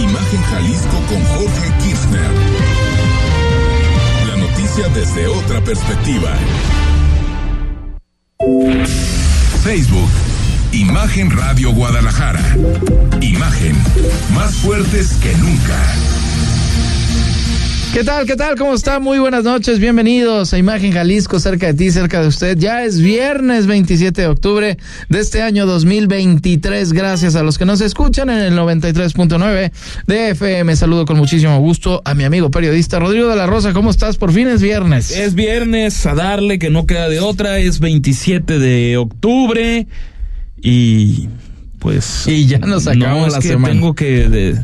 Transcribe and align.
Imagen 0.00 0.42
Jalisco 0.50 0.96
con 1.08 1.24
Jorge 1.24 1.72
Kirchner. 1.82 2.30
La 4.28 4.36
noticia 4.36 4.88
desde 4.88 5.28
otra 5.28 5.62
perspectiva. 5.62 6.34
Facebook. 9.64 10.10
Imagen 10.72 11.30
Radio 11.30 11.72
Guadalajara. 11.72 12.44
Imagen. 13.20 13.76
Más 14.34 14.54
fuertes 14.56 15.14
que 15.14 15.34
nunca. 15.36 15.80
¿Qué 17.92 18.04
tal? 18.04 18.24
¿Qué 18.26 18.36
tal? 18.36 18.56
¿Cómo 18.56 18.72
está? 18.72 19.00
Muy 19.00 19.18
buenas 19.18 19.44
noches. 19.44 19.78
Bienvenidos 19.78 20.54
a 20.54 20.58
Imagen 20.58 20.92
Jalisco, 20.92 21.38
cerca 21.38 21.66
de 21.66 21.74
ti, 21.74 21.90
cerca 21.90 22.22
de 22.22 22.28
usted. 22.28 22.56
Ya 22.56 22.84
es 22.84 23.02
viernes 23.02 23.66
27 23.66 24.18
de 24.22 24.26
octubre 24.28 24.78
de 25.10 25.20
este 25.20 25.42
año 25.42 25.66
2023. 25.66 26.94
Gracias 26.94 27.34
a 27.34 27.42
los 27.42 27.58
que 27.58 27.66
nos 27.66 27.82
escuchan 27.82 28.30
en 28.30 28.38
el 28.38 28.54
93.9 28.58 29.72
de 30.06 30.30
FM. 30.30 30.74
Saludo 30.74 31.04
con 31.04 31.18
muchísimo 31.18 31.58
gusto 31.60 32.00
a 32.06 32.14
mi 32.14 32.24
amigo 32.24 32.50
periodista 32.50 32.98
Rodrigo 32.98 33.28
de 33.28 33.36
la 33.36 33.44
Rosa. 33.46 33.74
¿Cómo 33.74 33.90
estás? 33.90 34.16
Por 34.16 34.32
fin 34.32 34.48
es 34.48 34.62
viernes. 34.62 35.10
Es 35.10 35.34
viernes, 35.34 36.06
a 36.06 36.14
darle 36.14 36.58
que 36.58 36.70
no 36.70 36.86
queda 36.86 37.10
de 37.10 37.20
otra. 37.20 37.58
Es 37.58 37.78
27 37.78 38.58
de 38.58 38.96
octubre 38.96 39.86
y 40.62 41.28
pues... 41.78 42.26
Y 42.26 42.46
ya 42.46 42.58
nos 42.58 42.86
acabamos 42.86 43.20
no, 43.20 43.26
es 43.26 43.32
la 43.34 43.38
que 43.40 43.48
semana. 43.48 43.74
tengo 43.74 43.94
que... 43.94 44.28
de- 44.30 44.58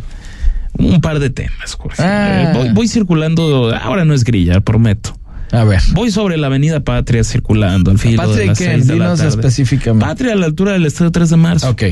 un 0.78 1.00
par 1.00 1.18
de 1.20 1.30
temas, 1.30 1.74
Jorge. 1.74 2.02
Ah. 2.02 2.52
Eh, 2.55 2.56
Voy, 2.56 2.68
voy 2.73 2.88
circulando, 2.88 3.74
ahora 3.74 4.05
no 4.05 4.14
es 4.14 4.24
grilla, 4.24 4.60
prometo. 4.60 5.14
A 5.50 5.64
ver. 5.64 5.80
Voy 5.92 6.10
sobre 6.10 6.36
la 6.36 6.48
avenida 6.48 6.80
Patria 6.80 7.24
circulando 7.24 7.91
al 7.91 7.98
filo 7.98 8.19
Patria 8.23 8.36
de 8.41 8.46
las 8.48 8.59
seis 8.59 8.86
de 8.86 8.96
la 8.96 9.05
Dinos 9.06 9.19
tarde. 9.20 9.30
específicamente. 9.30 10.05
Patria 10.05 10.33
a 10.34 10.36
la 10.36 10.45
altura 10.45 10.72
del 10.72 10.84
Estadio 10.84 11.10
3 11.10 11.30
de 11.30 11.36
marzo. 11.38 11.70
Ok. 11.70 11.83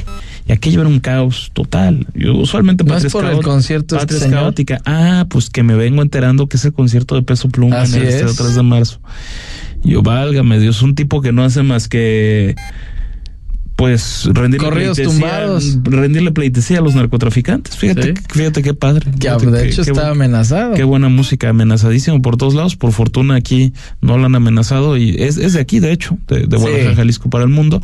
Y 0.47 0.53
aquello 0.53 0.81
era 0.83 0.91
un 0.91 1.01
caos 1.01 1.51
total. 1.55 2.07
Yo 2.15 2.35
usualmente 2.35 2.85
¿No 2.85 2.91
Patria 2.91 3.07
es 3.07 3.13
por 3.15 3.25
el 3.25 3.41
concierto 3.41 3.97
Patria 3.97 4.03
este 4.05 4.15
es 4.17 4.23
señor? 4.31 4.41
caótica. 4.43 4.79
Ah, 4.85 5.25
pues 5.31 5.49
que 5.49 5.63
me 5.63 5.75
vengo 5.75 6.03
enterando 6.03 6.49
que 6.49 6.59
es 6.59 6.65
el 6.67 6.75
concierto 6.75 7.15
de 7.15 7.23
Peso 7.23 7.49
Pluma 7.49 7.81
Así 7.81 7.97
en 7.97 8.03
el 8.03 8.09
Estadio 8.09 8.31
es. 8.33 8.37
3 8.37 8.55
de 8.57 8.63
marzo. 8.63 9.01
Yo, 9.83 10.03
válgame 10.03 10.59
Dios, 10.61 10.83
un 10.83 10.95
tipo 10.95 11.23
que 11.23 11.33
no 11.33 11.43
hace 11.43 11.63
más 11.63 11.89
que 11.89 12.55
pues 13.77 14.29
rendirle 14.33 14.67
Corridos 14.69 14.99
tumbados. 15.01 15.79
rendirle 15.85 16.33
pleitesía 16.33 16.79
a 16.79 16.81
los 16.81 16.95
narcotraficantes. 16.95 17.77
Fíjate, 17.77 18.15
Sí. 18.17 18.23
fíjate 18.31 18.63
qué 18.63 18.73
padre. 18.75 19.11
Fíjate 19.21 19.47
de 19.51 19.63
qué- 19.63 19.69
hecho 19.69 19.83
qué 19.85 19.91
está 19.91 20.11
amenazado. 20.11 20.73
Qué 20.75 20.83
buena 20.85 21.09
música, 21.11 21.51
amenazadísimo 21.51 22.23
por 22.23 22.37
todos 22.39 22.55
lados. 22.55 22.75
Por 22.77 22.93
fortuna 22.93 23.35
aquí 23.37 23.73
no 24.01 24.17
lo 24.17 24.27
han 24.27 24.35
amenazado 24.35 24.97
y 24.97 25.11
es, 25.23 25.37
es 25.37 25.53
de 25.53 25.61
aquí, 25.61 25.79
de 25.81 25.93
hecho, 25.93 26.17
de, 26.27 26.47
de 26.47 26.57
Guadalajara, 26.57 26.91
Sí. 26.91 26.97
Jalisco 26.97 27.29
para 27.31 27.45
el 27.45 27.51
mundo. 27.51 27.83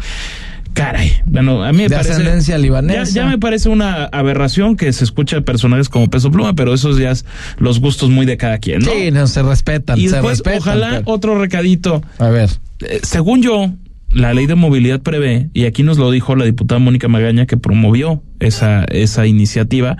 Caray, 0.72 1.12
bueno, 1.26 1.62
a 1.62 1.70
mí 1.72 1.76
me 1.78 1.82
De 1.84 1.90
parece. 1.90 2.12
ascendencia 2.12 2.56
libanesa. 2.56 3.04
Ya, 3.04 3.24
ya 3.24 3.26
me 3.26 3.36
parece 3.38 3.68
una 3.68 4.04
aberración 4.06 4.74
que 4.76 4.90
se 4.94 5.04
escucha 5.04 5.42
personajes 5.42 5.90
como 5.90 6.08
Peso 6.08 6.30
Pluma, 6.30 6.54
pero 6.54 6.72
esos 6.72 6.96
ya 6.96 7.10
es 7.10 7.26
los 7.58 7.78
gustos 7.80 8.08
muy 8.08 8.24
de 8.24 8.38
cada 8.38 8.56
quien, 8.56 8.78
¿no? 8.80 8.90
Sí, 8.90 9.10
no 9.10 9.26
se 9.26 9.42
respetan, 9.42 9.98
y 9.98 10.08
se 10.08 10.14
después, 10.14 10.38
respetan. 10.38 10.58
ojalá 10.60 10.88
pero- 11.00 11.02
otro 11.12 11.38
recadito. 11.38 12.00
A 12.18 12.28
ver. 12.28 12.48
Eh, 12.80 13.00
según 13.02 13.42
yo, 13.42 13.70
la 14.12 14.34
ley 14.34 14.46
de 14.46 14.54
movilidad 14.54 15.00
prevé, 15.02 15.48
y 15.54 15.64
aquí 15.64 15.82
nos 15.82 15.98
lo 15.98 16.10
dijo 16.10 16.36
la 16.36 16.44
diputada 16.44 16.78
Mónica 16.78 17.08
Magaña, 17.08 17.46
que 17.46 17.56
promovió 17.56 18.22
esa, 18.40 18.84
esa 18.84 19.26
iniciativa, 19.26 19.96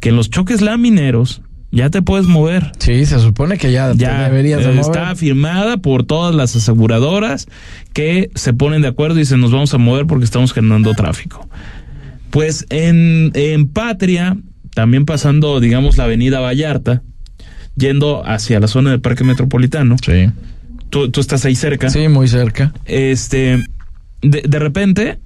que 0.00 0.08
en 0.10 0.16
los 0.16 0.30
choques 0.30 0.60
lamineros 0.60 1.42
ya 1.70 1.88
te 1.88 2.02
puedes 2.02 2.26
mover. 2.26 2.72
Sí, 2.78 3.06
se 3.06 3.18
supone 3.18 3.56
que 3.56 3.72
ya, 3.72 3.92
te 3.92 3.98
Ya 3.98 4.24
deberías 4.28 4.60
de 4.60 4.66
eh, 4.72 4.74
mover. 4.74 4.80
está 4.80 5.14
firmada 5.16 5.78
por 5.78 6.04
todas 6.04 6.34
las 6.34 6.54
aseguradoras 6.54 7.46
que 7.94 8.30
se 8.34 8.52
ponen 8.52 8.82
de 8.82 8.88
acuerdo 8.88 9.16
y 9.16 9.20
dicen 9.20 9.40
nos 9.40 9.52
vamos 9.52 9.72
a 9.72 9.78
mover 9.78 10.06
porque 10.06 10.24
estamos 10.24 10.52
generando 10.52 10.92
tráfico. 10.94 11.48
Pues 12.30 12.66
en, 12.70 13.30
en 13.34 13.68
Patria, 13.68 14.36
también 14.74 15.04
pasando, 15.06 15.60
digamos, 15.60 15.96
la 15.98 16.04
avenida 16.04 16.40
Vallarta, 16.40 17.02
yendo 17.76 18.22
hacia 18.26 18.60
la 18.60 18.68
zona 18.68 18.90
del 18.90 19.00
Parque 19.00 19.24
Metropolitano, 19.24 19.96
Sí. 20.04 20.30
Tú, 20.92 21.10
tú 21.10 21.20
estás 21.22 21.44
ahí 21.46 21.56
cerca, 21.56 21.88
Sí, 21.88 22.06
muy 22.08 22.28
cerca. 22.28 22.72
este, 22.84 23.64
de, 24.20 24.42
de 24.46 24.58
repente, 24.58 25.18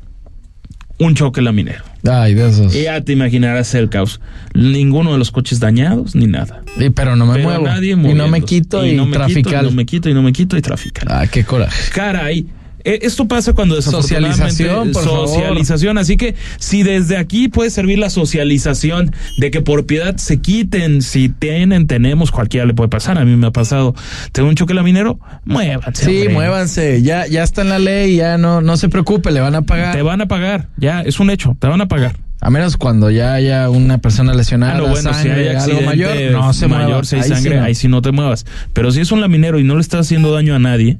un 0.99 1.15
choque 1.17 1.43
laminero. 1.43 1.83
Ay, 2.09 2.35
de 2.35 2.49
esos. 2.49 2.73
Y 2.75 2.85
ya 2.85 3.01
te 3.01 3.13
imaginarás 3.13 3.75
el 3.75 3.91
caos. 3.91 4.21
Ninguno 4.55 5.13
de 5.13 5.19
los 5.19 5.33
coches 5.33 5.59
dañados 5.59 6.15
ni 6.15 6.29
nada. 6.29 6.63
Y, 6.79 6.91
pero 6.91 7.17
no 7.17 7.27
me 7.27 7.35
Pero 7.35 7.45
muevo. 7.49 7.65
nadie 7.67 7.91
y 7.93 7.97
no 7.97 8.29
me 8.29 8.43
quito 8.43 8.87
y, 8.87 8.95
no 8.95 9.07
me 9.07 9.19
quito, 9.27 9.51
y 9.51 9.53
no 9.63 9.71
me 9.73 9.85
quito 9.85 10.09
y 10.09 10.15
no 10.15 10.23
me 10.23 10.33
quito 10.33 10.57
y 10.57 10.63
trafical. 10.63 11.09
Ah, 11.11 11.27
qué 11.27 11.43
coraje. 11.45 11.91
Caray. 11.93 12.47
Eh, 12.87 13.01
Esto 13.03 13.29
pasa 13.29 13.53
cuando 13.53 13.75
desafortunadamente 13.77 14.37
Socialización, 14.39 14.93
por 14.93 15.05
favor. 15.05 15.29
socialización, 15.29 15.99
así 15.99 16.17
que 16.17 16.35
si 16.59 16.83
desde 16.83 17.17
aquí 17.19 17.49
puede 17.49 17.69
servir 17.71 17.99
la 17.99 18.09
socialización 18.09 19.13
de 19.39 19.51
que 19.51 19.61
por 19.61 19.87
piedad 19.87 20.17
se 20.17 20.41
quiten, 20.41 21.03
si 21.03 21.29
tienen, 21.29 21.87
tenemos, 21.87 22.31
cualquiera 22.31 22.65
le 22.67 22.75
puede 22.75 22.89
pasar, 22.89 23.19
a 23.19 23.25
mí 23.25 23.37
me 23.37 23.49
ha 23.49 23.51
pasado, 23.51 23.95
tengo 24.33 24.49
un 24.49 24.55
choque 24.55 24.73
laminero, 24.75 25.19
muévanse. 25.45 26.05
Sí, 26.05 26.17
hombre. 26.19 26.35
muévanse. 26.35 27.03
Ya, 27.03 27.27
ya 27.27 27.43
está 27.43 27.63
en 27.63 27.69
la 27.69 27.79
ley, 27.79 28.17
ya 28.17 28.39
no, 28.39 28.61
no 28.61 28.77
se 28.77 28.89
preocupe, 28.89 29.31
le 29.31 29.41
van 29.41 29.55
a 29.55 29.63
pagar. 29.63 29.95
Te 29.95 30.03
van 30.03 30.21
a 30.21 30.27
pagar, 30.27 30.69
ya, 30.77 31.03
es 31.03 31.21
un 31.21 31.31
hecho, 31.31 31.57
te 31.59 31.67
van 31.67 31.81
a 31.81 31.89
pagar. 31.89 32.17
A 32.39 32.51
menos 32.51 32.77
cuando 32.77 33.11
ya 33.11 33.33
haya 33.33 33.69
una 33.71 33.99
persona 33.99 34.35
lesionada, 34.35 34.75
Ah, 34.75 34.79
no, 34.79 34.89
bueno, 34.89 35.13
si 35.15 35.29
hay 35.29 35.49
algo 35.57 35.81
mayor, 35.81 36.15
no 36.33 36.53
se 36.53 36.69
mayor, 36.69 36.89
mueva. 36.89 37.05
si 37.05 37.17
hay 37.17 37.23
Ahí 37.23 37.29
sí 37.29 37.35
sangre, 37.35 37.57
no. 37.57 37.65
ahí 37.65 37.75
sí 37.75 37.89
no 37.89 38.03
te 38.03 38.13
muevas. 38.13 38.45
Pero 38.75 38.93
si 38.93 39.01
es 39.01 39.11
un 39.11 39.21
laminero 39.23 39.59
y 39.59 39.65
no 39.65 39.75
le 39.75 39.81
está 39.81 39.99
haciendo 39.99 40.33
daño 40.33 40.55
a 40.55 40.59
nadie 40.59 40.99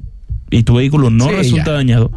y 0.49 0.63
tu 0.63 0.75
vehículo 0.75 1.09
no 1.09 1.25
Sí, 1.25 1.31
resulta 1.35 1.65
ya. 1.67 1.73
dañado, 1.73 2.11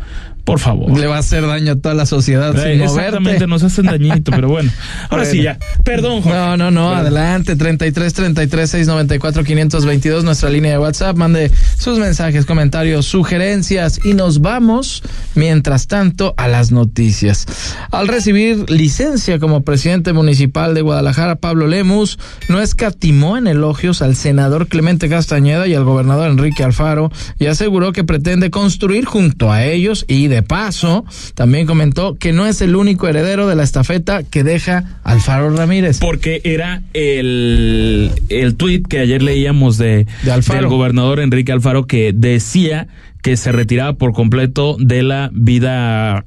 por 0.45 0.59
favor. 0.59 0.99
Le 0.99 1.07
va 1.07 1.17
a 1.17 1.21
hacer 1.21 1.47
daño 1.47 1.73
a 1.73 1.77
toda 1.77 1.95
la 1.95 2.07
sociedad 2.07 2.55
Eh, 2.57 2.73
sin 2.75 2.83
Exactamente, 2.83 3.21
moverte. 3.21 3.47
nos 3.47 3.63
hacen 3.63 3.87
dañito, 3.87 4.31
pero 4.31 4.49
bueno. 4.49 4.71
Ahora 5.09 5.25
Bueno. 5.25 5.31
sí, 5.31 5.43
ya. 5.43 5.59
Perdón, 5.85 6.23
Jorge. 6.23 6.39
No, 6.39 6.57
no, 6.57 6.71
no, 6.71 6.91
adelante, 6.95 7.57
33 7.57 8.13
33 8.13 8.71
694 8.71 9.45
522, 9.45 10.25
nuestra 10.25 10.51
línea 10.51 10.73
de 10.73 10.79
WhatsApp, 10.79 11.17
mande 11.17 11.51
sus 11.79 11.99
mensajes, 11.99 12.47
comentarios, 12.47 13.07
sugerencias 13.07 14.01
y 14.05 14.15
nos 14.15 14.41
vamos, 14.41 15.03
mientras 15.35 15.87
tanto, 15.87 16.35
a 16.37 16.49
las 16.49 16.73
noticias. 16.73 17.47
Al 17.91 18.09
recibir 18.09 18.69
licencia 18.71 19.39
como 19.39 19.63
presidente 19.63 20.13
municipal 20.13 20.75
de 20.75 20.83
Guadalajara, 20.83 21.37
Pablo 21.37 21.67
Lemus 21.67 22.19
no 22.49 22.61
escatimó 22.61 23.37
en 23.37 23.47
elogios 23.47 24.03
al 24.03 24.17
senador 24.17 24.69
Clemente 24.69 25.09
Castañeda 25.09 25.67
y 25.67 25.75
al 25.75 25.85
gobernador 25.85 26.31
Enrique 26.31 26.65
Alfaro 26.65 27.11
y 27.39 27.47
aseguró 27.47 27.93
que 27.93 28.05
pretende 28.05 28.51
construir 28.51 29.05
junto 29.05 29.53
a 29.53 29.65
ellos 29.65 30.05
y 30.09 30.29
de 30.29 30.40
paso 30.43 31.05
también 31.35 31.67
comentó 31.67 32.15
que 32.15 32.33
no 32.33 32.47
es 32.47 32.61
el 32.61 32.77
único 32.77 33.09
heredero 33.09 33.47
de 33.49 33.57
la 33.57 33.63
estafeta 33.63 34.23
que 34.23 34.45
deja 34.45 35.01
Alfaro 35.05 35.51
Ramírez. 35.51 35.99
Porque 36.01 36.41
era 36.45 36.83
el, 36.93 38.11
el 38.29 38.57
tuit 38.57 38.87
que 38.87 38.99
ayer 39.01 39.23
leíamos 39.23 39.79
de, 39.79 40.07
De 40.23 40.33
Alfaro. 40.33 40.61
del 40.61 40.69
gobernador 40.69 41.21
Enrique 41.21 41.53
Alfaro 41.53 41.87
que 41.87 42.13
decía 42.15 42.89
que 43.23 43.37
se 43.37 43.53
retiraba 43.53 43.95
por 43.95 44.13
completo 44.13 44.77
de 44.79 45.03
la 45.03 45.31
vida 45.33 46.25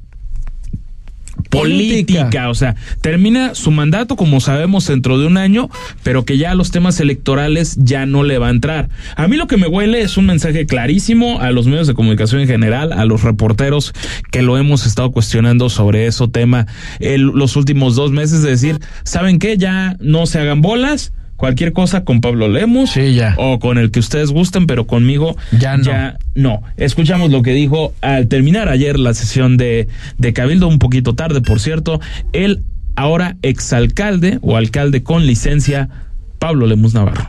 política. 1.50 2.50
O 2.50 2.56
sea, 2.56 2.76
termina 3.02 3.56
su 3.56 3.72
mandato, 3.72 4.16
como 4.16 4.40
sabemos, 4.40 4.88
dentro 4.88 5.20
de 5.20 5.28
un 5.28 5.38
año, 5.38 5.70
pero 6.04 6.26
que 6.26 6.38
ya 6.38 6.56
los 6.56 6.72
temas 6.72 7.00
electorales 7.00 7.76
ya 7.80 8.06
no 8.06 8.24
le 8.24 8.38
va 8.38 8.48
a 8.48 8.52
entrar. 8.52 8.90
A 9.16 9.28
mí 9.28 9.38
lo 9.38 9.48
que 9.48 9.58
me 9.58 9.68
huele 9.68 10.02
es 10.02 10.18
un 10.18 10.26
mensaje 10.26 10.66
clarísimo 10.66 11.40
a 11.42 11.52
los 11.52 11.68
medios 11.68 11.88
de 11.88 11.94
comunicación 11.94 12.42
en 12.42 12.48
general, 12.48 12.94
a 12.94 13.06
los 13.06 13.24
reporteros 13.24 13.94
que 14.32 14.42
lo 14.42 14.58
hemos 14.58 14.86
estado 14.86 15.12
cuestionando 15.12 15.70
sobre 15.70 16.08
ese 16.08 16.28
tema 16.28 16.68
los 17.00 17.56
últimos 17.56 17.96
dos 17.96 18.12
meses, 18.12 18.42
de 18.42 18.52
decir, 18.52 18.80
¿saben 19.04 19.40
qué? 19.40 19.58
Ya 19.58 19.98
no 20.00 20.26
se 20.26 20.40
hagan 20.40 20.62
bolas. 20.62 21.14
Cualquier 21.44 21.74
cosa 21.74 22.06
con 22.06 22.22
Pablo 22.22 22.48
Lemus 22.48 22.92
Sí, 22.92 23.16
ya. 23.16 23.36
o 23.38 23.60
con 23.60 23.78
el 23.78 23.92
que 23.92 24.00
ustedes 24.00 24.32
gusten, 24.32 24.66
pero 24.66 24.88
conmigo 24.88 25.36
Ya 25.52 25.76
no. 25.76 25.84
ya 25.84 26.18
no. 26.36 26.62
Escuchamos 26.78 27.32
lo 27.32 27.42
que 27.42 27.52
dijo 27.52 27.94
al 28.00 28.30
terminar 28.30 28.70
ayer 28.70 28.98
la 28.98 29.14
sesión 29.14 29.58
de, 29.58 29.90
de 30.18 30.32
Cabildo, 30.32 30.70
un 30.70 30.80
poquito 30.80 31.16
tarde, 31.16 31.42
por 31.42 31.60
cierto, 31.60 32.00
el 32.32 32.64
ahora 32.96 33.36
exalcalde 33.42 34.40
o 34.42 34.56
alcalde 34.56 35.04
con 35.04 35.28
licencia, 35.28 35.90
Pablo 36.40 36.66
Lemus 36.66 36.94
Navarro. 36.94 37.28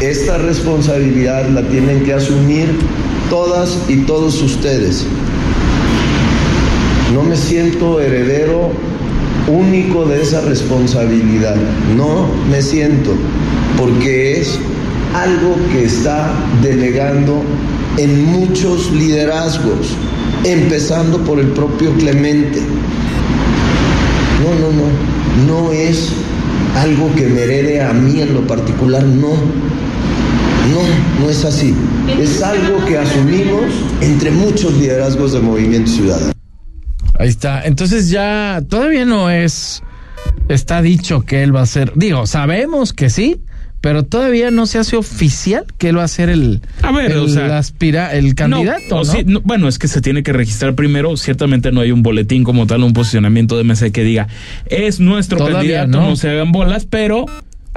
Esta 0.00 0.38
responsabilidad 0.38 1.46
la 1.50 1.60
tienen 1.60 2.04
que 2.04 2.14
asumir 2.14 2.68
todas 3.28 3.84
y 3.90 3.96
todos 4.06 4.40
ustedes. 4.40 5.06
No 7.12 7.22
me 7.22 7.36
siento 7.36 8.00
heredero 8.00 8.72
único 9.48 10.04
de 10.04 10.22
esa 10.22 10.40
responsabilidad. 10.40 11.56
No 11.96 12.28
me 12.50 12.62
siento, 12.62 13.12
porque 13.76 14.40
es 14.40 14.58
algo 15.14 15.56
que 15.72 15.84
está 15.84 16.32
delegando 16.62 17.42
en 17.96 18.24
muchos 18.26 18.92
liderazgos, 18.92 19.88
empezando 20.44 21.18
por 21.24 21.38
el 21.40 21.48
propio 21.48 21.92
Clemente. 21.94 22.60
No, 24.42 24.54
no, 24.54 24.72
no, 24.72 25.64
no 25.64 25.72
es 25.72 26.10
algo 26.76 27.12
que 27.14 27.26
me 27.26 27.42
herede 27.42 27.80
a 27.80 27.92
mí 27.92 28.20
en 28.20 28.34
lo 28.34 28.46
particular, 28.46 29.02
no. 29.04 29.34
No, 30.66 30.80
no 31.22 31.30
es 31.30 31.44
así. 31.44 31.74
Es 32.20 32.42
algo 32.42 32.84
que 32.84 32.98
asumimos 32.98 33.72
entre 34.00 34.32
muchos 34.32 34.74
liderazgos 34.74 35.32
del 35.32 35.42
movimiento 35.42 35.90
ciudadano. 35.90 36.32
Ahí 37.18 37.28
está. 37.28 37.62
Entonces 37.64 38.10
ya 38.10 38.62
todavía 38.68 39.04
no 39.04 39.30
es. 39.30 39.82
Está 40.48 40.82
dicho 40.82 41.22
que 41.22 41.42
él 41.42 41.54
va 41.54 41.62
a 41.62 41.66
ser. 41.66 41.92
Digo, 41.94 42.26
sabemos 42.26 42.92
que 42.92 43.10
sí, 43.10 43.40
pero 43.80 44.04
todavía 44.04 44.50
no 44.50 44.66
se 44.66 44.78
hace 44.78 44.96
oficial 44.96 45.64
que 45.78 45.90
él 45.90 45.98
va 45.98 46.04
a 46.04 46.08
ser 46.08 46.28
el. 46.28 46.60
A 46.82 46.92
ver, 46.92 47.12
el, 47.12 47.18
o 47.18 47.28
sea, 47.28 47.58
aspira, 47.58 48.14
el 48.14 48.34
candidato. 48.34 48.82
No, 48.90 48.96
¿no? 48.96 49.00
o 49.02 49.04
sí, 49.04 49.18
no, 49.24 49.40
bueno, 49.42 49.68
es 49.68 49.78
que 49.78 49.88
se 49.88 50.00
tiene 50.00 50.22
que 50.22 50.32
registrar 50.32 50.74
primero. 50.74 51.16
Ciertamente 51.16 51.72
no 51.72 51.80
hay 51.80 51.92
un 51.92 52.02
boletín 52.02 52.42
como 52.42 52.66
tal, 52.66 52.82
un 52.82 52.92
posicionamiento 52.92 53.56
de 53.56 53.64
mesa 53.64 53.88
que 53.90 54.02
diga 54.02 54.28
es 54.66 54.98
nuestro 54.98 55.38
Todavía 55.38 55.80
candidato, 55.82 56.08
no. 56.08 56.16
se 56.16 56.30
hagan 56.30 56.52
bolas, 56.52 56.86
pero. 56.86 57.26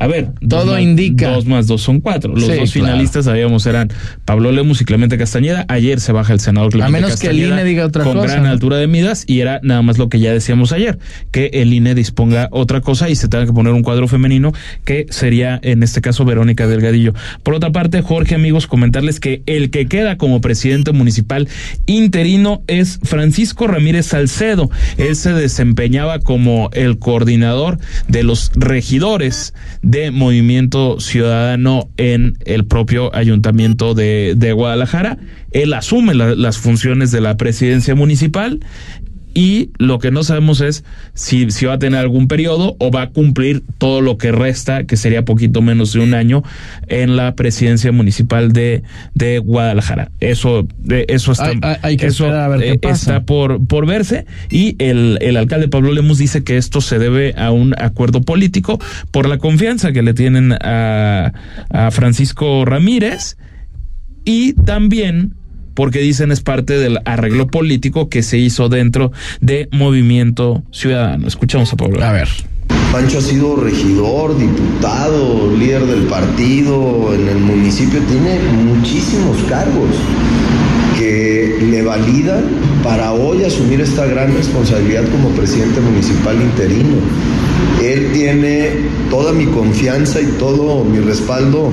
A 0.01 0.07
ver, 0.07 0.29
dos 0.39 0.61
Todo 0.63 0.73
más- 0.73 0.81
indica. 0.81 1.29
Dos 1.29 1.45
más 1.45 1.67
dos 1.67 1.81
son 1.81 1.99
cuatro. 1.99 2.33
Los 2.33 2.43
Sí, 2.45 2.49
dos 2.51 2.71
claro. 2.71 2.87
finalistas, 2.87 3.25
sabíamos, 3.25 3.65
eran 3.65 3.89
Pablo 4.23 4.51
Lemus 4.53 4.79
y 4.81 4.85
Clemente 4.85 5.17
Castañeda. 5.17 5.65
Ayer 5.67 5.99
se 5.99 6.13
baja 6.13 6.31
el 6.31 6.39
senador 6.39 6.71
Clemente 6.71 6.93
menos 7.01 7.19
que 7.19 7.27
el 7.27 7.33
Castañeda. 7.33 7.55
INE 7.61 7.63
diga 7.69 7.85
otra 7.85 8.05
con 8.05 8.13
cosa, 8.17 8.27
gran 8.31 8.43
¿no? 8.43 8.49
altura 8.49 8.77
de 8.77 8.87
midas 8.87 9.25
y 9.27 9.41
era 9.41 9.59
nada 9.61 9.81
más 9.81 9.97
lo 9.97 10.07
que 10.07 10.21
ya 10.21 10.31
decíamos 10.31 10.71
ayer, 10.71 10.99
que 11.31 11.47
el 11.53 11.73
INE 11.73 11.95
disponga 11.95 12.47
otra 12.51 12.79
cosa 12.79 13.09
y 13.09 13.15
se 13.15 13.27
tenga 13.27 13.45
que 13.45 13.51
poner 13.51 13.73
un 13.73 13.83
cuadro 13.83 14.07
femenino 14.07 14.53
que 14.85 15.05
sería 15.09 15.59
en 15.63 15.83
este 15.83 15.99
caso 15.99 16.23
Verónica 16.23 16.65
Delgadillo. 16.65 17.13
Por 17.43 17.53
otra 17.55 17.73
parte, 17.73 18.01
Jorge, 18.01 18.35
amigos, 18.35 18.67
comentarles 18.67 19.19
que 19.19 19.43
el 19.47 19.69
que 19.69 19.87
queda 19.87 20.15
como 20.17 20.39
presidente 20.39 20.93
municipal 20.93 21.49
interino 21.87 22.61
es 22.67 22.99
Francisco 23.03 23.67
Ramírez 23.67 24.05
Salcedo. 24.05 24.69
Él 24.97 25.17
se 25.17 25.33
desempeñaba 25.33 26.19
como 26.19 26.69
el 26.71 26.99
coordinador 26.99 27.79
de 28.07 28.23
los 28.23 28.51
regidores 28.55 29.53
de 29.89 30.11
Movimiento 30.11 30.99
Ciudadano 30.99 31.89
en 31.97 32.37
el 32.45 32.65
propio 32.65 33.13
ayuntamiento 33.15 33.95
de, 33.95 34.33
de 34.37 34.53
Guadalajara. 34.53 35.17
Él 35.51 35.73
asume 35.73 36.13
la- 36.13 36.35
las 36.35 36.59
funciones 36.59 37.11
de 37.11 37.21
la 37.21 37.37
presidencia 37.37 37.95
municipal 37.95 38.59
y 39.33 39.69
lo 39.77 39.99
que 39.99 40.09
no 40.11 40.23
sabemos 40.23 40.59
es 40.59 40.83
si, 41.13 41.51
si 41.51 41.65
va 41.65 41.73
a 41.73 41.79
tener 41.79 41.99
algún 41.99 42.27
periodo 42.27 42.75
o 42.79 42.91
va 42.91 43.03
a 43.03 43.09
cumplir 43.11 43.63
todo 43.77 44.01
lo 44.01 44.17
que 44.17 44.31
resta, 44.31 44.85
que 44.85 44.97
sería 44.97 45.23
poquito 45.23 45.61
menos 45.61 45.93
de 45.93 45.99
un 45.99 46.13
año, 46.15 46.43
en 46.87 47.15
la 47.15 47.35
presidencia 47.35 47.91
municipal 47.91 48.51
de, 48.53 48.81
de 49.13 49.37
Guadalajara. 49.39 50.11
Eso, 50.19 50.67
de- 50.79 51.05
eso 51.09 51.31
está, 51.31 51.45
Hay- 51.49 51.59
hay- 51.61 51.75
hay 51.83 51.97
que 51.97 52.07
eso, 52.07 52.25
esperar 52.25 52.43
a 52.43 52.47
ver 52.49 52.59
qué 52.71 52.79
pasa. 52.79 52.95
está 53.17 53.25
por, 53.25 53.65
por 53.67 53.85
verse 53.85 54.25
y 54.49 54.75
el, 54.79 55.19
el 55.21 55.37
alcalde 55.37 55.67
Pablo 55.67 55.91
Lemus 55.93 56.17
dice 56.17 56.43
que 56.43 56.57
esto 56.57 56.81
se 56.81 56.97
debe 56.99 57.33
a 57.37 57.51
un 57.51 57.75
acuerdo 57.79 58.21
político 58.21 58.79
por 59.11 59.29
la 59.29 59.37
confianza 59.37 59.91
que 59.91 60.01
le 60.01 60.13
tienen 60.13 60.53
a, 60.53 61.33
a 61.69 61.91
Francisco 61.91 62.65
Ramírez 62.65 63.37
y 64.25 64.53
también 64.53 65.33
porque 65.79 65.99
dicen 65.99 66.33
es 66.33 66.41
parte 66.41 66.77
del 66.77 66.99
arreglo 67.05 67.47
político 67.47 68.09
que 68.09 68.21
se 68.21 68.37
hizo 68.37 68.67
dentro 68.67 69.13
de 69.39 69.69
Movimiento 69.71 70.61
Ciudadano. 70.73 71.25
Escuchamos 71.25 71.71
a 71.71 71.77
Pablo. 71.77 72.03
A 72.03 72.11
ver. 72.11 72.27
Pancho 72.91 73.19
ha 73.19 73.21
sido 73.21 73.55
regidor, 73.55 74.37
diputado, 74.37 75.49
líder 75.55 75.85
del 75.85 76.01
partido 76.07 77.13
en 77.15 77.29
el 77.29 77.37
municipio, 77.37 78.01
tiene 78.09 78.39
muchísimos 78.61 79.37
cargos 79.47 79.95
que 80.97 81.59
le 81.71 81.81
validan 81.81 82.43
para 82.83 83.13
hoy 83.13 83.45
asumir 83.45 83.79
esta 83.79 84.05
gran 84.05 84.35
responsabilidad 84.35 85.05
como 85.09 85.29
presidente 85.29 85.79
municipal 85.79 86.35
interino. 86.41 86.97
Él 87.81 88.11
tiene 88.11 88.71
toda 89.09 89.31
mi 89.31 89.45
confianza 89.45 90.19
y 90.19 90.25
todo 90.37 90.83
mi 90.83 90.99
respaldo 90.99 91.71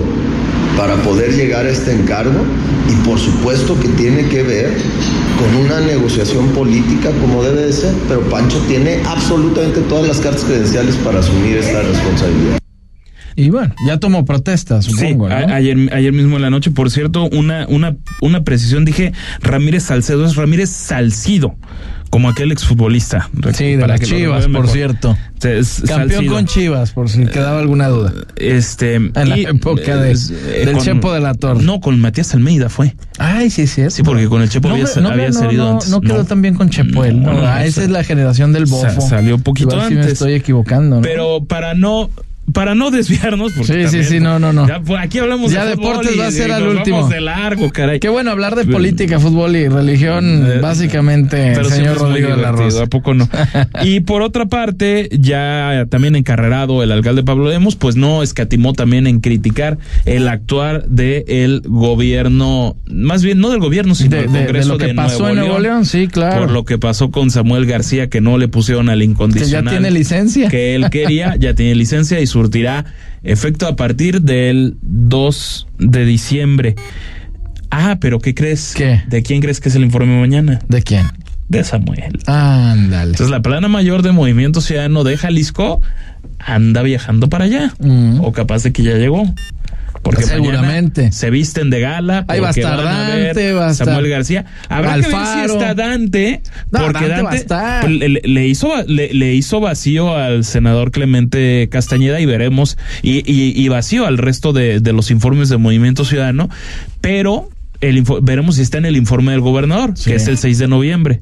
para 0.76 0.96
poder 0.96 1.32
llegar 1.34 1.67
a 1.67 1.70
este 1.70 1.93
encargo 1.93 2.40
y 2.90 3.06
por 3.06 3.19
supuesto 3.19 3.78
que 3.81 3.88
tiene 3.88 4.26
que 4.28 4.43
ver 4.43 4.76
con 5.38 5.64
una 5.64 5.81
negociación 5.81 6.49
política 6.49 7.11
como 7.20 7.43
debe 7.43 7.62
de 7.67 7.73
ser, 7.73 7.94
pero 8.08 8.20
Pancho 8.28 8.58
tiene 8.69 9.00
absolutamente 9.06 9.81
todas 9.82 10.06
las 10.08 10.20
cartas 10.20 10.44
credenciales 10.44 10.94
para 10.96 11.20
asumir 11.20 11.56
esta 11.58 11.82
responsabilidad. 11.82 12.58
Y 13.38 13.50
bueno, 13.50 13.75
ya 13.87 13.99
tomó 13.99 14.25
protesta, 14.25 14.81
Sí, 14.81 14.93
supongo, 14.93 15.26
a- 15.26 15.40
¿no? 15.46 15.55
ayer, 15.55 15.76
ayer 15.93 16.12
mismo 16.12 16.37
en 16.37 16.43
la 16.43 16.49
noche, 16.50 16.70
por 16.70 16.90
cierto, 16.90 17.25
una, 17.25 17.67
una, 17.69 17.96
una 18.23 18.44
precisión, 18.44 18.87
dije 18.87 19.12
Ramírez 19.43 19.82
Salcedo, 19.84 20.25
es 20.25 20.37
Ramírez 20.37 20.70
Salcido, 20.70 21.55
como 22.10 22.28
aquel 22.28 22.52
exfutbolista. 22.52 23.28
Sí, 23.54 23.76
Para 23.80 23.98
que 23.98 24.06
Chivas, 24.06 24.46
por 24.48 24.68
cierto. 24.68 25.16
Es 25.42 25.82
Campeón 25.86 26.10
Salcido. 26.10 26.34
con 26.34 26.46
Chivas, 26.46 26.90
por 26.92 27.08
si 27.10 27.26
quedaba 27.26 27.60
alguna 27.60 27.88
duda. 27.88 28.12
Este, 28.36 28.94
En 28.94 29.12
la 29.14 29.36
época 29.36 29.96
de- 29.98 30.14
del 30.64 30.78
Chepo 30.78 31.12
de 31.12 31.20
la 31.20 31.34
Torre. 31.34 31.62
No, 31.62 31.80
con 31.80 32.00
Matías 32.00 32.32
Almeida 32.34 32.68
fue. 32.68 32.94
Ay, 33.18 33.50
sí, 33.50 33.66
sí. 33.66 33.82
Sí, 33.90 34.02
porque 34.02 34.28
con 34.28 34.42
el 34.42 34.48
Chepo 34.48 34.68
había, 34.70 34.84
me- 34.96 35.08
había 35.08 35.28
no, 35.28 35.32
salido 35.38 35.70
antes. 35.72 35.90
No 35.90 36.00
quedó 36.00 36.24
tan 36.24 36.42
bien 36.42 36.54
con 36.54 36.68
ah, 36.68 36.82
no, 37.12 37.58
esa 37.60 37.80
sa- 37.80 37.84
es 37.84 37.90
la 37.90 38.02
generación 38.02 38.52
del 38.52 38.64
bofo. 38.66 38.88
sa- 39.00 39.00
salió 39.08 39.38
poquito 39.38 39.70
Igual 39.74 39.88
sí 39.88 39.94
me 39.94 40.00
antes. 40.00 40.14
estoy 40.14 40.34
equivocando, 40.34 40.96
¿no? 40.96 41.02
Pero 41.02 41.44
para 41.44 41.74
no 41.74 42.10
para 42.56 42.74
no 42.74 42.90
desviarnos 42.90 43.52
porque 43.52 43.86
Sí, 43.88 44.02
sí, 44.02 44.04
sí, 44.08 44.18
no, 44.20 44.38
no, 44.38 44.50
no. 44.52 44.66
ya, 44.66 44.80
pues, 44.80 44.98
aquí 45.00 45.18
hablamos 45.18 45.52
Ya 45.52 45.66
de 45.66 45.74
fútbol 45.76 45.88
deportes 45.90 46.16
y- 46.16 46.18
va 46.18 46.26
a 46.26 46.30
ser 46.30 46.50
al 46.52 46.66
último. 46.66 47.06
de 47.08 47.20
largo, 47.20 47.70
caray. 47.70 48.00
Qué 48.00 48.08
bueno 48.08 48.30
hablar 48.30 48.56
de 48.56 48.64
política, 48.64 49.20
fútbol 49.20 49.54
y 49.56 49.68
religión, 49.68 50.46
Eh, 50.50 50.58
básicamente, 50.60 51.52
Pero 51.54 51.68
señor 51.68 51.98
Rodrigo 51.98 52.30
de 52.30 52.38
la 52.38 52.52
Rosa. 52.52 52.84
¿A 52.84 52.86
poco 52.86 53.12
no? 53.14 53.28
y 53.84 54.00
por 54.00 54.22
otra 54.22 54.46
parte, 54.46 55.08
ya 55.12 55.84
también 55.90 56.16
encarrerado 56.16 56.82
el 56.82 56.92
alcalde 56.92 57.22
Pablo 57.22 57.48
Lemos, 57.50 57.76
pues 57.76 57.94
no 57.96 58.22
escatimó 58.22 58.72
también 58.72 59.06
en 59.06 59.20
criticar 59.20 59.76
el 60.06 60.26
actuar 60.26 60.86
del 60.88 61.60
gobierno, 61.66 62.76
más 62.86 63.22
bien 63.22 63.38
no 63.40 63.50
del 63.50 63.60
gobierno, 63.60 63.94
sino 63.94 64.10
De, 64.16 64.22
del 64.22 64.32
de- 64.32 64.38
de 64.38 64.44
Congreso 64.46 64.68
lo 64.72 64.78
que 64.78 64.94
pasó 64.94 65.18
Nuevo 65.24 65.28
en 65.28 65.36
Nuevo 65.40 65.58
León, 65.58 65.84
sí, 65.84 66.08
claro. 66.08 66.40
Por 66.42 66.50
lo 66.52 66.64
que 66.64 66.78
pasó 66.78 67.10
con 67.10 67.30
Samuel 67.30 67.66
García, 67.66 68.08
que 68.08 68.20
no 68.20 68.38
le 68.38 68.48
pusieron 68.48 68.88
al 68.88 69.00
que 69.00 69.04
ya 69.06 69.10
incondicional. 69.10 69.72
tiene 69.74 69.90
licencia. 69.90 70.48
Que 70.48 70.74
él 70.74 70.88
quería, 70.90 71.36
ya 71.38 71.54
tiene 71.54 71.74
licencia 71.74 72.20
y 72.20 72.26
surtirá 72.46 72.84
efecto 73.22 73.66
a 73.66 73.76
partir 73.76 74.22
del 74.22 74.76
2 74.82 75.66
de 75.78 76.04
diciembre. 76.04 76.76
Ah, 77.70 77.98
pero 78.00 78.20
¿qué 78.20 78.34
crees? 78.34 78.75
¿Qué? 78.76 79.02
¿De 79.08 79.22
quién 79.22 79.40
crees 79.40 79.60
que 79.60 79.69
es 79.69 79.75
el 79.75 79.82
informe 79.82 80.19
mañana? 80.19 80.60
¿De 80.69 80.82
quién? 80.82 81.06
De 81.48 81.64
Samuel. 81.64 82.19
Ándale. 82.26 83.10
Entonces 83.10 83.31
la 83.31 83.43
plana 83.43 83.69
mayor 83.69 84.02
de 84.02 84.12
Movimiento 84.12 84.60
Ciudadano 84.60 85.04
de 85.04 85.16
Jalisco 85.16 85.81
anda 86.38 86.82
viajando 86.82 87.28
para 87.28 87.44
allá. 87.44 87.75
Mm. 87.81 88.20
O 88.22 88.32
capaz 88.32 88.62
de 88.62 88.72
que 88.72 88.82
ya 88.82 88.94
llegó. 88.94 89.25
Porque 90.10 90.22
Seguramente. 90.24 91.12
se 91.12 91.30
visten 91.30 91.68
de 91.70 91.80
gala. 91.80 92.24
Ahí 92.28 92.40
va 92.40 92.48
a 92.48 92.50
estar 92.50 92.76
Dante, 92.82 93.52
va 93.52 93.68
a 93.68 93.70
estar 93.72 93.86
Samuel 93.88 94.08
García. 94.08 94.44
Habrá 94.68 94.94
que 94.94 95.00
ver 95.02 95.14
Alfaro. 95.14 95.48
si 95.48 95.52
está 95.58 95.74
Dante. 95.74 96.42
No, 96.70 96.78
porque 96.86 97.08
Dante 97.08 97.22
va 97.22 97.30
a 97.32 97.34
estar. 97.36 97.90
le, 97.90 98.08
le 98.22 98.46
hizo, 98.46 98.68
le, 98.86 99.12
le 99.12 99.34
hizo 99.34 99.60
vacío 99.60 100.14
al 100.16 100.44
senador 100.44 100.90
Clemente 100.92 101.68
Castañeda 101.70 102.20
y 102.20 102.26
veremos. 102.26 102.78
Y, 103.02 103.18
y, 103.30 103.52
y 103.60 103.68
vacío 103.68 104.06
al 104.06 104.18
resto 104.18 104.52
de, 104.52 104.80
de 104.80 104.92
los 104.92 105.10
informes 105.10 105.48
de 105.48 105.56
Movimiento 105.56 106.04
Ciudadano. 106.04 106.48
Pero 107.00 107.50
el 107.80 108.02
veremos 108.22 108.56
si 108.56 108.62
está 108.62 108.78
en 108.78 108.86
el 108.86 108.96
informe 108.96 109.32
del 109.32 109.40
gobernador, 109.40 109.92
Sí. 109.96 110.10
que 110.10 110.16
es 110.16 110.26
el 110.28 110.38
6 110.38 110.58
de 110.58 110.68
noviembre. 110.68 111.20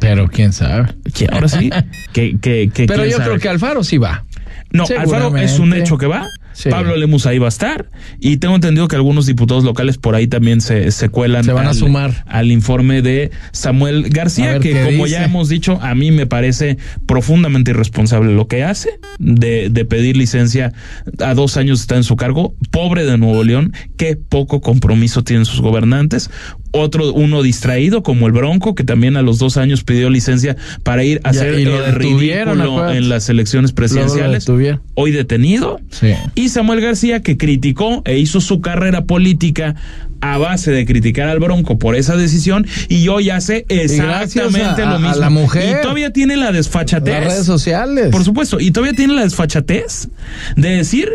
Pero 0.00 0.28
quién 0.28 0.52
sabe. 0.52 0.94
Ahora 1.30 1.48
sí. 1.48 1.70
que, 2.12 2.38
que, 2.40 2.70
que 2.72 2.86
Pero 2.86 3.04
yo 3.04 3.12
sabe. 3.18 3.24
creo 3.24 3.38
que 3.38 3.48
Alfaro 3.48 3.84
sí 3.84 3.98
va. 3.98 4.24
No, 4.70 4.84
Alfaro 4.98 5.36
es 5.36 5.58
un 5.58 5.74
hecho 5.74 5.98
que 5.98 6.06
va. 6.06 6.28
Sí. 6.52 6.68
Pablo 6.70 6.96
Lemus 6.96 7.26
ahí 7.26 7.38
va 7.38 7.46
a 7.46 7.48
estar. 7.48 7.90
Y 8.20 8.38
tengo 8.38 8.54
entendido 8.54 8.88
que 8.88 8.96
algunos 8.96 9.26
diputados 9.26 9.64
locales 9.64 9.98
por 9.98 10.14
ahí 10.14 10.26
también 10.26 10.60
se, 10.60 10.90
se 10.90 11.08
cuelan. 11.08 11.44
Se 11.44 11.52
van 11.52 11.66
a 11.66 11.70
al, 11.70 11.74
sumar. 11.74 12.24
Al 12.26 12.50
informe 12.50 13.02
de 13.02 13.30
Samuel 13.52 14.08
García, 14.10 14.58
que 14.58 14.72
como 14.84 15.04
dice. 15.04 15.10
ya 15.10 15.24
hemos 15.24 15.48
dicho, 15.48 15.78
a 15.80 15.94
mí 15.94 16.10
me 16.10 16.26
parece 16.26 16.78
profundamente 17.06 17.70
irresponsable 17.70 18.34
lo 18.34 18.46
que 18.46 18.64
hace 18.64 19.00
de, 19.18 19.68
de 19.70 19.84
pedir 19.84 20.16
licencia 20.16 20.72
a 21.18 21.34
dos 21.34 21.56
años 21.56 21.80
está 21.80 21.96
en 21.96 22.04
su 22.04 22.16
cargo. 22.16 22.54
Pobre 22.70 23.04
de 23.04 23.18
Nuevo 23.18 23.44
León, 23.44 23.72
qué 23.96 24.16
poco 24.16 24.60
compromiso 24.60 25.24
tienen 25.24 25.44
sus 25.44 25.60
gobernantes. 25.60 26.30
Otro, 26.72 27.12
uno 27.12 27.42
distraído 27.42 28.02
como 28.02 28.26
el 28.26 28.32
Bronco, 28.32 28.74
que 28.74 28.82
también 28.84 29.16
a 29.16 29.22
los 29.22 29.38
dos 29.38 29.56
años 29.56 29.84
pidió 29.84 30.08
licencia 30.10 30.56
para 30.82 31.04
ir 31.04 31.20
a 31.24 31.30
hacer 31.30 31.58
y 31.58 31.64
lo 31.66 31.84
el 31.84 31.94
ridículo 31.94 32.90
en 32.90 33.08
las 33.08 33.28
elecciones 33.28 33.72
presidenciales 33.72 34.48
hoy 34.94 35.10
detenido. 35.12 35.80
Sí. 35.90 36.14
Y 36.34 36.48
Samuel 36.48 36.80
García, 36.80 37.20
que 37.20 37.36
criticó 37.36 38.02
e 38.04 38.18
hizo 38.18 38.40
su 38.40 38.60
carrera 38.60 39.04
política 39.04 39.74
a 40.22 40.38
base 40.38 40.70
de 40.70 40.86
criticar 40.86 41.28
al 41.28 41.40
Bronco 41.40 41.78
por 41.78 41.96
esa 41.96 42.16
decisión 42.16 42.64
y 42.88 43.08
hoy 43.08 43.30
hace 43.30 43.66
exactamente 43.68 44.82
a- 44.82 44.86
lo 44.90 44.94
a 44.96 44.98
mismo. 44.98 45.16
la 45.16 45.30
mujer. 45.30 45.78
Y 45.78 45.82
todavía 45.82 46.10
tiene 46.12 46.36
la 46.36 46.52
desfachatez. 46.52 47.12
Las 47.14 47.24
redes 47.34 47.46
sociales. 47.46 48.08
Por 48.10 48.24
supuesto, 48.24 48.60
y 48.60 48.70
todavía 48.70 48.94
tiene 48.96 49.14
la 49.14 49.22
desfachatez 49.24 50.08
de 50.56 50.68
decir 50.70 51.10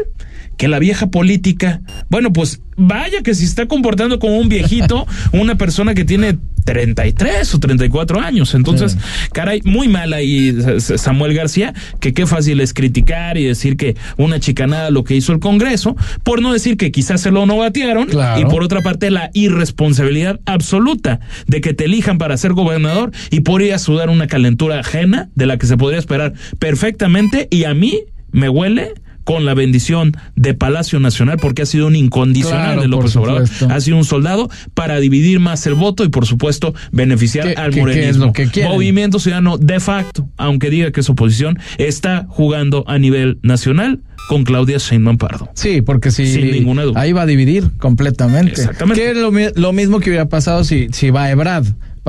que 0.58 0.68
la 0.68 0.80
vieja 0.80 1.08
política, 1.08 1.82
bueno, 2.10 2.34
pues 2.34 2.62
vaya 2.76 3.22
que 3.24 3.34
si 3.36 3.46
está 3.46 3.68
comportando 3.68 4.20
como 4.20 4.38
un 4.38 4.50
viejito, 4.50 5.06
una 5.32 5.56
persona 5.56 5.94
que 5.94 6.04
tiene 6.06 6.38
33 6.66 7.56
o 7.56 7.60
34 7.60 8.20
años. 8.20 8.54
Entonces, 8.54 8.92
Sí. 8.94 8.98
caray, 9.34 9.62
muy 9.64 9.88
mal 9.88 10.12
ahí 10.14 10.56
Samuel 10.80 11.34
García, 11.34 11.74
que 12.00 12.14
qué 12.14 12.28
fácil 12.28 12.60
es 12.60 12.74
criticar 12.74 13.38
y 13.38 13.46
decir 13.46 13.78
que 13.78 13.96
una 14.18 14.40
chicanada 14.40 14.90
lo 14.90 15.04
que 15.04 15.16
hizo 15.16 15.32
el 15.32 15.40
Congreso, 15.40 15.96
por 16.24 16.42
no 16.42 16.52
decir 16.54 16.76
que 16.76 16.92
quizás 16.92 17.22
se 17.22 17.32
lo 17.32 17.46
no 17.46 17.58
batearon, 17.58 18.08
Claro. 18.08 18.42
y 18.42 18.46
por 18.46 18.64
otra 18.64 18.82
parte 18.82 19.10
la 19.12 19.30
irresponsabilidad 19.34 20.40
absoluta 20.46 21.20
de 21.48 21.62
que 21.62 21.74
te 21.74 21.86
elijan 21.86 22.18
para 22.18 22.36
ser 22.38 22.54
gobernador 22.54 23.12
y 23.32 23.40
podría 23.42 23.80
sudar 23.80 24.10
una 24.10 24.28
calentura 24.28 24.80
ajena 24.80 25.30
de 25.36 25.46
la 25.46 25.58
que 25.58 25.68
se 25.68 25.78
podría 25.78 26.00
esperar 26.00 26.34
perfectamente 26.60 27.48
y 27.50 27.64
a 27.64 27.74
mí 27.74 28.02
me 28.32 28.50
huele 28.50 28.94
con 29.28 29.44
la 29.44 29.54
bendición 29.54 30.14
de 30.38 30.54
Palacio 30.54 31.02
Nacional 31.02 31.38
porque 31.42 31.64
ha 31.64 31.66
sido 31.66 31.88
un 31.88 31.98
incondicional 31.98 32.64
Claro, 32.76 32.82
de 32.84 32.88
López 32.88 33.14
Obrador, 33.18 33.44
ha 33.70 33.80
sido 33.82 33.98
un 33.98 34.06
soldado 34.06 34.50
para 34.74 35.02
dividir 35.02 35.42
más 35.42 35.68
el 35.68 35.74
voto 35.74 36.06
y 36.06 36.08
por 36.08 36.26
supuesto 36.26 36.74
beneficiar 36.94 37.46
¿Qué- 37.50 37.54
al 37.60 37.72
qué- 37.72 37.76
qué 37.76 37.82
morenismo. 37.82 38.32
que 38.32 38.48
quieren? 38.48 38.72
Movimiento 38.72 39.20
Ciudadano 39.20 39.58
de 39.58 39.82
facto, 39.82 40.30
aunque 40.38 40.70
diga 40.70 40.92
que 40.94 41.02
es 41.02 41.10
oposición, 41.10 41.60
está 41.78 42.26
jugando 42.30 42.86
a 42.88 42.98
nivel 43.00 43.40
nacional 43.44 44.00
con 44.30 44.46
Claudia 44.46 44.78
Sheinbaum 44.78 45.18
Pardo. 45.18 45.50
Sí, 45.56 45.82
porque 45.82 46.10
si 46.12 46.26
Sin 46.28 46.50
ninguna 46.50 46.84
duda. 46.84 47.02
ahí 47.02 47.12
va 47.12 47.24
a 47.24 47.26
dividir 47.26 47.72
completamente. 47.80 48.52
Exactamente. 48.54 49.02
Que 49.02 49.12
es 49.12 49.18
lo, 49.18 49.32
lo 49.62 49.74
mismo 49.74 50.00
que 50.00 50.10
hubiera 50.10 50.30
pasado 50.30 50.64
si, 50.64 50.88
si 50.94 51.10
va 51.10 51.30
Ebrad. 51.32 51.66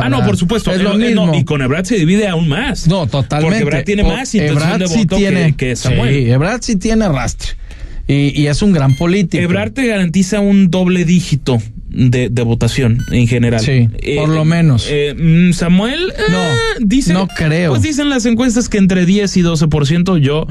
Ah, 0.07 0.09
no, 0.09 0.25
por 0.25 0.37
supuesto. 0.37 0.71
Es 0.73 0.81
Eh, 0.81 0.83
lo 0.83 0.95
eh, 1.00 1.14
no, 1.14 1.26
mismo. 1.26 1.35
y 1.38 1.45
con 1.45 1.62
Ebrard 1.62 1.85
se 1.85 1.97
divide 1.97 2.28
aún 2.28 2.49
más. 2.49 2.87
No, 2.87 3.07
totalmente. 3.07 3.57
Porque 3.61 3.62
Ebrard 3.69 3.85
tiene 3.85 4.02
O- 4.02 4.09
más 4.09 4.35
intención 4.35 4.78
de 4.78 4.88
sí 4.88 4.99
voto 5.00 5.17
tiene, 5.17 5.47
que, 5.57 5.69
que 5.69 5.76
Samuel. 5.76 6.14
Sí, 6.14 6.31
Ebrard 6.31 6.62
sí 6.62 6.76
tiene 6.76 7.05
arrastre. 7.05 7.52
Y, 8.07 8.40
y 8.40 8.47
es 8.47 8.62
un 8.62 8.73
gran 8.73 8.95
político. 8.97 9.43
Ebrard 9.43 9.73
te 9.73 9.87
garantiza 9.87 10.40
un 10.40 10.71
doble 10.71 11.05
dígito 11.05 11.59
de, 11.90 12.28
de 12.31 12.43
votación 12.43 12.99
en 13.12 13.26
general. 13.28 13.61
Sí, 13.61 13.88
por 14.17 14.28
lo 14.31 14.45
menos. 14.47 14.87
eh, 14.90 15.14
mm, 15.14 15.52
Samuel, 15.52 16.12
eh, 16.17 16.23
No, 16.31 16.87
dice, 16.87 17.12
no 17.12 17.28
creo. 17.28 17.71
Pues 17.73 17.83
dicen 17.83 18.09
las 18.09 18.25
encuestas 18.25 18.69
que 18.71 18.78
entre 18.78 19.05
10 19.05 19.37
y 19.37 19.43
12%. 19.43 20.19
Yo 20.19 20.47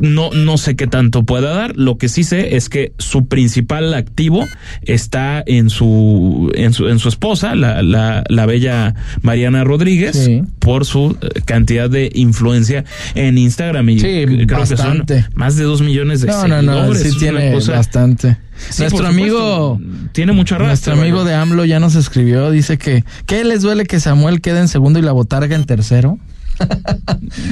no, 0.00 0.30
no 0.32 0.58
sé 0.58 0.76
qué 0.76 0.86
tanto 0.86 1.22
pueda 1.24 1.54
dar. 1.54 1.76
Lo 1.76 1.98
que 1.98 2.08
sí 2.08 2.24
sé 2.24 2.56
es 2.56 2.68
que 2.68 2.92
su 2.98 3.26
principal 3.26 3.94
activo 3.94 4.44
está 4.82 5.42
en 5.46 5.70
su, 5.70 6.50
en 6.54 6.72
su, 6.72 6.88
en 6.88 6.98
su 6.98 7.08
esposa, 7.08 7.54
la, 7.54 7.82
la, 7.82 8.24
la 8.28 8.46
bella 8.46 8.94
Mariana 9.22 9.64
Rodríguez, 9.64 10.16
Sí. 10.16 10.42
por 10.58 10.84
su 10.84 11.16
eh, 11.20 11.40
cantidad 11.44 11.88
de 11.88 12.10
influencia 12.14 12.84
en 13.14 13.38
Instagram. 13.38 13.88
Y 13.90 14.00
Sí, 14.00 14.24
creo 14.46 14.58
bastante. 14.60 15.14
que 15.16 15.22
son 15.22 15.30
más 15.34 15.56
de 15.56 15.64
2 15.64 15.82
millones 15.82 16.20
de 16.22 16.28
No, 16.28 16.48
no, 16.48 16.62
no, 16.62 16.72
seguidores. 16.72 17.12
sí 17.12 17.18
tiene 17.18 17.52
cosa- 17.52 17.72
bastante. 17.72 18.36
Sí, 18.68 18.82
nuestro 18.82 19.06
amigo, 19.06 19.80
tiene 20.12 20.32
mucho 20.32 20.54
arrastre. 20.56 20.92
nuestro 20.92 20.92
amigo 20.92 21.24
de 21.24 21.34
AMLO 21.34 21.64
ya 21.64 21.80
nos 21.80 21.94
escribió, 21.94 22.50
dice 22.50 22.76
que 22.76 23.04
¿qué 23.24 23.42
les 23.42 23.62
duele 23.62 23.84
que 23.86 24.00
Samuel 24.00 24.42
quede 24.42 24.60
en 24.60 24.68
segundo 24.68 24.98
y 24.98 25.02
la 25.02 25.12
botarga 25.12 25.56
en 25.56 25.64
tercero? 25.64 26.18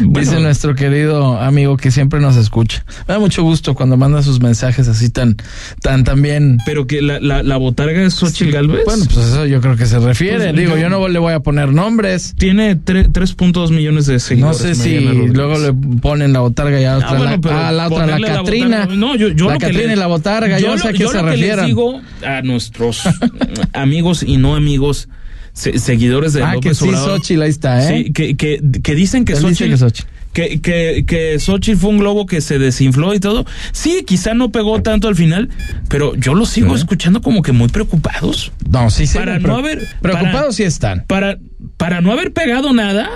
Bueno, 0.02 0.20
dice 0.20 0.40
nuestro 0.40 0.74
querido 0.74 1.38
amigo 1.40 1.76
que 1.76 1.90
siempre 1.90 2.20
nos 2.20 2.36
escucha. 2.36 2.84
Me 3.06 3.14
da 3.14 3.20
mucho 3.20 3.42
gusto 3.42 3.74
cuando 3.74 3.96
manda 3.96 4.22
sus 4.22 4.40
mensajes 4.40 4.88
así 4.88 5.10
tan, 5.10 5.36
tan 5.82 6.04
también. 6.04 6.58
Pero 6.66 6.86
que 6.86 7.00
la, 7.02 7.20
la, 7.20 7.42
la 7.42 7.56
botarga 7.56 8.02
es 8.02 8.14
Xochitl 8.14 8.50
Galvez. 8.52 8.84
Bueno, 8.84 9.04
pues 9.12 9.26
eso 9.26 9.46
yo 9.46 9.60
creo 9.60 9.76
que 9.76 9.86
se 9.86 9.98
refiere. 9.98 10.38
Pues, 10.50 10.56
Digo, 10.56 10.72
yo- 10.76 10.82
yo 10.82 10.88
no 10.90 11.08
le 11.08 11.18
voy 11.18 11.32
a 11.32 11.40
poner 11.40 11.72
nombres. 11.72 12.34
tiene 12.38 12.76
tre- 12.76 13.10
3.2 13.10 13.70
millones 13.70 14.06
de 14.06 14.14
No 14.14 14.20
seguidores. 14.20 14.58
sé 14.58 14.74
si 14.74 14.98
luego 15.00 15.58
le 15.58 15.72
ponen 16.00 16.32
la 16.32 16.40
botarga 16.40 16.80
y 16.80 16.84
a 16.84 16.96
la 16.96 17.06
Ah, 17.08 17.14
bueno, 17.14 17.30
la, 17.32 17.38
pero 17.40 17.58
a 17.58 17.72
la 17.72 17.86
otra 17.88 18.18
la 18.18 18.28
Catrina. 18.28 18.86
botarga- 18.86 18.96
no, 18.96 19.16
yo, 19.16 19.28
yo 19.28 19.46
la 19.46 19.54
lo 19.54 19.58
que 19.60 19.66
Catrina 19.66 19.92
y 19.92 19.96
la 19.96 20.06
botarga, 20.06 20.58
yo, 20.58 20.68
no 20.68 20.74
lo- 20.76 20.82
sé 20.82 20.88
a 20.88 20.92
qué 20.92 20.98
yo 20.98 21.08
se 21.10 21.16
les 21.22 21.24
refieran. 21.24 21.66
digo 21.66 22.00
a 22.26 22.42
nuestros 22.42 23.02
amigos 23.72 24.22
y 24.22 24.36
no 24.36 24.56
amigos 24.56 25.08
se- 25.52 25.78
seguidores 25.78 26.32
de 26.32 26.42
ah, 26.42 26.50
que 26.50 26.68
López 26.70 26.78
sí, 26.78 26.88
Obrador. 26.88 27.16
Xochitl, 27.18 27.42
ahí 27.42 27.50
está, 27.50 27.82
¿eh? 27.92 28.04
Sí, 28.04 28.12
que, 28.12 28.36
que, 28.36 28.60
que 28.82 28.94
dicen 28.94 29.24
que 29.24 29.32
Él 29.34 29.38
dice 29.40 29.48
Xochitl, 29.66 29.70
que 29.70 29.76
Xochitl. 29.78 30.08
que, 30.32 30.60
que, 30.60 31.04
que 31.06 31.38
Xochitl 31.40 31.78
fue 31.78 31.90
un 31.90 31.98
globo 31.98 32.26
que 32.26 32.40
se 32.40 32.58
desinfló 32.58 33.14
y 33.14 33.20
todo. 33.20 33.44
Sí, 33.72 34.04
quizá 34.06 34.34
no 34.34 34.50
pegó 34.52 34.80
tanto 34.82 35.08
al 35.08 35.16
final, 35.16 35.48
pero 35.88 36.14
yo 36.14 36.34
los 36.34 36.50
sigo 36.50 36.76
escuchando 36.76 37.20
como 37.22 37.42
que 37.42 37.52
muy 37.52 37.68
preocupados. 37.68 38.52
No, 38.70 38.90
sí, 38.90 39.06
sí. 39.06 39.18
Para 39.18 39.38
no 39.38 39.56
haber- 39.56 39.86
Preocupados 40.00 40.32
para- 40.40 40.52
sí 40.52 40.62
están. 40.64 41.04
Para, 41.06 41.38
para 41.76 42.00
no 42.00 42.12
haber 42.12 42.32
pegado 42.32 42.72
nada, 42.72 43.08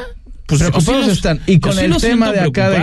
pues 0.58 0.70
Preocupados 0.70 1.06
los- 1.06 1.16
están. 1.16 1.40
Y 1.46 1.60
con 1.60 1.78
el 1.78 1.96
tema 1.96 2.32
de 2.32 2.40
acá 2.40 2.70
de, 2.70 2.78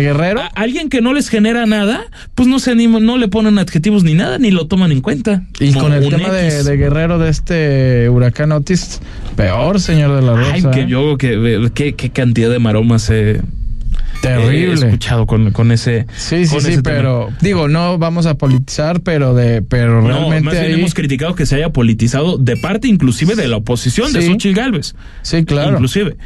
Guerrero. 0.00 0.40
a- 0.42 0.46
alguien 0.54 0.88
que 0.88 1.00
no 1.00 1.12
les 1.12 1.28
genera 1.28 1.66
nada, 1.66 2.04
pues 2.34 2.48
no 2.48 2.58
se 2.58 2.70
anima, 2.70 3.00
no 3.00 3.18
le 3.18 3.28
ponen 3.28 3.58
adjetivos 3.58 4.04
ni 4.04 4.14
nada, 4.14 4.38
ni 4.38 4.50
lo 4.50 4.66
toman 4.66 4.92
en 4.92 5.00
cuenta. 5.00 5.42
Y 5.60 5.72
con 5.74 5.92
el 5.92 6.08
tema 6.08 6.30
de, 6.30 6.76
Guerrero 6.76 7.18
de 7.18 7.30
este 7.30 8.08
huracán 8.08 8.52
Otis, 8.52 9.00
peor, 9.36 9.80
señor 9.80 10.14
de 10.16 10.22
la 10.22 10.36
Rosa. 10.36 10.52
Ay, 10.54 10.64
que 10.72 10.80
¿eh? 10.82 10.86
yo, 10.88 11.16
que, 11.18 11.70
qué, 11.74 11.94
qué 11.94 12.10
cantidad 12.10 12.50
de 12.50 12.58
maromas 12.58 13.10
he, 13.10 13.30
he 13.32 13.40
Terrible. 14.22 14.86
escuchado 14.86 15.26
con, 15.26 15.50
con 15.52 15.70
ese. 15.72 16.06
Sí, 16.16 16.46
sí, 16.46 16.60
sí, 16.60 16.68
tema. 16.70 16.82
pero 16.82 17.28
digo, 17.40 17.68
no 17.68 17.98
vamos 17.98 18.26
a 18.26 18.34
politizar, 18.38 19.00
pero 19.02 19.34
de, 19.34 19.60
pero 19.62 20.00
No, 20.00 20.08
realmente 20.08 20.44
más 20.44 20.54
bien 20.54 20.64
ahí- 20.66 20.72
hemos 20.72 20.94
criticado 20.94 21.34
que 21.34 21.46
se 21.46 21.56
haya 21.56 21.70
politizado 21.72 22.38
de 22.38 22.56
parte 22.56 22.88
inclusive 22.88 23.34
de 23.36 23.48
la 23.48 23.56
oposición 23.58 24.12
de. 24.12 24.22
Xochitl 24.26 24.54
Galvez. 24.56 24.94
Sí, 25.22 25.44
claro. 25.44 25.72
Inclusive. 25.72 26.16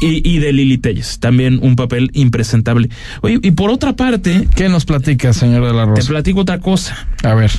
Y, 0.00 0.28
y 0.28 0.38
de 0.38 0.52
Lili 0.52 0.78
Telles, 0.78 1.18
también 1.20 1.58
un 1.62 1.76
papel 1.76 2.10
impresentable. 2.14 2.88
Oye, 3.20 3.38
y 3.42 3.50
por 3.52 3.70
otra 3.70 3.94
parte, 3.94 4.48
¿Qué 4.56 4.68
nos 4.68 4.84
platica, 4.84 5.32
señor 5.32 5.66
de 5.66 5.72
la 5.72 5.84
te 5.84 5.90
Rosa? 5.90 6.08
platico 6.08 6.40
otra 6.40 6.58
cosa. 6.60 7.06
A 7.22 7.34
ver, 7.34 7.50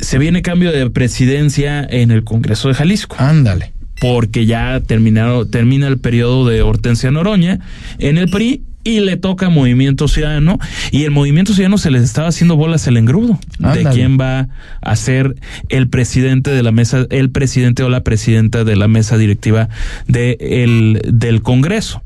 Se 0.00 0.18
viene 0.18 0.42
cambio 0.42 0.72
de 0.72 0.88
presidencia 0.90 1.86
en 1.88 2.10
el 2.10 2.24
Congreso 2.24 2.68
de 2.68 2.74
Jalisco. 2.74 3.16
ándale. 3.18 3.72
Porque 4.00 4.46
ya 4.46 4.80
terminaron, 4.80 5.50
termina 5.50 5.88
el 5.88 5.98
periodo 5.98 6.46
de 6.46 6.62
Hortensia 6.62 7.10
Noroña 7.10 7.60
en 7.98 8.18
el 8.18 8.28
PRI 8.28 8.62
y 8.86 9.00
le 9.00 9.16
toca 9.16 9.48
Movimiento 9.48 10.06
Ciudadano 10.06 10.60
y 10.92 11.04
el 11.04 11.10
Movimiento 11.10 11.52
Ciudadano 11.54 11.76
se 11.76 11.90
les 11.90 12.02
estaba 12.04 12.28
haciendo 12.28 12.56
bolas 12.56 12.86
el 12.86 12.96
engrudo 12.96 13.38
de 13.58 13.84
quién 13.92 14.16
va 14.16 14.48
a 14.80 14.96
ser 14.96 15.34
el 15.68 15.88
presidente 15.88 16.50
de 16.50 16.62
la 16.62 16.70
mesa, 16.70 17.04
el 17.10 17.30
presidente 17.30 17.82
o 17.82 17.88
la 17.88 18.04
presidenta 18.04 18.62
de 18.62 18.76
la 18.76 18.86
mesa 18.86 19.18
directiva 19.18 19.68
de 20.06 20.36
el, 20.40 21.02
del 21.12 21.42
Congreso. 21.42 22.02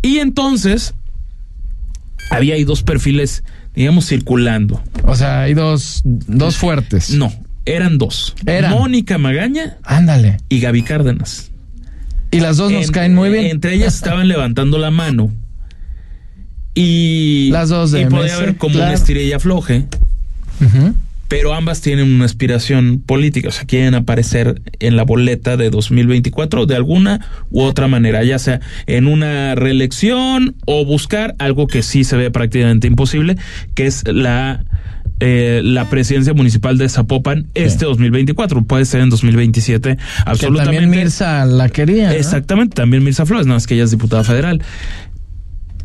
Y 0.00 0.18
entonces 0.18 0.94
había 2.30 2.54
ahí 2.54 2.64
dos 2.64 2.82
perfiles, 2.82 3.44
digamos, 3.74 4.08
circulando. 4.08 4.82
O 5.04 5.14
sea, 5.14 5.42
hay 5.42 5.52
dos, 5.52 6.00
dos 6.04 6.56
fuertes. 6.56 7.10
No, 7.10 7.30
eran 7.74 7.98
dos. 7.98 8.34
Eran. 8.46 8.72
Mónica 8.72 9.18
Magaña 9.18 9.76
Ándale. 9.84 10.38
y 10.48 10.60
Gaby 10.60 10.82
Cárdenas. 10.82 11.50
Y 12.30 12.40
las 12.40 12.56
dos 12.58 12.70
nos 12.72 12.86
En- 12.86 12.92
caen 12.92 13.14
muy 13.14 13.30
bien. 13.30 13.46
Entre 13.46 13.74
ellas 13.74 13.94
estaban 13.94 14.28
levantando 14.28 14.78
la 14.78 14.90
mano. 14.90 15.30
Y. 16.74 17.50
Las 17.52 17.68
dos 17.70 17.90
de 17.90 18.02
Y 18.02 18.06
podía 18.06 18.36
haber 18.36 18.56
como 18.56 18.74
claro. 18.74 18.90
un 18.90 18.94
estirilla 18.94 19.36
afloje. 19.36 19.86
Pero 21.28 21.52
ambas 21.52 21.82
tienen 21.82 22.10
una 22.10 22.24
aspiración 22.24 23.02
política. 23.04 23.48
O 23.48 23.52
sea, 23.52 23.64
quieren 23.66 23.94
aparecer 23.94 24.62
en 24.80 24.96
la 24.96 25.02
boleta 25.02 25.56
de 25.58 25.68
2024 25.68 26.64
de 26.64 26.74
alguna 26.74 27.20
u 27.50 27.60
otra 27.62 27.86
manera. 27.86 28.24
Ya 28.24 28.38
sea 28.38 28.60
en 28.86 29.06
una 29.06 29.54
reelección 29.54 30.56
o 30.66 30.84
buscar 30.86 31.34
algo 31.38 31.66
que 31.66 31.82
sí 31.82 32.02
se 32.04 32.16
ve 32.16 32.30
prácticamente 32.30 32.86
imposible, 32.86 33.36
que 33.74 33.86
es 33.86 34.04
la. 34.06 34.64
Eh, 35.20 35.60
la 35.64 35.88
presidencia 35.88 36.32
municipal 36.34 36.78
de 36.78 36.88
Zapopan 36.88 37.48
este 37.54 37.84
2024 37.84 38.62
puede 38.62 38.84
ser 38.84 39.00
en 39.00 39.10
2027 39.10 39.96
Que 39.96 40.02
absolutamente 40.24 40.78
también 40.80 40.90
Mirza 40.90 41.44
la 41.44 41.68
quería. 41.68 42.08
¿no? 42.08 42.14
Exactamente, 42.14 42.74
también 42.74 43.02
Mirza 43.02 43.26
Flores, 43.26 43.46
nada 43.46 43.56
más 43.56 43.66
que 43.66 43.74
ella 43.74 43.84
es 43.84 43.90
diputada 43.90 44.24
federal. 44.24 44.62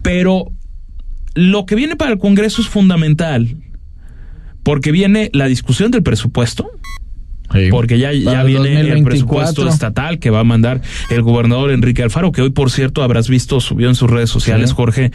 Pero 0.02 0.52
lo 1.34 1.66
que 1.66 1.76
viene 1.76 1.96
para 1.96 2.12
el 2.12 2.20
Congreso 2.20 2.62
es 2.62 2.68
fundamental, 2.68 3.58
porque 4.62 4.92
viene 4.92 5.30
la 5.34 5.46
discusión 5.48 5.92
del 5.92 6.04
presupuesto, 6.04 6.70
Sí. 7.54 7.68
porque 7.72 8.00
ya, 8.00 8.12
ya 8.12 8.26
Para 8.32 8.44
viene 8.44 8.70
el 8.80 8.88
2024. 8.90 9.06
presupuesto 9.06 9.68
estatal 9.70 10.20
que 10.20 10.30
va 10.30 10.40
a 10.42 10.44
mandar 10.44 10.82
el 11.10 11.22
gobernador 11.22 11.72
Enrique 11.72 12.04
Alfaro, 12.04 12.32
que 12.32 12.42
hoy, 12.42 12.50
por 12.50 12.72
cierto, 12.72 13.04
habrás 13.04 13.30
visto, 13.30 13.60
subió 13.62 13.90
en 13.90 13.96
sus 13.96 14.10
redes 14.10 14.30
sociales, 14.30 14.70
Sí. 14.72 14.76
Jorge, 14.76 15.12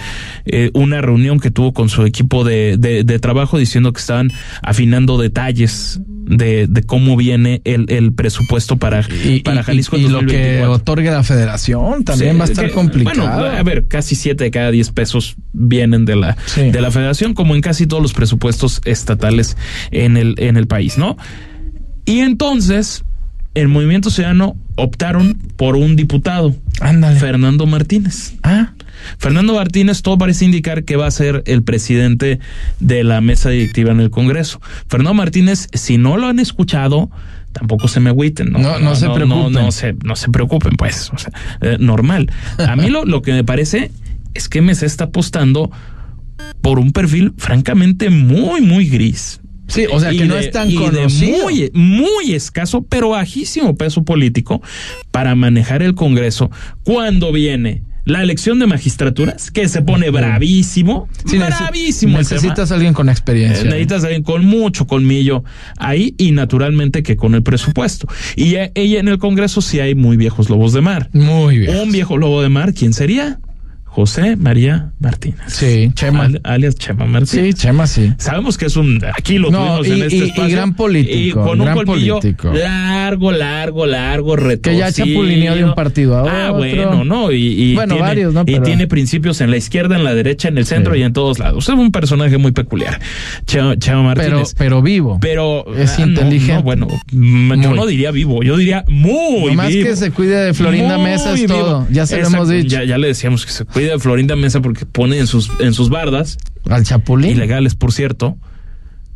eh, 0.47 0.71
una 0.75 1.01
reunión 1.01 1.41
que 1.41 1.51
tuvo 1.51 1.73
con 1.73 1.89
su 1.89 2.05
equipo 2.05 2.45
de, 2.45 2.77
de- 2.79 3.05
de 3.05 3.19
trabajo 3.19 3.59
diciendo 3.59 3.93
que 3.93 4.01
estaban 4.01 4.31
afinando 4.63 5.19
detalles 5.19 6.01
de, 6.07 6.67
de 6.69 6.83
cómo 6.83 7.17
viene 7.17 7.63
el, 7.65 7.87
el 7.91 8.13
presupuesto 8.13 8.77
para, 8.77 9.01
Y, 9.25 9.41
para 9.41 9.61
y- 9.61 9.65
Jalisco 9.65 9.97
y 9.97 10.03
lo 10.03 10.21
que 10.21 10.25
2024. 10.61 10.73
otorgue 10.73 11.11
la 11.11 11.23
federación 11.23 12.05
también 12.05 12.33
Sí, 12.33 12.39
va 12.39 12.45
a 12.45 12.49
estar 12.49 12.67
que, 12.67 12.73
complicado. 12.73 13.17
Bueno, 13.19 13.33
a 13.57 13.63
ver, 13.63 13.87
casi 13.89 14.15
siete 14.15 14.45
de 14.45 14.51
cada 14.51 14.71
diez 14.71 14.91
pesos 14.91 15.37
vienen 15.53 16.05
de 16.05 16.17
la, 16.17 16.37
Sí. 16.47 16.71
de 16.71 16.81
la 16.81 16.91
federación, 16.91 17.35
como 17.35 17.55
en 17.55 17.63
casi 17.63 17.87
todos 17.87 18.03
los 18.03 18.13
presupuestos 18.13 18.81
estatales 18.85 19.57
en 19.91 20.17
el, 20.17 20.35
en 20.39 20.57
el 20.57 20.67
país, 20.67 20.99
¿no? 20.99 21.17
Y 22.09 22.21
entonces, 22.21 23.05
el 23.55 23.69
Movimiento 23.69 24.09
Ciudadano 24.09 24.57
optaron 24.77 25.35
por 25.57 25.77
un 25.77 25.95
diputado, 25.95 26.57
Ándale. 26.81 27.21
Fernando 27.21 27.67
Martínez. 27.67 28.35
ah, 28.43 28.73
Fernando 29.19 29.55
Martínez, 29.55 30.01
todo 30.01 30.17
parece 30.17 30.47
indicar 30.47 30.85
que 30.85 30.97
va 30.97 31.07
a 31.07 31.11
ser 31.11 31.43
el 31.47 31.63
presidente 31.63 32.41
de 32.81 33.05
la 33.05 33.21
mesa 33.21 33.51
directiva 33.51 33.93
en 33.93 34.01
el 34.01 34.09
Congreso. 34.11 34.59
Fernando 34.89 35.13
Martínez, 35.13 35.69
si 35.75 35.99
no 35.99 36.17
lo 36.17 36.29
han 36.29 36.39
escuchado, 36.39 37.11
tampoco 37.53 37.89
se 37.89 38.01
me 38.01 38.09
agüiten, 38.09 38.53
¿no? 38.53 38.59
No, 38.59 38.79
no 38.79 38.97
se 38.97 39.11
preocupen. 39.11 39.53
No, 39.53 39.71
se, 39.71 39.95
no 40.03 40.17
se 40.17 40.31
preocupen, 40.31 40.77
pues, 40.77 41.11
o 41.13 41.19
sea, 41.19 41.31
eh, 41.61 41.77
normal. 41.79 42.31
A 42.57 42.75
mí 42.75 42.89
lo, 42.89 43.05
lo 43.05 43.21
que 43.21 43.33
me 43.33 43.45
parece 43.45 43.91
es 44.33 44.49
que 44.49 44.63
MC 44.63 44.83
está 44.85 45.05
apostando 45.05 45.71
por 46.63 46.79
un 46.79 46.93
perfil 46.93 47.35
francamente 47.37 48.09
muy, 48.09 48.63
muy 48.63 48.89
gris. 48.89 49.41
Sí, 49.69 49.85
o 49.91 50.01
sea, 50.01 50.13
Y 50.13 50.19
que 50.19 50.25
no 50.25 50.35
de- 50.35 50.41
es 50.41 50.51
tan 50.51 50.69
y 50.71 50.77
de 50.77 50.79
conocido. 50.85 51.45
muy, 51.45 51.71
muy 51.75 52.33
escaso, 52.33 52.83
pero 52.89 53.11
bajísimo 53.11 53.77
peso 53.77 54.03
político 54.03 54.61
para 55.11 55.35
manejar 55.35 55.83
el 55.83 55.95
Congreso 55.95 56.51
cuando 56.85 57.31
viene 57.33 57.83
la 58.05 58.23
elección 58.23 58.59
de 58.59 58.67
magistraturas, 58.67 59.51
que 59.51 59.69
se 59.69 59.83
pone 59.83 60.09
bravísimo, 60.09 61.09
Sí, 61.27 61.37
bravísimo. 61.37 62.17
Necesitas 62.17 62.73
a 62.73 62.75
alguien 62.77 62.95
con 62.95 63.11
Eh, 63.11 63.13
experiencia. 63.13 63.65
Necesitas 63.65 64.03
alguien 64.05 64.23
con 64.23 64.47
mucho 64.47 64.87
colmillo 64.87 65.45
ahí 65.77 66.15
y 66.17 66.33
naturalmente 66.33 67.03
que 67.03 67.19
con 67.19 67.35
el 67.35 67.43
presupuesto. 67.43 68.09
Y 68.35 68.55
eh, 68.55 68.73
ella 68.75 69.01
en 69.01 69.09
el 69.09 69.19
Congreso 69.19 69.61
sí 69.61 69.81
hay 69.81 69.95
muy 69.95 70.17
viejos 70.17 70.49
lobos 70.49 70.73
de 70.73 70.81
mar. 70.81 71.11
Muy 71.13 71.59
bien. 71.59 71.77
Un 71.77 71.93
viejo 71.93 72.17
lobo 72.17 72.41
de 72.41 72.49
mar, 72.49 72.73
¿quién 72.73 72.95
sería? 72.95 73.41
José 73.99 74.37
María 74.37 74.93
Martínez. 75.01 75.41
Sí, 75.49 75.91
Chema. 75.93 76.27
Al- 76.27 76.41
alias 76.45 76.77
Chema 76.77 77.05
Martínez. 77.05 77.47
Sí, 77.57 77.61
Chema, 77.63 77.89
sí. 77.89 78.13
Sabemos 78.19 78.57
que 78.57 78.67
es 78.67 78.77
un. 78.77 79.01
Aquí 79.13 79.39
lo 79.39 79.51
No, 79.51 79.59
tuvimos 79.81 79.87
y- 79.89 79.91
en 79.91 80.03
este 80.03 80.15
y- 80.17 80.19
y 80.21 80.23
espacio. 80.29 80.57
gran 80.57 80.75
político, 80.77 81.17
Y 81.19 81.31
con 81.33 81.59
gran 81.59 81.79
un 81.79 81.85
político. 81.85 82.53
largo, 82.53 83.33
largo, 83.33 83.87
largo, 83.87 84.37
retorcido. 84.37 84.87
ya 84.87 84.93
chapulineó 84.93 85.57
de 85.57 85.65
un 85.65 85.75
partido 85.75 86.17
a 86.17 86.21
Ah, 86.21 86.53
otro. 86.53 86.59
bueno, 86.59 87.03
no. 87.05 87.33
Y, 87.33 87.39
y 87.45 87.75
Bueno, 87.75 87.95
tiene, 87.95 88.09
varios, 88.09 88.35
¿no? 88.35 88.45
Y 88.47 88.61
tiene 88.61 88.87
principios 88.87 89.41
en 89.41 89.51
la 89.51 89.57
izquierda, 89.57 89.97
en 89.97 90.05
la 90.05 90.15
derecha, 90.15 90.47
en 90.47 90.59
el 90.59 90.65
centro 90.67 90.95
Sí. 90.95 91.01
y 91.01 91.03
en 91.03 91.13
todos 91.13 91.41
lados. 91.41 91.69
Es 91.69 91.75
un 91.75 91.91
personaje 91.91 92.39
muy 92.39 92.53
peculiar. 92.53 93.01
Chema, 93.47 93.77
Chema 93.81 94.15
Pero, 94.15 94.37
Martínez. 94.37 94.55
pero 94.57 94.81
vivo. 94.81 95.19
Pero 95.21 95.75
Es 95.75 95.99
ah, 95.99 96.03
inteligente. 96.03 96.55
no, 96.55 96.63
bueno, 96.63 96.87
yo 97.11 97.75
no 97.75 97.85
diría 97.85 98.13
vivo, 98.13 98.45
yo 98.45 98.57
diría 98.57 98.85
muy 98.87 99.47
Nomás 99.51 99.71
vivo. 99.71 99.89
que 99.89 99.97
se 99.97 100.13
cuide 100.13 100.37
de 100.37 100.55
Florinda 100.55 100.99
Muy 100.99 101.11
Mesa 101.11 101.35
es 101.35 101.41
vivo. 101.41 101.55
todo. 101.59 101.87
Ya 101.91 102.07
se 102.07 102.21
lo 102.21 102.29
hemos 102.29 102.49
dicho. 102.49 102.69
Ya, 102.69 102.85
ya 102.85 102.97
le 102.97 103.09
decíamos 103.09 103.45
que 103.45 103.51
se 103.51 103.65
cuide 103.65 103.88
de 103.93 103.99
Florinda 103.99 104.37
Mesa 104.37 104.61
porque 104.61 104.87
pone 104.87 105.19
en 105.19 105.27
sus, 105.27 105.51
en 105.61 105.75
sus 105.75 105.89
bardas, 105.91 106.39
Al 106.69 106.85
Chapulín. 106.85 107.31
ilegales 107.33 107.75
por 107.75 107.93
cierto, 107.93 108.37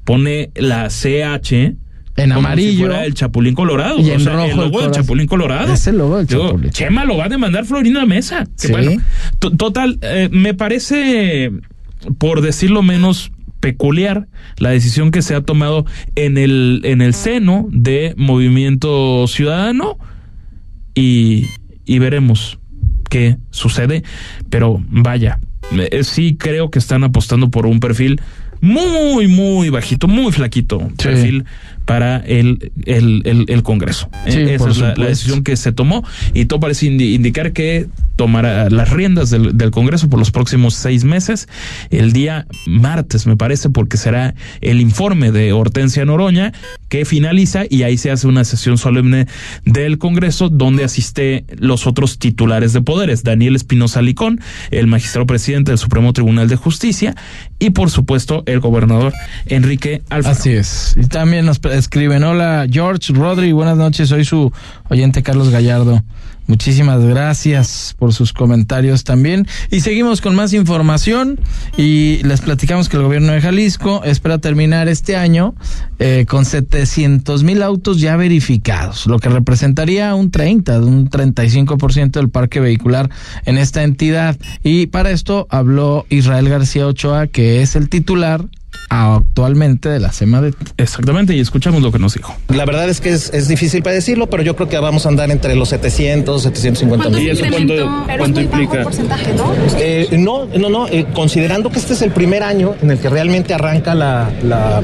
pone 0.05 0.51
la 0.55 0.89
CH 0.89 1.53
En 1.53 1.77
como 2.17 2.35
amarillo. 2.41 2.71
si 2.73 2.77
fuera 2.79 3.05
el 3.07 3.15
Chapulín 3.15 3.55
Colorado. 3.55 3.99
Y 4.01 4.11
en 4.11 4.17
o 4.17 4.21
sea, 4.21 4.33
rojo 4.33 4.45
el 4.45 4.51
el 4.51 4.57
logo 4.57 4.83
del. 4.83 4.91
Chapulín 4.91 5.27
Colorado. 5.27 5.73
Es 5.73 5.87
el 5.87 5.99
logo 5.99 6.17
del 6.19 6.27
Digo, 6.27 6.47
Chapulín. 6.47 6.71
Chema 6.71 7.05
lo 7.05 7.17
va 7.17 7.25
a 7.27 7.29
demandar 7.29 7.65
Florinda 7.65 8.05
Mesa. 8.07 8.45
Que 8.61 8.67
Sí. 8.67 8.73
bueno, 8.73 9.03
to- 9.39 9.51
total, 9.53 9.99
eh, 10.03 10.29
me 10.33 10.55
parece, 10.55 11.51
por 12.19 12.41
decirlo 12.43 12.83
menos, 12.83 13.31
peculiar 13.61 14.27
la 14.59 14.71
decisión 14.71 15.13
que 15.13 15.23
se 15.23 15.37
ha 15.37 15.41
tomado 15.41 15.87
en 16.17 16.37
el, 16.37 16.81
en 16.85 17.01
el 17.01 17.15
seno 17.15 17.69
de 17.71 18.13
Movimiento 18.17 19.25
Ciudadano 19.29 19.99
y, 20.95 21.47
y 21.85 21.99
veremos 22.01 22.59
qué 23.13 23.37
sucede. 23.51 24.03
Pero 24.49 24.83
vaya, 24.89 25.39
eh, 25.73 26.03
sí 26.03 26.37
creo 26.39 26.71
que 26.71 26.79
están 26.79 27.05
apostando 27.05 27.51
por 27.51 27.67
un 27.67 27.79
perfil 27.79 28.21
muy, 28.63 29.27
muy 29.29 29.69
bajito, 29.71 30.09
muy 30.09 30.33
flaquito 30.33 30.79
Sí. 30.99 31.09
perfil 31.09 31.45
para 31.85 32.19
el, 32.19 32.71
el, 32.87 33.23
el, 33.25 33.45
el 33.49 33.63
Congreso. 33.63 34.09
Sí, 34.29 34.39
Eh, 34.39 34.55
Esa 34.55 34.71
es 34.71 34.79
la, 34.79 34.95
decisión 34.95 35.43
que 35.45 35.57
se 35.57 35.73
tomó 35.73 36.05
y 36.33 36.45
todo 36.47 36.61
parece 36.61 36.87
indi- 36.87 37.13
indicar 37.15 37.53
que 37.53 37.87
tomará 38.23 38.71
las 38.71 38.91
riendas 38.91 39.31
del, 39.31 39.59
del 39.59 39.73
Congreso 39.73 40.09
por 40.09 40.21
los 40.21 40.31
próximos 40.31 40.75
seis 40.75 41.03
meses, 41.03 41.49
el 41.91 42.13
día 42.13 42.47
martes 42.69 43.27
me 43.27 43.37
parece, 43.37 43.69
porque 43.69 43.97
será 43.97 44.37
el 44.61 44.81
informe 44.81 45.33
de 45.33 45.53
Hortensia 45.53 46.05
Noroña 46.05 46.53
que 46.89 47.05
finaliza 47.05 47.65
y 47.69 47.83
ahí 47.83 47.99
se 47.99 48.13
hace 48.13 48.29
una 48.29 48.45
sesión 48.45 48.79
solemne 48.79 49.27
del 49.65 49.99
Congreso 49.99 50.51
donde 50.51 50.85
asiste 50.85 51.45
los 51.59 51.89
otros 51.89 52.21
titulares 52.21 52.73
de 52.73 52.81
poderes, 52.81 53.25
Daniel 53.25 53.57
Espinosa 53.57 54.03
Licón, 54.03 54.41
el 54.71 54.87
magistrado 54.87 55.27
presidente 55.27 55.73
del 55.73 55.79
Supremo 55.79 56.13
Tribunal 56.13 56.47
de 56.47 56.55
Justicia 56.55 57.17
y 57.59 57.71
por 57.71 57.91
supuesto 57.91 58.45
el 58.47 58.61
gobernador 58.61 59.13
Enrique 59.47 60.03
Alfaro. 60.11 60.37
Así 60.37 60.53
es. 60.53 60.95
Y 60.97 61.09
también 61.09 61.45
nos 61.45 61.59
escriben, 61.65 62.23
hola 62.23 62.69
George 62.71 63.13
Rodri, 63.13 63.51
buenas 63.51 63.77
noches, 63.77 64.11
soy 64.11 64.25
su 64.25 64.53
oyente 64.89 65.25
Carlos 65.25 65.51
Gallardo. 65.51 66.05
Muchísimas 66.53 67.03
gracias 67.03 67.97
por 67.99 68.13
sus 68.13 68.35
comentarios 68.35 69.05
también. 69.05 69.47
Y 69.71 69.81
seguimos 69.81 70.21
con 70.21 70.35
más 70.35 70.53
información 70.53 71.41
y 71.79 72.23
les 72.25 72.43
platicamos 72.43 72.91
que 72.91 72.99
el 72.99 73.05
gobierno 73.05 73.33
de 73.33 73.41
Jalisco 73.41 74.05
espera 74.05 74.37
terminar 74.37 74.87
este 74.87 75.17
año 75.17 75.55
eh, 75.99 76.27
con 76.29 76.45
700 76.45 77.43
mil 77.43 77.63
autos 77.63 78.03
ya 78.03 78.17
verificados, 78.17 79.07
lo 79.07 79.19
que 79.19 79.31
representaría 79.31 80.15
un 80.15 80.31
30, 80.31 80.79
un 80.81 81.09
35% 81.09 82.11
del 82.11 82.29
parque 82.29 82.61
vehicular 82.61 83.09
en 83.47 83.57
esta 83.57 83.83
entidad. 83.83 84.37
Y 84.63 84.89
para 84.89 85.11
esto 85.11 85.47
habló 85.49 86.05
Israel 86.11 86.51
García 86.51 86.87
Ochoa, 86.87 87.29
que 87.29 87.63
es 87.63 87.77
el 87.77 87.89
titular 87.89 88.45
actualmente 88.93 89.89
de 89.89 90.01
la 90.01 90.13
SEMADET. 90.13 90.55
Exactamente, 90.77 91.35
y 91.35 91.41
escuchamos 91.41 91.83
lo 91.83 91.91
que 91.91 91.99
nos 91.99 92.15
dijo. 92.15 92.35
La 92.49 92.67
verdad 92.67 92.89
es 92.91 93.01
que 93.01 93.09
es, 93.11 93.31
es 93.33 93.49
difícil 93.49 93.83
predecirlo, 93.83 94.29
pero 94.29 94.43
yo 94.43 94.55
creo 94.55 94.69
que 94.69 94.79
vamos 94.79 95.07
a 95.07 95.09
andar 95.09 95.31
entre 95.31 95.55
los 95.57 95.71
700, 95.71 96.43
750 96.43 97.03
¿Cuánto 97.05 97.19
mil. 97.19 97.35
se 97.37 97.47
incrementó? 97.47 98.05
Pero 98.07 98.25
es 98.27 98.31
muy 98.31 98.45
bajo 98.67 98.83
porcentaje, 98.85 99.33
¿no? 99.35 99.53
Eh, 99.79 100.09
no, 100.19 100.45
no, 100.59 100.69
no. 100.69 100.87
eh, 100.89 101.07
considerando 101.15 101.71
que 101.71 101.79
este 101.79 101.95
es 101.95 102.03
el 102.03 102.11
primer 102.11 102.43
año 102.43 102.75
en 102.83 102.91
el 102.91 102.99
que 102.99 103.09
realmente 103.09 103.55
arranca 103.55 103.95
la, 103.95 104.31
la, 104.43 104.83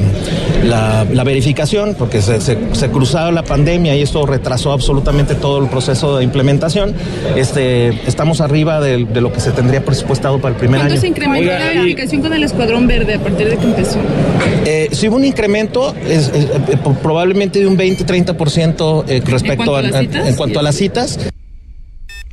la- 0.64 1.05
la 1.12 1.25
verificación, 1.25 1.94
porque 1.99 2.23
se, 2.23 2.40
se, 2.40 2.57
se 2.73 2.88
cruzaba 2.90 3.31
la 3.31 3.42
pandemia 3.44 3.94
y 3.97 4.03
esto 4.03 4.25
retrasó 4.27 4.73
absolutamente 4.73 5.35
todo 5.35 5.62
el 5.62 5.68
proceso 5.68 6.16
de 6.16 6.25
implementación, 6.25 6.94
este, 7.37 7.88
estamos 8.09 8.40
arriba 8.40 8.81
de, 8.81 9.05
de 9.05 9.21
lo 9.21 9.33
que 9.33 9.40
se 9.40 9.51
tendría 9.53 9.85
presupuestado 9.85 10.40
para 10.40 10.55
el 10.55 10.59
primer 10.59 10.81
¿Cuánto 10.81 10.92
año. 10.94 11.01
se 11.01 11.09
incrementó 11.09 11.40
Oiga, 11.51 11.59
la 11.59 11.73
y- 11.75 11.79
verificación 11.79 12.23
con 12.23 12.33
el 12.33 12.44
Escuadrón 12.44 12.87
Verde 12.87 13.14
a 13.14 13.18
partir 13.21 13.49
de 13.51 13.57
que 13.57 13.64
empezó? 13.64 13.98
Eh, 14.65 14.89
sí 14.93 15.09
hubo 15.09 15.17
un 15.17 15.25
incremento, 15.25 15.95
es- 15.97 16.29
es, 16.29 16.45
eh, 16.45 16.79
probablemente 17.03 17.59
de 17.61 17.67
un 17.67 17.77
20-30% 17.77 19.05
eh, 19.09 19.23
respecto 19.25 19.65
cuanto 19.65 19.97
a 19.97 20.01
en 20.29 20.35
cuanto 20.37 20.61
a 20.61 20.63
las 20.63 20.75
citas. 20.77 21.19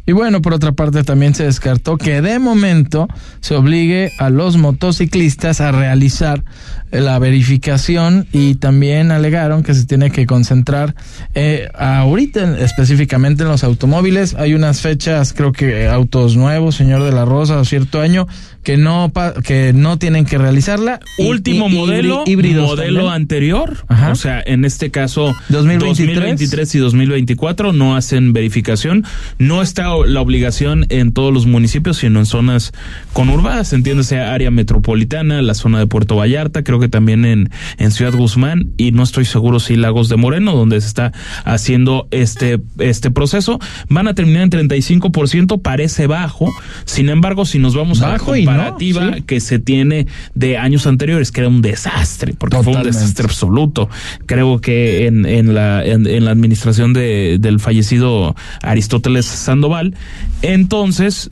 Y 0.08 0.12
bueno, 0.12 0.40
por 0.44 0.54
otra 0.54 0.72
parte 0.72 1.04
también 1.04 1.34
se 1.34 1.46
descartó 1.46 1.98
que 1.98 2.22
de 2.22 2.38
momento 2.38 3.08
se 3.42 3.56
obligue 3.56 4.12
a 4.20 4.30
los 4.30 4.56
motociclistas 4.56 5.62
a 5.62 5.72
realizar 5.72 6.44
la 6.92 7.18
verificación 7.18 8.28
y 8.32 8.54
también 8.56 9.10
alegaron 9.10 9.64
que 9.64 9.74
se 9.74 9.88
tiene 9.88 10.12
que 10.12 10.28
concentrar 10.28 10.94
eh, 11.34 11.70
ahorita 11.74 12.44
en- 12.44 12.56
específicamente 12.64 13.42
en 13.44 13.50
los 13.50 13.64
automóviles. 13.64 14.36
Hay 14.36 14.54
unas 14.54 14.82
fechas, 14.82 15.34
creo 15.34 15.52
que 15.52 15.88
autos 15.88 16.38
nuevos, 16.38 16.76
señor 16.76 17.02
de 17.02 17.12
la 17.12 17.26
Rosa, 17.26 17.66
cierto 17.66 18.00
año, 18.00 18.28
que 18.66 18.76
no 18.78 19.14
que 19.46 19.72
no 19.74 19.98
tienen 19.98 20.26
que 20.26 20.38
realizarla. 20.38 21.00
Y- 21.18 21.28
Último 21.30 21.70
y- 21.70 21.74
modelo, 21.76 22.24
híbridos 22.26 22.66
modelo 22.68 23.02
también. 23.02 23.14
anterior, 23.22 23.86
Ajá. 23.88 24.12
o 24.12 24.16
sea, 24.16 24.44
en 24.46 24.66
este 24.66 24.92
caso 24.92 25.34
2023. 25.50 26.16
2023 26.16 26.76
y 26.76 26.80
2024 26.80 27.72
no 27.72 27.96
hacen 27.96 28.34
verificación, 28.34 29.06
no 29.40 29.62
está 29.62 29.90
la 30.06 30.20
obligación 30.20 30.86
en 30.90 31.14
todos 31.14 31.32
los 31.34 31.46
municipios, 31.46 31.98
sino 31.98 32.20
en 32.20 32.26
zonas 32.26 32.74
conurbadas, 33.14 33.72
entiéndase 33.72 34.20
área 34.20 34.50
metropolitana, 34.52 35.42
la 35.44 35.54
zona 35.54 35.80
de 35.80 35.88
Puerto 35.88 36.16
Vallarta, 36.16 36.64
creo 36.64 36.80
que 36.80 36.90
también 36.90 37.24
en, 37.24 37.52
en 37.78 37.92
Ciudad 37.92 38.14
Guzmán 38.14 38.72
y 38.78 38.92
no 38.92 39.04
estoy 39.04 39.26
seguro 39.26 39.60
si 39.60 39.76
Lagos 39.76 40.10
de 40.10 40.16
Moreno, 40.16 40.56
donde 40.56 40.82
se 40.82 40.88
está 40.88 41.14
haciendo 41.44 42.08
este, 42.10 42.60
este 42.80 43.12
proceso, 43.12 43.60
van 43.90 44.08
a 44.08 44.16
terminar 44.16 44.42
en 44.44 44.50
35%, 44.70 45.62
parece 45.62 46.08
bajo, 46.08 46.50
sin 46.86 47.10
embargo, 47.10 47.46
si 47.46 47.60
nos 47.60 47.76
vamos 47.76 48.00
Bajo 48.00 48.34
a 48.34 48.40
no, 48.56 48.64
comparativa 48.64 49.16
sí. 49.18 49.22
que 49.24 49.40
se 49.40 49.60
tiene 49.60 50.08
de 50.34 50.58
años 50.58 50.88
anteriores, 50.88 51.32
que 51.32 51.42
era 51.42 51.50
un 51.50 51.62
desastre, 51.62 52.34
porque 52.38 52.56
fue 52.58 52.62
un 52.68 52.72
Totalmente. 52.74 52.98
desastre 53.00 53.26
absoluto. 53.26 53.90
Creo 54.26 54.60
que 54.62 55.06
en, 55.08 55.26
en, 55.26 55.54
la, 55.54 55.86
en, 55.86 56.08
en 56.08 56.26
la 56.26 56.32
administración 56.32 56.94
de, 56.94 57.38
del 57.40 57.60
fallecido 57.60 58.36
Aristóteles 58.62 59.26
Sandoval, 59.26 59.96
entonces, 60.42 61.30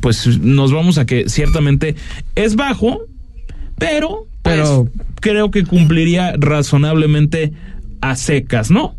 pues 0.00 0.38
nos 0.38 0.72
vamos 0.72 0.98
a 0.98 1.06
que 1.06 1.28
ciertamente 1.28 1.96
es 2.34 2.56
bajo, 2.56 3.00
pero, 3.78 4.26
pues, 4.42 4.56
Pero- 4.60 4.88
creo 5.20 5.50
que 5.50 5.64
cumpliría 5.64 6.34
razonablemente 6.38 7.52
a 8.00 8.16
secas, 8.16 8.70
¿no? 8.70 8.94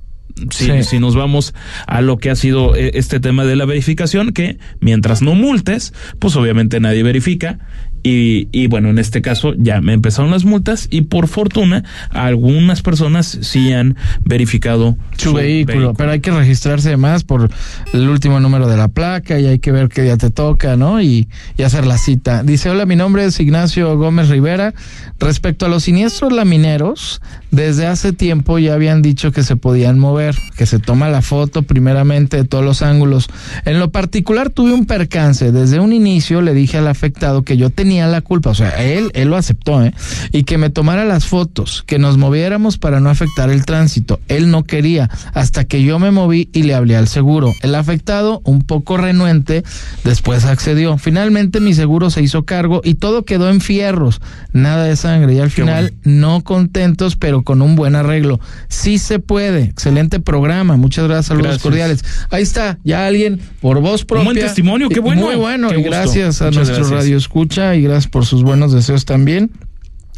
Si, 0.52 0.66
Sí. 0.66 0.84
si 0.84 1.00
nos 1.00 1.16
vamos 1.16 1.54
a 1.88 2.02
lo 2.02 2.18
que 2.18 2.30
ha 2.30 2.36
sido 2.36 2.76
eh, 2.76 2.92
este 2.96 3.20
tema 3.20 3.46
de 3.46 3.56
la 3.56 3.66
verificación, 3.66 4.34
que 4.34 4.58
mientras 4.82 5.22
no 5.22 5.34
multes, 5.34 5.94
pues 6.20 6.36
obviamente 6.36 6.80
nadie 6.80 7.04
verifica 7.04 7.60
Y, 8.08 8.50
y 8.52 8.68
bueno, 8.68 8.92
en 8.92 9.00
este 9.00 9.24
caso 9.24 9.56
ya 9.58 9.82
me 9.82 9.94
empezaron 9.94 10.30
las 10.30 10.46
multas 10.46 10.88
y 10.92 11.02
por 11.02 11.28
fortuna 11.28 11.84
algunas 12.12 12.84
personas 12.84 13.40
sí 13.42 13.74
han 13.74 13.96
verificado 14.24 14.96
su, 15.18 15.34
vehículo, 15.34 15.96
pero 15.96 16.12
hay 16.12 16.20
que 16.20 16.30
registrarse 16.30 16.98
más 16.98 17.24
por 17.24 17.50
el 17.94 18.08
último 18.08 18.40
número 18.40 18.68
de 18.68 18.78
la 18.78 18.90
placa 18.90 19.40
y 19.40 19.48
hay 19.48 19.58
que 19.58 19.72
ver 19.72 19.90
qué 19.90 20.04
día 20.04 20.18
te 20.18 20.30
toca, 20.30 20.76
¿no? 20.76 21.02
Y, 21.02 21.28
y 21.58 21.64
hacer 21.64 21.88
la 21.88 21.98
cita. 21.98 22.44
Dice, 22.44 22.70
hola, 22.70 22.86
mi 22.86 22.96
nombre 22.96 23.26
es 23.26 23.40
Ignacio 23.40 23.98
Gómez 23.98 24.30
Rivera. 24.30 24.76
Respecto 25.20 25.66
a 25.66 25.70
los 25.70 25.82
siniestros 25.82 26.32
lamineros, 26.32 27.24
desde 27.50 27.88
hace 27.88 28.14
tiempo 28.14 28.60
ya 28.60 28.76
habían 28.76 29.02
dicho 29.02 29.32
que 29.32 29.42
se 29.42 29.56
podían 29.56 29.98
mover, 29.98 30.36
que 30.56 30.68
se 30.68 30.78
toma 30.78 31.10
la 31.10 31.24
foto 31.24 31.64
primeramente 31.64 32.38
de 32.38 32.44
todos 32.44 32.64
los 32.64 32.84
ángulos. 32.84 33.30
En 33.66 33.80
lo 33.80 33.90
particular 33.90 34.52
tuve 34.52 34.74
un 34.74 34.86
percance. 34.86 35.52
Desde 35.52 35.80
un 35.80 35.92
inicio 35.92 36.44
le 36.44 36.54
dije 36.54 36.78
al 36.78 36.88
afectado 36.88 37.42
que 37.42 37.58
yo 37.58 37.72
tenía 37.72 37.95
la 38.02 38.22
culpa, 38.22 38.52
o 38.52 38.56
sea, 38.56 38.70
él, 38.84 39.12
él 39.14 39.30
lo 39.30 39.38
aceptó, 39.38 39.84
¿eh? 39.84 39.94
Y 40.32 40.44
que 40.44 40.58
me 40.58 40.70
tomara 40.70 41.06
las 41.06 41.26
fotos, 41.26 41.84
que 41.86 42.00
nos 42.00 42.18
moviéramos 42.18 42.78
para 42.78 43.00
no 43.00 43.10
afectar 43.10 43.50
el 43.50 43.66
tránsito. 43.66 44.20
Él 44.28 44.52
no 44.52 44.64
quería, 44.64 45.10
hasta 45.34 45.64
que 45.66 45.84
yo 45.84 46.00
me 46.00 46.12
moví 46.12 46.50
y 46.54 46.64
le 46.64 46.74
hablé 46.76 46.96
al 46.96 47.08
seguro. 47.08 47.54
El 47.62 47.76
afectado, 47.76 48.42
un 48.44 48.62
poco 48.62 48.98
renuente, 48.98 49.64
después 50.04 50.46
accedió. 50.46 50.98
Finalmente 50.98 51.60
mi 51.60 51.74
seguro 51.74 52.10
se 52.10 52.22
hizo 52.22 52.44
cargo 52.46 52.82
y 52.84 52.96
todo 52.96 53.26
quedó 53.26 53.50
en 53.50 53.62
fierros, 53.62 54.22
nada 54.54 54.86
de 54.86 54.96
sangre. 54.96 55.34
Y 55.34 55.40
al 55.40 55.52
final, 55.52 55.94
no 56.04 56.42
contentos, 56.44 57.16
pero 57.16 57.44
con 57.44 57.62
un 57.62 57.76
buen 57.76 57.96
arreglo. 57.96 58.40
Sí 58.68 58.98
se 58.98 59.20
puede. 59.20 59.64
Excelente 59.64 60.20
programa. 60.20 60.78
Muchas 60.78 61.06
gracias, 61.08 61.28
saludos 61.28 61.48
Gracias. 61.48 61.64
cordiales. 61.64 62.06
Ahí 62.30 62.44
está, 62.44 62.78
ya 62.84 63.06
alguien 63.06 63.40
por 63.62 63.80
voz 63.82 64.06
propia. 64.06 64.26
buen 64.26 64.38
testimonio, 64.38 64.90
qué 64.90 65.00
bueno. 65.00 65.22
Muy 65.24 65.36
bueno. 65.36 65.70
Qué 65.70 65.80
y 65.80 65.84
gracias 65.84 66.42
a 66.42 66.46
Muchas 66.46 66.56
nuestro 66.56 66.78
gracias. 66.86 67.00
radio 67.04 67.18
escucha 67.18 67.76
y 67.76 67.85
gracias 67.86 68.08
por 68.08 68.26
sus 68.26 68.44
buenos 68.44 68.74
deseos 68.74 69.06
también. 69.06 69.52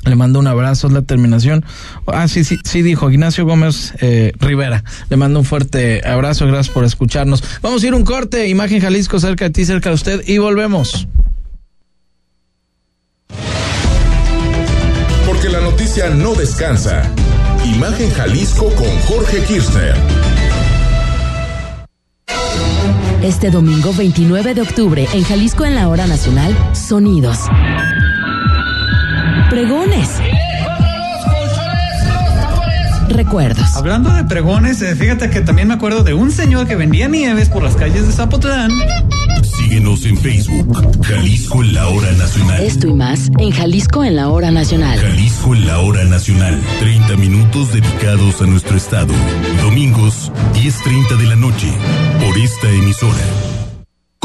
Le 0.03 0.15
mando 0.15 0.39
un 0.39 0.47
abrazo, 0.47 0.87
es 0.87 0.93
la 0.93 1.01
terminación. 1.01 1.65
Ah, 2.05 2.27
sí, 2.27 2.43
sí, 2.43 2.57
sí 2.63 2.81
dijo 2.81 3.11
Ignacio 3.11 3.45
Gómez 3.45 3.93
eh, 3.99 4.31
Rivera. 4.39 4.83
Le 5.09 5.17
mando 5.17 5.39
un 5.39 5.45
fuerte 5.45 6.01
abrazo, 6.07 6.47
gracias 6.47 6.73
por 6.73 6.85
escucharnos. 6.85 7.43
Vamos 7.61 7.83
a 7.83 7.87
ir 7.87 7.93
un 7.93 8.03
corte, 8.03 8.47
Imagen 8.47 8.79
Jalisco 8.79 9.19
cerca 9.19 9.45
de 9.45 9.51
ti, 9.51 9.65
cerca 9.65 9.89
de 9.89 9.95
usted 9.95 10.21
y 10.25 10.37
volvemos. 10.37 11.07
Porque 15.25 15.49
la 15.49 15.59
noticia 15.59 16.09
no 16.09 16.35
descansa. 16.35 17.11
Imagen 17.65 18.09
Jalisco 18.11 18.69
con 18.75 18.87
Jorge 19.01 19.43
Kirchner. 19.43 19.95
Este 23.27 23.51
domingo 23.51 23.91
29 23.91 24.53
de 24.53 24.61
octubre 24.61 25.05
en 25.13 25.21
Jalisco 25.25 25.65
en 25.65 25.75
la 25.75 25.89
hora 25.89 26.07
nacional, 26.07 26.55
sonidos. 26.73 27.39
Pregones. 29.49 30.21
Recuerdos. 33.17 33.75
Hablando 33.75 34.13
de 34.13 34.25
pregones, 34.25 34.79
eh, 34.83 34.95
fíjate 34.95 35.31
que 35.31 35.41
también 35.41 35.67
me 35.67 35.73
acuerdo 35.73 36.03
de 36.03 36.13
un 36.13 36.31
señor 36.31 36.67
que 36.67 36.75
vendía 36.75 37.07
nieves 37.07 37.49
por 37.49 37.63
las 37.63 37.75
calles 37.75 38.05
de 38.05 38.13
Zapotlán. 38.13 38.69
Síguenos 39.57 40.05
en 40.05 40.17
Facebook. 40.19 41.03
Jalisco 41.03 41.63
en 41.63 41.73
la 41.73 41.87
hora 41.87 42.11
nacional. 42.11 42.61
Esto 42.61 42.87
y 42.87 42.93
más 42.93 43.31
en 43.39 43.49
Jalisco 43.49 44.03
en 44.03 44.17
la 44.17 44.29
hora 44.29 44.51
nacional. 44.51 44.99
Jalisco 44.99 45.55
en 45.55 45.65
la 45.65 45.79
hora 45.79 46.03
nacional. 46.03 46.61
30 46.79 47.17
minutos 47.17 47.73
dedicados 47.73 48.39
a 48.43 48.45
nuestro 48.45 48.77
estado. 48.77 49.15
Domingos, 49.63 50.31
10.30 50.53 51.17
de 51.17 51.25
la 51.25 51.35
noche. 51.35 51.73
Por 52.23 52.37
esta 52.37 52.69
emisora. 52.69 53.66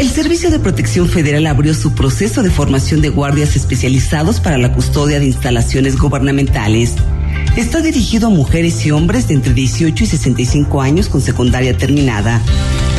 El 0.00 0.08
Servicio 0.08 0.50
de 0.50 0.58
Protección 0.58 1.10
Federal 1.10 1.46
abrió 1.46 1.74
su 1.74 1.94
proceso 1.94 2.42
de 2.42 2.50
formación 2.50 3.02
de 3.02 3.10
guardias 3.10 3.54
especializados 3.54 4.40
para 4.40 4.56
la 4.56 4.72
custodia 4.72 5.20
de 5.20 5.26
instalaciones 5.26 5.98
gubernamentales. 5.98 6.94
Está 7.54 7.82
dirigido 7.82 8.28
a 8.28 8.30
mujeres 8.30 8.86
y 8.86 8.92
hombres 8.92 9.28
de 9.28 9.34
entre 9.34 9.52
18 9.52 10.02
y 10.02 10.06
65 10.06 10.80
años 10.80 11.10
con 11.10 11.20
secundaria 11.20 11.76
terminada. 11.76 12.40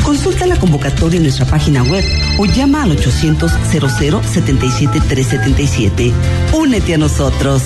Consulta 0.05 0.45
la 0.45 0.59
convocatoria 0.59 1.17
en 1.17 1.23
nuestra 1.23 1.47
página 1.47 1.81
web 1.81 2.05
o 2.37 2.45
llama 2.45 2.83
al 2.83 2.91
800 2.91 3.51
00 3.71 4.21
77 4.23 5.01
377. 5.09 6.11
Únete 6.53 6.93
a 6.93 6.97
nosotros. 6.99 7.63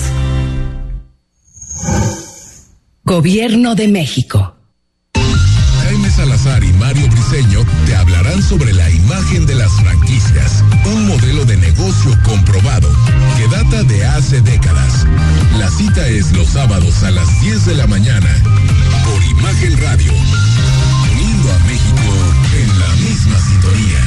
Gobierno 3.04 3.74
de 3.74 3.88
México. 3.88 4.55
Mario 6.86 7.08
Briseño 7.08 7.64
te 7.84 7.96
hablarán 7.96 8.40
sobre 8.40 8.72
la 8.72 8.88
imagen 8.88 9.44
de 9.44 9.56
las 9.56 9.72
franquicias, 9.72 10.62
un 10.84 11.08
modelo 11.08 11.44
de 11.44 11.56
negocio 11.56 12.16
comprobado 12.22 12.88
que 13.36 13.48
data 13.48 13.82
de 13.82 14.06
hace 14.06 14.40
décadas. 14.40 15.04
La 15.58 15.68
cita 15.68 16.06
es 16.06 16.30
los 16.30 16.46
sábados 16.46 17.02
a 17.02 17.10
las 17.10 17.40
10 17.40 17.66
de 17.66 17.74
la 17.74 17.88
mañana 17.88 18.30
por 19.04 19.20
Imagen 19.24 19.76
Radio, 19.82 20.12
uniendo 21.10 21.52
a 21.52 21.58
México 21.66 22.12
en 22.54 22.78
la 22.78 22.88
misma 23.02 23.36
sintonía. 23.40 24.02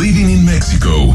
Living 0.00 0.30
in 0.30 0.46
Mexico. 0.46 1.14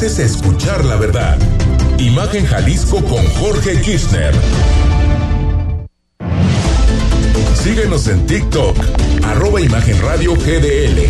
mereces 0.00 0.34
escuchar 0.36 0.82
la 0.86 0.96
verdad. 0.96 1.36
Imagen 1.98 2.46
Jalisco 2.46 3.04
con 3.04 3.22
Jorge 3.34 3.78
Kirchner. 3.82 4.32
Síguenos 7.54 8.08
en 8.08 8.26
TikTok, 8.26 8.76
arroba 9.22 9.60
Imagen 9.60 10.00
Radio 10.00 10.34
GDL. 10.36 11.06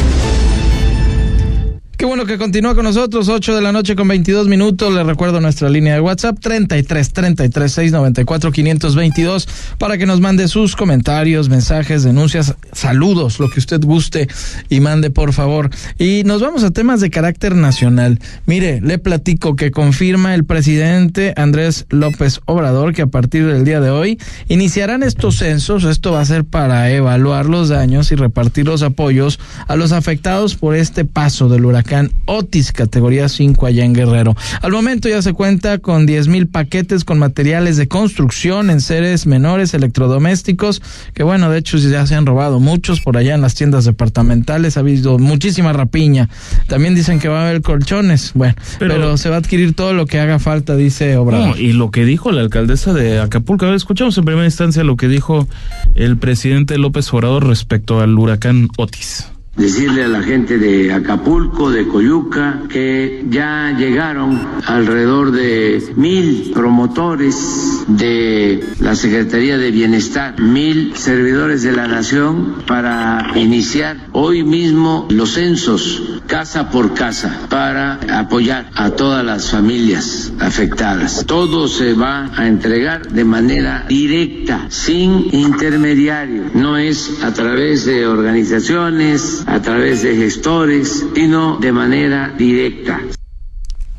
Qué 2.01 2.07
bueno 2.07 2.25
que 2.25 2.39
continúa 2.39 2.75
con 2.75 2.85
nosotros, 2.85 3.29
8 3.29 3.57
de 3.57 3.61
la 3.61 3.73
noche 3.73 3.95
con 3.95 4.09
22 4.09 4.49
minutos. 4.49 4.95
Le 4.95 5.05
recuerdo 5.05 5.39
nuestra 5.43 5.69
línea 5.69 5.93
de 5.93 6.01
WhatsApp 6.01 6.39
33 6.41 7.13
33 7.13 7.71
694 7.71 8.53
522 8.53 9.47
para 9.77 9.99
que 9.99 10.07
nos 10.07 10.19
mande 10.19 10.49
sus 10.49 10.77
comentarios, 10.77 11.51
mensajes, 11.51 12.03
denuncias, 12.03 12.55
saludos, 12.73 13.39
lo 13.39 13.51
que 13.51 13.59
usted 13.59 13.83
guste 13.83 14.29
y 14.71 14.81
mande 14.81 15.11
por 15.11 15.35
favor. 15.35 15.69
Y 15.99 16.23
nos 16.25 16.41
vamos 16.41 16.65
a 16.65 16.71
temas 16.71 17.03
de 17.03 17.11
carácter 17.11 17.55
nacional. 17.55 18.19
Mire, 18.47 18.81
le 18.81 18.97
platico 18.97 19.55
que 19.55 19.71
confirma 19.71 20.35
el 20.35 20.47
presidente 20.47 21.35
Andrés 21.37 21.85
López 21.91 22.41
Obrador 22.47 22.95
que 22.95 23.03
a 23.03 23.09
partir 23.09 23.47
del 23.47 23.67
día 23.67 23.83
de 23.83 23.91
hoy 23.91 24.19
iniciarán 24.49 25.03
estos 25.03 25.37
censos. 25.37 25.85
Esto 25.85 26.13
va 26.13 26.23
a 26.23 26.25
ser 26.25 26.47
para 26.47 26.91
evaluar 26.91 27.45
los 27.45 27.69
daños 27.69 28.11
y 28.11 28.15
repartir 28.15 28.65
los 28.65 28.83
apoyos 28.83 29.39
a 29.69 29.77
los 29.77 29.93
afectados 29.93 30.55
por 30.55 30.75
este 30.75 31.05
paso 31.05 31.51
del 31.51 31.67
huracán 31.67 31.90
huracán 31.91 32.13
Otis, 32.27 32.73
categoría 32.73 33.29
5 33.29 33.67
allá 33.67 33.85
en 33.85 33.93
Guerrero. 33.93 34.37
Al 34.63 34.71
momento 34.71 35.09
ya 35.09 35.23
se 35.23 35.33
cuenta 35.33 35.79
con 35.79 36.07
10 36.07 36.29
mil 36.29 36.47
paquetes 36.47 37.05
con 37.05 37.19
materiales 37.19 37.77
de 37.77 37.89
construcción 37.89 38.71
en 38.71 38.81
seres 38.81 39.27
menores, 39.27 39.75
electrodomésticos, 39.75 40.83
que 41.15 41.25
bueno, 41.25 41.51
de 41.51 41.59
hecho 41.59 41.79
ya 41.79 42.07
se 42.07 42.15
han 42.15 42.27
robado 42.27 42.61
muchos 42.61 43.01
por 43.01 43.17
allá 43.17 43.35
en 43.35 43.41
las 43.41 43.57
tiendas 43.57 43.85
departamentales, 43.87 44.77
ha 44.77 44.81
habido 44.81 45.19
muchísima 45.19 45.73
rapiña. 45.73 46.29
También 46.69 46.95
dicen 46.95 47.19
que 47.19 47.29
va 47.29 47.41
a 47.41 47.49
haber 47.49 47.63
colchones, 47.63 48.33
bueno, 48.35 48.55
pero, 48.79 49.17
se 49.17 49.29
va 49.29 49.37
a 49.37 49.39
adquirir 49.39 49.75
todo 49.75 49.93
lo 49.93 50.07
que 50.07 50.21
haga 50.21 50.39
falta, 50.39 50.77
dice 50.77 51.17
Obrador. 51.17 51.49
No, 51.49 51.57
y 51.57 51.73
lo 51.73 51.91
que 51.91 52.05
dijo 52.05 52.31
la 52.31 52.43
alcaldesa 52.43 52.93
de 52.93 53.19
Acapulco, 53.19 53.65
a 53.65 53.69
ver, 53.69 53.77
escuchamos 53.77 54.17
en 54.17 54.25
primera 54.25 54.47
instancia 54.47 54.85
lo 54.85 54.97
que 54.97 55.09
dijo 55.09 55.49
el 55.97 56.17
presidente 56.19 56.79
López 56.79 57.13
Obrador 57.13 57.47
respecto 57.47 58.01
al 58.01 58.17
huracán 58.17 58.69
Otis 58.77 59.27
decirle 59.61 60.05
a 60.05 60.09
la 60.09 60.23
gente 60.23 60.59
de 60.59 60.93
Acapulco, 60.93 61.71
de 61.71 61.87
Coyuca, 61.87 62.63
que 62.69 63.25
ya 63.29 63.77
llegaron 63.77 64.41
alrededor 64.67 65.33
de 65.33 65.93
mil 65.97 66.51
promotores 66.55 67.85
de 67.87 68.65
la 68.81 68.95
Secretaría 68.95 69.59
de 69.59 69.71
Bienestar, 69.71 70.41
mil 70.41 70.97
servidores 70.97 71.63
de 71.63 71.73
la 71.73 71.87
Nación 71.87 72.57
para 72.67 73.33
iniciar 73.37 74.09
hoy 74.13 74.43
mismo 74.43 75.07
los 75.11 75.35
censos 75.35 76.21
casa 76.31 76.71
por 76.71 76.95
casa 76.95 77.49
para 77.49 77.99
apoyar 78.21 78.71
a 78.77 78.91
todas 78.91 79.25
las 79.25 79.51
familias 79.51 80.33
afectadas. 80.39 81.25
Todo 81.27 81.67
se 81.67 81.93
va 81.93 82.31
a 82.37 82.47
entregar 82.47 83.09
de 83.09 83.25
manera 83.25 83.85
directa, 83.89 84.67
sin 84.69 85.35
intermediario. 85.35 86.45
No 86.55 86.77
es 86.77 87.25
a 87.25 87.35
través 87.35 87.85
de 87.85 88.07
organizaciones, 88.07 89.45
a 89.51 89.61
través 89.61 90.03
de 90.03 90.15
gestores, 90.15 91.05
sino 91.15 91.59
de 91.59 91.73
manera 91.73 92.33
directa. 92.39 93.01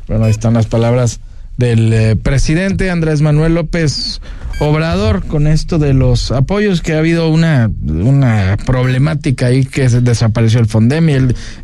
Bueno, 0.08 0.24
ahí 0.24 0.30
están 0.30 0.54
las 0.54 0.66
palabras 0.66 1.20
del 1.58 1.92
eh, 1.92 2.16
presidente 2.16 2.90
Andrés 2.90 3.20
Manuel 3.20 3.54
López 3.54 4.22
Obrador 4.62 5.26
con 5.26 5.48
esto 5.48 5.78
de 5.78 5.92
los 5.92 6.30
apoyos 6.30 6.82
que 6.82 6.94
ha 6.94 6.98
habido 6.98 7.28
una, 7.28 7.68
una 7.84 8.56
problemática 8.64 9.46
ahí 9.46 9.64
que 9.64 9.88
se 9.88 10.00
desapareció 10.00 10.60
el 10.60 10.66
Fondem 10.66 11.08
y 11.08 11.14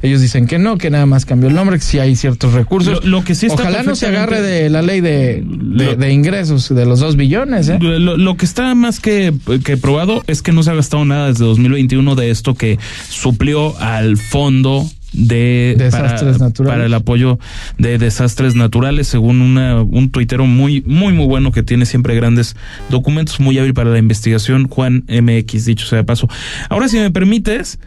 ellos 0.03 0.21
dicen 0.21 0.49
que 0.49 0.59
no, 0.59 0.79
que 0.79 0.91
nada 0.91 1.07
más 1.07 1.25
cambió 1.25 1.49
el 1.49 1.55
nombre, 1.55 1.79
que 1.79 1.85
sí 1.85 2.01
hay 2.01 2.17
ciertos 2.17 2.55
recursos. 2.55 3.05
Lo, 3.05 3.23
que 3.23 3.37
sí 3.37 3.47
Ojalá 3.49 3.85
no 3.85 3.95
se 3.95 4.09
agarre 4.09 4.43
de 4.43 4.69
la 4.69 4.83
ley 4.83 5.01
de, 5.01 5.45
de, 5.97 6.13
ingresos 6.13 6.75
de 6.75 6.87
los 6.87 6.99
dos 6.99 7.15
billones. 7.17 7.69
¿eh? 7.69 7.79
Lo, 7.81 8.37
que 8.37 8.45
está 8.45 8.75
más 8.75 8.99
que, 8.99 9.33
que 9.65 9.77
probado 9.77 10.25
es 10.27 10.43
que 10.43 10.51
no 10.51 10.65
se 10.65 10.71
ha 10.71 10.75
gastado 10.75 11.05
nada 11.05 11.29
desde 11.29 11.45
2021 11.45 12.17
de 12.17 12.31
esto 12.31 12.55
que 12.55 12.79
suplió 13.09 13.79
al 13.79 14.17
fondo 14.17 14.89
de 15.13 15.75
desastres 15.79 16.37
para, 16.37 16.49
naturales. 16.49 16.75
para 16.75 16.87
el 16.87 16.95
apoyo 16.95 17.39
de 17.79 17.99
desastres 17.99 18.55
naturales 18.55 19.09
según 19.09 19.41
una, 19.41 19.83
un 19.83 20.11
tuitero 20.11 20.47
muy 20.47 20.83
muy 20.87 21.13
muy 21.13 21.27
bueno 21.27 21.51
que 21.51 21.63
tiene 21.63 21.87
siempre 21.87 22.15
grandes 22.15 22.57
documentos 22.91 23.41
muy 23.41 23.59
hábil 23.59 23.75
para 23.75 23.91
la 23.91 23.99
investigación 23.99 24.69
Juan 24.69 25.05
MX 25.09 25.65
dicho 25.65 25.87
sea 25.87 25.99
de 25.99 26.05
paso 26.05 26.29
ahora 26.69 26.89
si 26.89 26.99
me 26.99 27.11
permites 27.11 27.79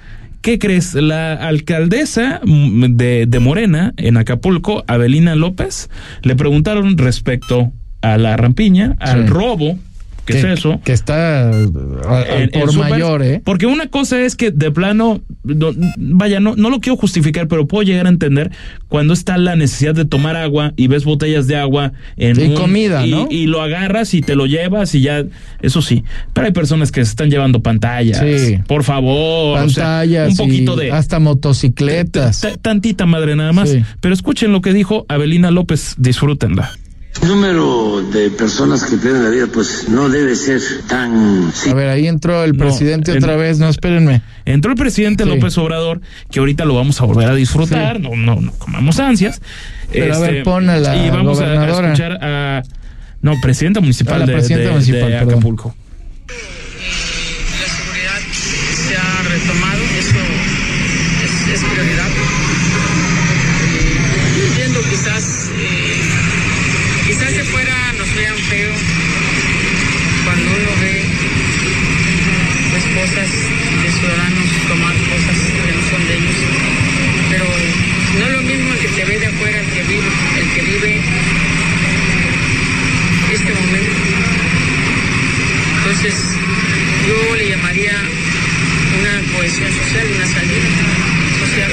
¿Qué 0.41 0.57
crees? 0.57 0.95
La 0.95 1.33
alcaldesa 1.33 2.41
de, 2.43 3.25
de 3.27 3.39
Morena 3.39 3.93
en 3.97 4.17
Acapulco, 4.17 4.83
Abelina 4.87 5.35
López, 5.35 5.91
le 6.23 6.35
preguntaron 6.35 6.97
respecto 6.97 7.71
a 8.01 8.17
la 8.17 8.35
rampiña, 8.37 8.95
al 8.99 9.27
robo 9.27 9.77
¿Qué 10.25 10.37
es 10.37 10.43
eso? 10.43 10.79
Que 10.83 10.93
está 10.93 11.51
por 12.53 12.73
mayor, 12.75 13.23
¿eh? 13.23 13.41
Porque 13.43 13.65
una 13.65 13.87
cosa 13.87 14.19
es 14.21 14.35
que 14.35 14.51
de 14.51 14.71
plano, 14.71 15.21
vaya, 15.43 16.39
no, 16.39 16.55
no 16.55 16.69
lo 16.69 16.79
quiero 16.79 16.97
justificar, 16.97 17.47
pero 17.47 17.67
puedo 17.67 17.83
llegar 17.83 18.05
a 18.05 18.09
entender 18.09 18.51
cuando 18.87 19.13
está 19.13 19.37
la 19.37 19.55
necesidad 19.55 19.95
de 19.95 20.05
tomar 20.05 20.35
agua 20.35 20.73
y 20.75 20.87
ves 20.87 21.05
botellas 21.05 21.47
de 21.47 21.57
agua 21.57 21.93
en 22.17 22.39
y 22.39 22.53
comida, 22.53 23.05
y, 23.05 23.11
¿no? 23.11 23.27
Y 23.29 23.47
lo 23.47 23.61
agarras 23.61 24.13
y 24.13 24.21
te 24.21 24.35
lo 24.35 24.45
llevas 24.45 24.93
y 24.95 25.01
ya, 25.01 25.25
eso 25.61 25.81
sí. 25.81 26.03
Pero 26.33 26.47
hay 26.47 26.53
personas 26.53 26.91
que 26.91 27.03
se 27.03 27.11
están 27.11 27.29
llevando 27.29 27.61
pantallas. 27.61 28.19
Sí. 28.19 28.59
Por 28.67 28.83
favor. 28.83 29.59
Pantallas. 29.59 30.31
un 30.31 30.37
poquito 30.37 30.75
de. 30.75 30.91
Hasta 30.91 31.19
motocicletas. 31.19 32.47
Tantita 32.61 33.05
madre 33.05 33.35
nada 33.35 33.53
más. 33.53 33.75
Pero 33.99 34.13
escuchen 34.13 34.51
lo 34.51 34.61
que 34.61 34.73
dijo 34.73 35.05
Abelina 35.07 35.51
López, 35.51 35.95
disfrútenla. 35.97 36.73
El 37.21 37.27
número 37.27 38.01
de 38.11 38.29
personas 38.31 38.83
que 38.83 38.95
pierden 38.97 39.23
la 39.23 39.29
vida, 39.29 39.47
pues 39.51 39.89
no 39.89 40.09
debe 40.09 40.35
ser 40.35 40.61
tan. 40.87 41.51
A 41.69 41.73
ver, 41.73 41.89
ahí 41.89 42.07
entró 42.07 42.43
el 42.43 42.55
presidente 42.55 43.11
otra 43.11 43.35
vez, 43.35 43.59
no 43.59 43.67
espérenme. 43.69 44.21
Entró 44.45 44.71
el 44.71 44.77
presidente 44.77 45.25
López 45.25 45.57
Obrador, 45.57 46.01
que 46.31 46.39
ahorita 46.39 46.65
lo 46.65 46.75
vamos 46.75 46.99
a 47.01 47.05
volver 47.05 47.29
a 47.29 47.35
disfrutar, 47.35 47.99
no, 47.99 48.15
no, 48.15 48.39
no 48.39 48.51
comamos 48.53 48.99
ansias. 48.99 49.41
Pero 49.91 50.15
a 50.15 50.19
ver, 50.19 50.29
este, 50.35 50.43
pon 50.43 50.69
a 50.69 50.77
la 50.77 50.95
Y 50.95 51.09
vamos 51.09 51.37
gobernadora. 51.37 51.89
a 51.89 51.93
escuchar 51.93 52.17
a. 52.21 52.63
No, 53.21 53.33
presidenta 53.41 53.81
municipal, 53.81 54.25
de, 54.25 54.33
presidenta 54.33 54.67
de, 54.67 54.71
municipal 54.71 55.09
de 55.09 55.17
Acapulco. 55.17 55.75
La 56.27 56.33
Entonces, 86.03 86.19
yo 87.07 87.35
le 87.35 87.49
llamaría 87.49 87.91
una 88.99 89.37
cohesión 89.37 89.71
social, 89.71 90.07
una 90.15 90.25
salida 90.25 90.65
social. 91.39 91.71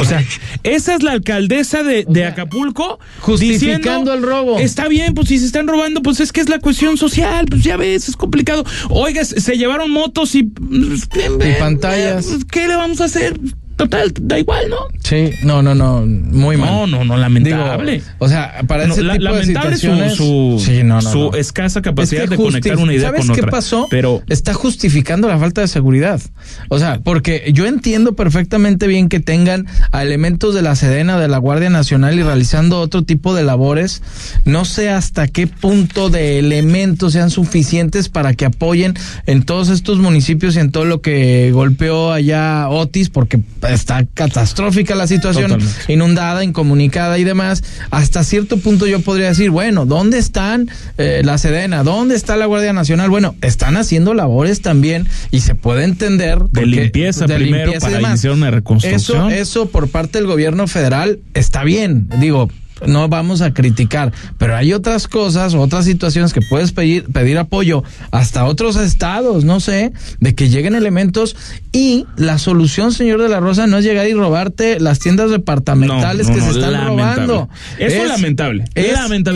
O 0.00 0.04
sea, 0.04 0.24
esa 0.62 0.94
es 0.94 1.02
la 1.02 1.10
alcaldesa 1.10 1.82
de, 1.82 2.04
de 2.08 2.26
Acapulco 2.26 3.00
justificando 3.22 3.78
diciendo, 3.78 4.14
el 4.14 4.22
robo. 4.22 4.58
Está 4.60 4.86
bien, 4.86 5.14
pues 5.14 5.26
si 5.26 5.40
se 5.40 5.46
están 5.46 5.66
robando, 5.66 6.00
pues 6.00 6.20
es 6.20 6.30
que 6.30 6.40
es 6.40 6.48
la 6.48 6.60
cuestión 6.60 6.96
social, 6.96 7.46
pues 7.50 7.64
ya 7.64 7.76
ves, 7.76 8.08
es 8.08 8.16
complicado. 8.16 8.64
Oiga, 8.88 9.24
se 9.24 9.58
llevaron 9.58 9.90
motos 9.90 10.36
y, 10.36 10.38
y 10.70 11.58
pantallas. 11.58 12.28
¿Qué 12.52 12.68
le 12.68 12.76
vamos 12.76 13.00
a 13.00 13.06
hacer? 13.06 13.36
Total, 13.80 14.12
da 14.20 14.38
igual, 14.38 14.68
¿no? 14.68 14.76
Sí, 15.02 15.30
no, 15.42 15.62
no, 15.62 15.74
no, 15.74 16.04
muy 16.04 16.58
mal. 16.58 16.70
No, 16.70 16.86
no, 16.86 17.04
no, 17.04 17.16
lamentable. 17.16 17.92
Digo, 17.92 18.04
o 18.18 18.28
sea, 18.28 18.62
para 18.66 18.84
ese 18.84 19.02
no, 19.02 19.12
tipo 19.12 19.24
lamentable 19.24 19.70
de 19.70 19.76
situaciones, 19.76 20.14
su, 20.14 20.56
su, 20.58 20.64
sí, 20.64 20.82
no, 20.82 21.00
no, 21.00 21.10
su 21.10 21.30
escasa 21.34 21.80
capacidad 21.80 22.24
Es 22.24 22.30
que 22.30 22.36
de 22.36 22.42
conectar 22.42 22.76
una 22.76 22.92
idea 22.92 23.08
¿Sabes 23.08 23.26
con 23.26 23.34
qué 23.34 23.40
otra. 23.40 23.50
pasó? 23.50 23.86
Pero 23.90 24.22
está 24.28 24.52
justificando 24.52 25.28
la 25.28 25.38
falta 25.38 25.62
de 25.62 25.68
seguridad. 25.68 26.20
O 26.68 26.78
sea, 26.78 27.00
porque 27.02 27.50
yo 27.54 27.66
entiendo 27.66 28.14
perfectamente 28.14 28.86
bien 28.86 29.08
que 29.08 29.20
tengan 29.20 29.66
a 29.92 30.02
elementos 30.02 30.54
de 30.54 30.62
la 30.62 30.76
Sedena, 30.76 31.18
de 31.18 31.28
la 31.28 31.38
Guardia 31.38 31.70
Nacional 31.70 32.18
y 32.18 32.22
realizando 32.22 32.80
otro 32.80 33.02
tipo 33.02 33.34
de 33.34 33.42
labores. 33.42 34.02
No 34.44 34.64
sé 34.64 34.90
hasta 34.90 35.26
qué 35.26 35.46
punto 35.46 36.10
de 36.10 36.38
elementos 36.38 37.14
sean 37.14 37.30
suficientes 37.30 38.08
para 38.08 38.34
que 38.34 38.44
apoyen 38.44 38.94
en 39.26 39.42
todos 39.42 39.70
estos 39.70 39.98
municipios 39.98 40.56
y 40.56 40.60
en 40.60 40.70
todo 40.70 40.84
lo 40.84 41.00
que 41.00 41.50
golpeó 41.52 42.12
allá 42.12 42.68
Otis, 42.68 43.08
porque 43.08 43.40
está 43.72 44.04
catastrófica 44.14 44.94
la 44.94 45.06
situación, 45.06 45.50
Totalmente. 45.50 45.92
inundada, 45.92 46.44
incomunicada 46.44 47.18
y 47.18 47.24
demás. 47.24 47.62
Hasta 47.90 48.24
cierto 48.24 48.56
punto 48.58 48.86
yo 48.86 49.00
podría 49.00 49.28
decir, 49.28 49.50
bueno, 49.50 49.86
¿dónde 49.86 50.18
están 50.18 50.68
eh, 50.98 51.22
la 51.24 51.38
Sedena? 51.38 51.82
¿Dónde 51.82 52.14
está 52.16 52.36
la 52.36 52.46
Guardia 52.46 52.72
Nacional? 52.72 53.10
Bueno, 53.10 53.34
están 53.42 53.76
haciendo 53.76 54.14
labores 54.14 54.60
también 54.62 55.06
y 55.30 55.40
se 55.40 55.54
puede 55.54 55.84
entender. 55.84 56.38
de 56.38 56.48
porque- 56.48 56.66
limpieza 56.66 57.26
de 57.26 57.34
primero 57.36 57.64
limpieza 57.72 57.88
y 57.90 57.94
para 57.94 58.08
iniciar 58.10 58.32
una 58.34 58.46
Eso, 58.48 58.54
reconstrucción. 58.56 59.30
eso 59.32 59.68
por 59.70 59.88
parte 59.88 60.18
del 60.18 60.26
gobierno 60.26 60.66
federal 60.66 61.18
está 61.34 61.64
bien. 61.64 62.08
Digo, 62.20 62.50
no 62.86 63.08
vamos 63.08 63.40
a 63.42 63.52
criticar, 63.52 64.12
pero 64.38 64.56
hay 64.56 64.72
otras 64.72 65.08
cosas, 65.08 65.54
otras 65.54 65.84
situaciones 65.84 66.32
que 66.32 66.40
puedes 66.42 66.72
pedir, 66.72 67.04
pedir 67.04 67.38
apoyo 67.38 67.82
hasta 68.10 68.44
otros 68.44 68.76
estados, 68.76 69.44
no 69.44 69.60
sé, 69.60 69.92
de 70.20 70.34
que 70.34 70.48
lleguen 70.48 70.74
elementos 70.74 71.36
y 71.72 72.06
la 72.16 72.38
solución, 72.38 72.92
señor 72.92 73.22
de 73.22 73.28
la 73.28 73.40
Rosa, 73.40 73.66
no 73.66 73.78
es 73.78 73.84
llegar 73.84 74.06
y 74.08 74.14
robarte 74.14 74.80
las 74.80 74.98
tiendas 74.98 75.30
departamentales 75.30 76.28
No, 76.28 76.34
no, 76.34 76.38
que 76.40 76.46
no, 76.46 76.52
se 76.52 76.58
están 76.58 76.72
lamentable. 76.72 77.16
robando. 77.26 77.48
Eso 77.78 78.02
es 78.02 78.08
lamentable, 78.08 78.64
Es 78.74 78.92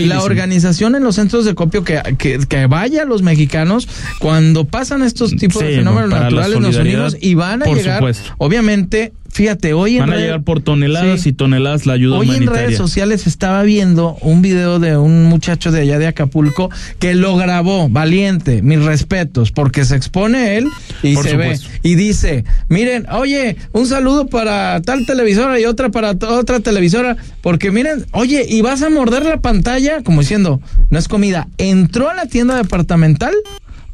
la 0.07 0.23
organización 0.23 0.95
en 0.95 1.05
los 1.05 1.15
centros 1.17 1.45
de 1.45 1.55
copio 1.55 1.85
que, 1.85 2.01
que, 2.19 2.39
que 2.49 2.67
vaya 2.67 3.03
a 3.03 3.05
los 3.05 3.23
mexicanos 3.23 3.89
cuando 4.19 4.65
pasan 4.65 5.03
estos 5.03 5.35
tipos 5.37 5.63
Sí, 5.63 5.67
de 5.69 5.77
no, 5.83 5.93
fenómenos 5.93 6.11
naturales, 6.11 6.61
nos 6.61 6.77
unimos 6.77 7.17
y 7.21 7.35
van 7.35 7.63
a 7.63 7.67
llegar, 7.67 7.99
supuesto. 7.99 8.33
obviamente 8.39 9.13
fíjate, 9.35 9.73
hoy 9.75 9.95
en 9.97 10.01
Van 10.07 10.13
a 10.13 10.17
llegar 10.17 10.43
por 10.43 10.61
toneladas 10.61 11.21
Sí. 11.23 11.31
y 11.31 11.33
toneladas 11.33 11.87
la 11.87 11.95
ayuda 11.95 12.17
Hoy 12.19 12.31
en 12.31 12.47
redes 12.47 12.77
sociales 12.77 13.27
estaba 13.27 13.63
viendo 13.65 14.17
un 14.21 14.41
video 14.43 14.79
de 14.79 14.97
un 14.97 15.25
muchacho 15.25 15.73
de 15.73 15.81
allá 15.81 15.99
de 15.99 16.07
Acapulco 16.07 16.71
que 17.01 17.15
lo 17.15 17.37
grabó, 17.37 17.89
valiente, 17.89 18.63
mis 18.63 18.81
respetos, 18.83 19.51
porque 19.51 19.85
se 19.85 19.97
expone 19.97 20.57
él 20.57 20.69
y 21.03 21.15
Por 21.15 21.25
se 21.25 21.31
supuesto. 21.33 21.69
ve 21.69 21.81
y 21.83 21.95
dice, 21.97 22.45
miren, 22.69 23.07
oye, 23.11 23.57
un 23.73 23.87
saludo 23.87 24.29
para 24.29 24.81
tal 24.83 25.05
televisora 25.05 25.59
y 25.61 25.65
otra 25.65 25.91
para 25.91 26.13
otra 26.13 26.61
televisora, 26.61 27.17
porque 27.43 27.73
miren, 27.73 28.07
oye, 28.13 28.47
y 28.49 28.63
vas 28.63 28.83
a 28.83 28.89
morder 28.91 29.25
la 29.27 29.41
pantalla, 29.41 30.03
como 30.05 30.21
diciendo, 30.21 30.61
no 30.91 30.99
es 30.99 31.09
comida, 31.09 31.49
entró 31.59 32.09
a 32.09 32.15
la 32.15 32.27
tienda 32.27 32.57
departamental. 32.57 33.35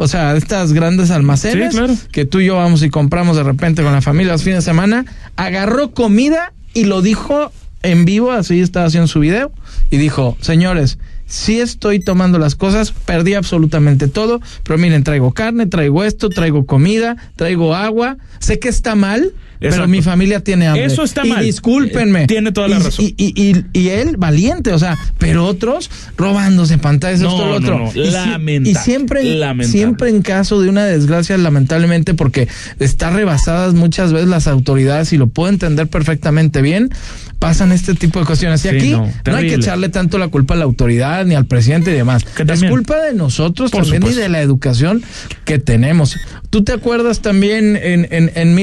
O 0.03 0.09
sea, 0.09 0.35
estas 0.35 0.73
grandes 0.73 1.11
almacenes 1.11 1.73
Sí, 1.73 1.77
claro. 1.79 1.95
que 2.11 2.25
tú 2.25 2.41
y 2.41 2.47
yo 2.47 2.57
vamos 2.57 2.83
y 2.83 2.89
compramos 2.89 3.37
de 3.37 3.43
repente 3.43 3.83
con 3.83 3.93
la 3.93 4.01
familia 4.01 4.33
los 4.33 4.43
fines 4.43 4.65
de 4.65 4.71
semana, 4.71 5.05
agarró 5.37 5.91
comida 5.91 6.55
y 6.73 6.85
lo 6.85 7.03
dijo 7.03 7.53
en 7.83 8.07
vivo, 8.07 8.33
así 8.33 8.63
estaba 8.63 8.87
haciendo 8.87 9.09
su 9.09 9.21
video, 9.21 9.53
y 9.91 9.99
dijo, 9.99 10.39
señores, 10.41 10.99
sí 11.27 11.61
estoy 11.61 12.01
tomando 12.01 12.39
las 12.39 12.55
cosas, 12.55 12.93
perdí 12.93 13.35
absolutamente 13.35 14.09
todo, 14.09 14.41
pero 14.63 14.79
miren, 14.79 15.05
traigo 15.05 15.33
carne, 15.33 15.67
traigo 15.67 16.03
esto, 16.03 16.31
traigo 16.31 16.65
comida, 16.65 17.19
traigo 17.37 17.75
agua, 17.75 18.17
sé 18.39 18.59
que 18.59 18.71
está 18.71 18.95
mal, 18.95 19.35
pero 19.61 19.87
mi 19.87 20.03
familia 20.03 20.41
tiene 20.41 20.67
hambre. 20.67 20.85
Eso 20.87 21.03
está 21.05 21.27
y 21.27 21.31
mal. 21.31 21.45
discúlpenme. 21.45 22.25
Eh, 22.25 22.27
tiene 22.27 22.51
toda 22.53 22.69
la 22.69 22.79
Y- 22.79 22.83
razón. 22.83 23.05
Y, 23.05 23.15
y, 23.17 23.51
y, 23.51 23.65
y 23.79 23.89
él, 23.91 24.17
valiente, 24.17 24.73
o 24.73 24.79
sea, 24.79 24.97
pero 25.19 25.45
otros 25.47 25.91
robándose 26.17 26.79
pantallas, 26.79 27.21
No, 27.21 27.29
esto, 27.31 27.47
lo 27.47 27.51
no, 27.51 27.57
otro. 27.57 27.79
no, 27.79 27.89
Y 27.91 28.07
si- 28.07 28.11
lamentable, 28.13 28.71
Y 28.71 28.75
siempre, 28.83 29.23
lamentable. 29.25 29.73
siempre 29.73 30.09
en 30.11 30.23
caso 30.23 30.61
de 30.61 30.69
una 30.69 30.85
desgracia, 30.87 31.37
lamentablemente, 31.39 32.15
porque 32.15 32.49
está 32.79 33.11
rebasadas 33.11 33.75
muchas 33.75 34.13
veces 34.13 34.29
las 34.29 34.47
autoridades 34.47 35.13
y 35.13 35.19
lo 35.19 35.27
puedo 35.29 35.51
entender 35.51 35.89
perfectamente 35.89 36.63
bien, 36.63 36.91
pasan 37.39 37.73
este 37.73 37.95
tipo 37.95 38.19
de 38.21 38.27
cuestiones. 38.27 38.65
Y 38.65 38.69
Sí, 38.69 38.77
aquí 38.77 38.91
no, 38.91 39.11
no, 39.27 39.37
hay 39.37 39.49
que 39.49 39.55
echarle 39.55 39.89
tanto 39.89 40.19
la 40.19 40.29
culpa 40.29 40.55
a 40.55 40.57
la 40.59 40.65
autoridad 40.65 41.25
ni 41.25 41.35
al 41.35 41.47
presidente 41.47 41.91
y 41.91 41.95
demás. 41.95 42.25
Es 42.47 42.65
culpa 42.65 42.97
de 43.03 43.15
nosotros 43.15 43.71
Por 43.71 43.83
también 43.83 44.03
supuesto. 44.03 44.21
y 44.21 44.23
de 44.23 44.29
la 44.29 44.41
educación 44.43 45.03
que 45.45 45.59
tenemos. 45.59 46.17
¿Tú 46.51 46.65
te 46.65 46.73
acuerdas 46.73 47.21
también 47.23 47.77
en, 47.77 48.07
en, 48.11 48.31
en 48.35 48.55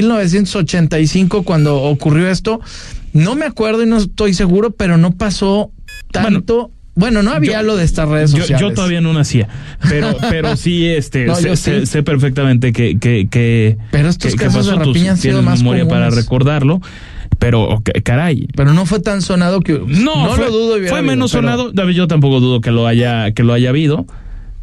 1985 0.87 1.43
cuando 1.43 1.81
ocurrió 1.83 2.29
esto? 2.29 2.59
No 3.13 3.35
me 3.35 3.45
acuerdo 3.45 3.83
y 3.83 3.85
no 3.87 3.97
estoy 3.97 4.33
seguro, 4.33 4.71
pero 4.71 4.97
no 4.97 5.11
pasó 5.11 5.71
tanto. 6.11 6.71
Bueno, 6.95 7.21
no 7.21 7.31
había 7.31 7.61
yo- 7.61 7.63
lo 7.67 7.75
de 7.77 7.83
estas 7.83 8.09
redes 8.09 8.31
sociales. 8.31 8.59
yo 8.59 8.73
todavía 8.73 9.01
no 9.01 9.13
nacía, 9.13 9.47
pero, 9.87 10.17
pero 10.31 10.55
sí, 10.55 10.87
este, 10.87 11.25
No, 11.25 11.35
sé, 11.35 11.55
sí. 11.55 11.85
sé 11.85 12.01
perfectamente 12.01 12.73
que, 12.73 12.97
que, 12.97 13.27
que, 13.29 13.77
Pero 13.91 14.09
estos 14.09 14.31
que- 14.31 14.37
que 14.39 14.45
casos 14.45 14.65
de 14.65 14.71
pasó. 14.71 14.83
Tú 14.83 14.89
rapiña 14.93 15.11
han 15.11 15.17
sido 15.17 15.43
más 15.43 15.59
memoria 15.59 15.87
para 15.87 16.09
recordarlo, 16.09 16.81
pero 17.37 17.63
ok, 17.69 17.89
caray. 18.03 18.47
Pero 18.55 18.73
no 18.73 18.87
fue 18.87 18.99
tan 18.99 19.21
sonado 19.21 19.59
que. 19.61 19.73
No, 19.73 20.33
fue, 20.35 20.45
lo 20.45 20.51
dudo. 20.51 20.77
fue 20.87 20.97
habido, 20.97 21.03
menos 21.03 21.31
pero- 21.31 21.43
sonado. 21.43 21.71
David, 21.71 21.93
yo 21.93 22.07
tampoco 22.07 22.39
dudo 22.39 22.61
que 22.61 22.71
lo 22.71 22.87
haya, 22.87 23.31
que 23.31 23.43
lo 23.43 23.53
haya 23.53 23.69
habido. 23.69 24.07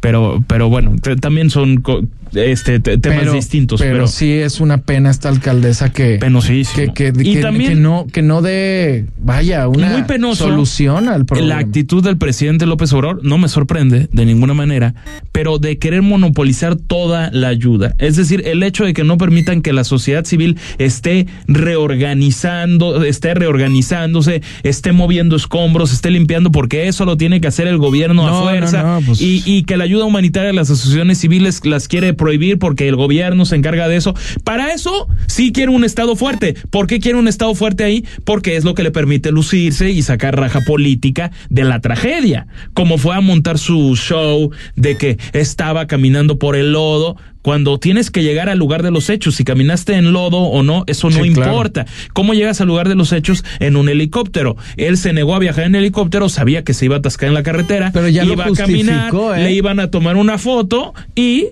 Pero, 0.01 0.43
pero 0.45 0.69
bueno, 0.69 0.93
también 1.21 1.49
son 1.49 1.77
co- 1.77 2.01
este, 2.35 2.79
te- 2.79 2.97
temas 2.97 3.19
pero- 3.19 3.33
distintos. 3.33 3.79
Pero, 3.81 3.93
Pero, 3.93 4.07
sí 4.07 4.31
es 4.33 4.59
una 4.59 4.77
pena 4.79 5.09
esta 5.11 5.29
alcaldesa 5.29 5.91
que. 5.91 6.17
Penosísimo. 6.19 6.93
Que, 6.93 7.11
que, 7.13 7.21
Y 7.23 7.33
que- 7.35 7.41
también- 7.41 7.69
que 7.69 7.75
no, 7.75 8.07
que 8.11 8.21
no 8.21 8.41
dé, 8.41 9.05
vaya, 9.19 9.67
una 9.67 9.89
Muy 9.89 10.03
penoso. 10.03 10.45
solución 10.45 11.07
al 11.09 11.25
problema. 11.25 11.47
La 11.55 11.57
actitud 11.59 12.03
del 12.03 12.17
presidente 12.17 12.65
López 12.65 12.91
Obrador 12.93 13.21
no 13.23 13.37
me 13.37 13.47
sorprende 13.47 14.09
de 14.11 14.25
ninguna 14.25 14.53
manera, 14.53 14.93
pero 15.31 15.57
de 15.59 15.77
querer 15.77 16.01
monopolizar 16.01 16.75
toda 16.75 17.29
la 17.31 17.47
ayuda. 17.49 17.95
Es 17.99 18.15
decir, 18.15 18.43
el 18.45 18.63
hecho 18.63 18.85
de 18.85 18.93
que 18.93 19.03
no 19.03 19.17
permitan 19.17 19.61
que 19.61 19.73
la 19.73 19.83
sociedad 19.83 20.25
civil 20.25 20.57
esté 20.77 21.27
reorganizando, 21.47 23.03
esté 23.03 23.33
reorganizándose, 23.33 24.41
esté 24.63 24.91
moviendo 24.91 25.35
escombros, 25.35 25.93
esté 25.93 26.11
limpiando, 26.11 26.51
porque 26.51 26.87
eso 26.87 27.05
lo 27.05 27.17
tiene 27.17 27.41
que 27.41 27.47
hacer 27.47 27.67
el 27.67 27.77
gobierno 27.77 28.27
No, 28.27 28.37
a 28.39 28.41
fuerza. 28.41 28.83
no, 28.83 28.99
no, 28.99 29.05
pues- 29.07 29.21
y, 29.21 29.41
y 29.45 29.63
que 29.63 29.77
la 29.77 29.83
ayuda 29.85 30.05
humanitaria 30.05 30.47
de 30.47 30.53
las 30.53 30.69
asociaciones 30.69 31.17
civiles 31.19 31.61
las 31.65 31.87
quiere 31.87 32.13
prohibir 32.25 32.57
porque 32.57 32.87
el 32.87 32.95
gobierno 32.95 33.45
se 33.45 33.55
encarga 33.55 33.87
de 33.87 33.97
eso. 33.97 34.15
Para 34.43 34.73
eso 34.73 35.07
sí 35.27 35.51
quiere 35.51 35.71
un 35.71 35.83
Estado 35.83 36.15
fuerte. 36.15 36.55
¿Por 36.71 36.87
qué 36.87 36.99
quiere 36.99 37.19
un 37.19 37.27
Estado 37.27 37.53
fuerte 37.53 37.83
ahí? 37.83 38.03
Porque 38.23 38.55
es 38.55 38.63
lo 38.63 38.73
que 38.73 38.81
le 38.81 38.89
permite 38.89 39.31
lucirse 39.31 39.91
y 39.91 40.01
sacar 40.01 40.35
raja 40.35 40.61
política 40.61 41.29
de 41.51 41.65
la 41.65 41.81
tragedia. 41.81 42.47
Como 42.73 42.97
fue 42.97 43.13
a 43.15 43.21
montar 43.21 43.59
su 43.59 43.95
show 43.95 44.49
de 44.75 44.97
que 44.97 45.19
estaba 45.33 45.85
caminando 45.85 46.39
por 46.39 46.55
el 46.55 46.71
lodo. 46.71 47.15
Cuando 47.43 47.77
tienes 47.79 48.09
que 48.09 48.23
llegar 48.23 48.49
al 48.49 48.57
lugar 48.57 48.81
de 48.81 48.89
los 48.89 49.07
hechos, 49.11 49.35
si 49.35 49.43
caminaste 49.43 49.93
en 49.93 50.13
lodo 50.13 50.39
o 50.39 50.63
no, 50.63 50.83
eso 50.87 51.11
no 51.11 51.23
Sí, 51.23 51.31
claro. 51.31 51.51
importa. 51.51 51.85
¿Cómo 52.13 52.33
llegas 52.33 52.59
al 52.59 52.65
lugar 52.67 52.89
de 52.89 52.95
los 52.95 53.11
hechos? 53.13 53.45
En 53.59 53.75
un 53.75 53.87
helicóptero. 53.87 54.57
Él 54.77 54.97
se 54.97 55.13
negó 55.13 55.35
a 55.35 55.39
viajar 55.39 55.65
en 55.65 55.75
helicóptero, 55.75 56.27
sabía 56.27 56.63
que 56.63 56.73
se 56.73 56.85
iba 56.85 56.95
a 56.95 56.99
atascar 56.99 57.27
en 57.27 57.35
la 57.35 57.43
carretera, 57.43 57.91
Pero 57.93 58.07
ya 58.09 58.23
iba 58.25 58.45
a 58.45 58.51
caminar, 58.51 59.13
¿eh? 59.37 59.43
le 59.43 59.51
iban 59.53 59.79
a 59.79 59.91
tomar 59.91 60.17
una 60.17 60.39
foto 60.39 60.95
y 61.13 61.49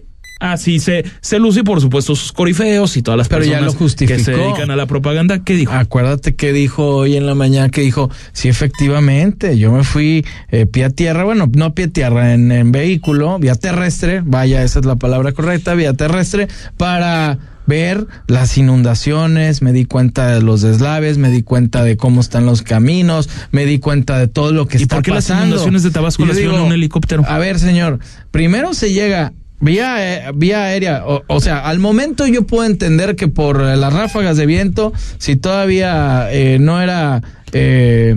así 0.51 0.79
se, 0.79 1.05
se 1.21 1.39
luce 1.39 1.61
y 1.61 1.63
por 1.63 1.79
supuesto 1.81 2.15
sus 2.15 2.31
corifeos 2.31 2.97
y 2.97 3.01
todas 3.01 3.17
las 3.17 3.27
Pero 3.29 3.43
ya 3.43 3.51
personas 3.53 3.73
lo 3.73 3.79
justificó. 3.79 4.17
que 4.17 4.23
se 4.23 4.31
dedican 4.31 4.71
a 4.71 4.75
la 4.75 4.85
propaganda. 4.85 5.43
¿Qué 5.43 5.55
dijo? 5.55 5.71
Acuérdate 5.73 6.35
que 6.35 6.53
dijo 6.53 6.87
hoy 6.97 7.15
en 7.15 7.25
la 7.25 7.35
mañana 7.35 7.69
que 7.69 7.81
dijo, 7.81 8.09
sí, 8.33 8.49
efectivamente, 8.49 9.57
yo 9.57 9.71
me 9.71 9.83
fui 9.83 10.25
eh, 10.49 10.65
pie 10.65 10.85
a 10.85 10.89
tierra, 10.89 11.23
bueno, 11.23 11.49
no 11.55 11.73
pie 11.73 11.85
a 11.85 11.89
tierra, 11.89 12.33
en, 12.33 12.51
en 12.51 12.71
vehículo, 12.71 13.39
vía 13.39 13.55
terrestre, 13.55 14.21
vaya, 14.25 14.63
esa 14.63 14.79
es 14.79 14.85
la 14.85 14.95
palabra 14.97 15.31
correcta, 15.31 15.73
vía 15.73 15.93
terrestre, 15.93 16.47
para 16.77 17.37
ver 17.65 18.05
las 18.27 18.57
inundaciones, 18.57 19.61
me 19.61 19.71
di 19.71 19.85
cuenta 19.85 20.27
de 20.35 20.41
los 20.41 20.61
deslaves, 20.61 21.17
me 21.17 21.29
di 21.29 21.43
cuenta 21.43 21.83
de 21.85 21.95
cómo 21.95 22.19
están 22.19 22.45
los 22.45 22.61
caminos, 22.61 23.29
me 23.51 23.65
di 23.65 23.79
cuenta 23.79 24.17
de 24.19 24.27
todo 24.27 24.51
lo 24.51 24.67
que 24.67 24.77
¿Y 24.79 24.81
está 24.81 24.97
por 24.97 25.03
qué 25.05 25.11
las 25.11 25.25
pasando. 25.27 25.45
inundaciones 25.45 25.83
de 25.83 25.91
Tabasco 25.91 26.23
Y 26.23 26.27
las 26.27 26.37
vio 26.37 26.47
en 26.49 26.51
digo, 26.55 26.65
un 26.65 26.73
helicóptero? 26.73 27.23
A 27.25 27.37
ver, 27.37 27.59
señor, 27.59 27.99
primero 28.31 28.73
se 28.73 28.91
llega 28.91 29.31
vía, 29.63 30.27
eh, 30.27 30.31
vía 30.35 30.63
aérea, 30.63 31.03
o, 31.05 31.23
o 31.27 31.39
sea, 31.39 31.59
al 31.59 31.79
momento 31.79 32.27
yo 32.27 32.45
puedo 32.45 32.65
entender 32.65 33.15
que 33.15 33.27
por 33.27 33.61
las 33.61 33.93
ráfagas 33.93 34.37
de 34.37 34.45
viento, 34.45 34.93
si 35.17 35.35
todavía 35.35 36.27
eh, 36.31 36.57
no 36.59 36.81
era 36.81 37.21
eh, 37.53 38.15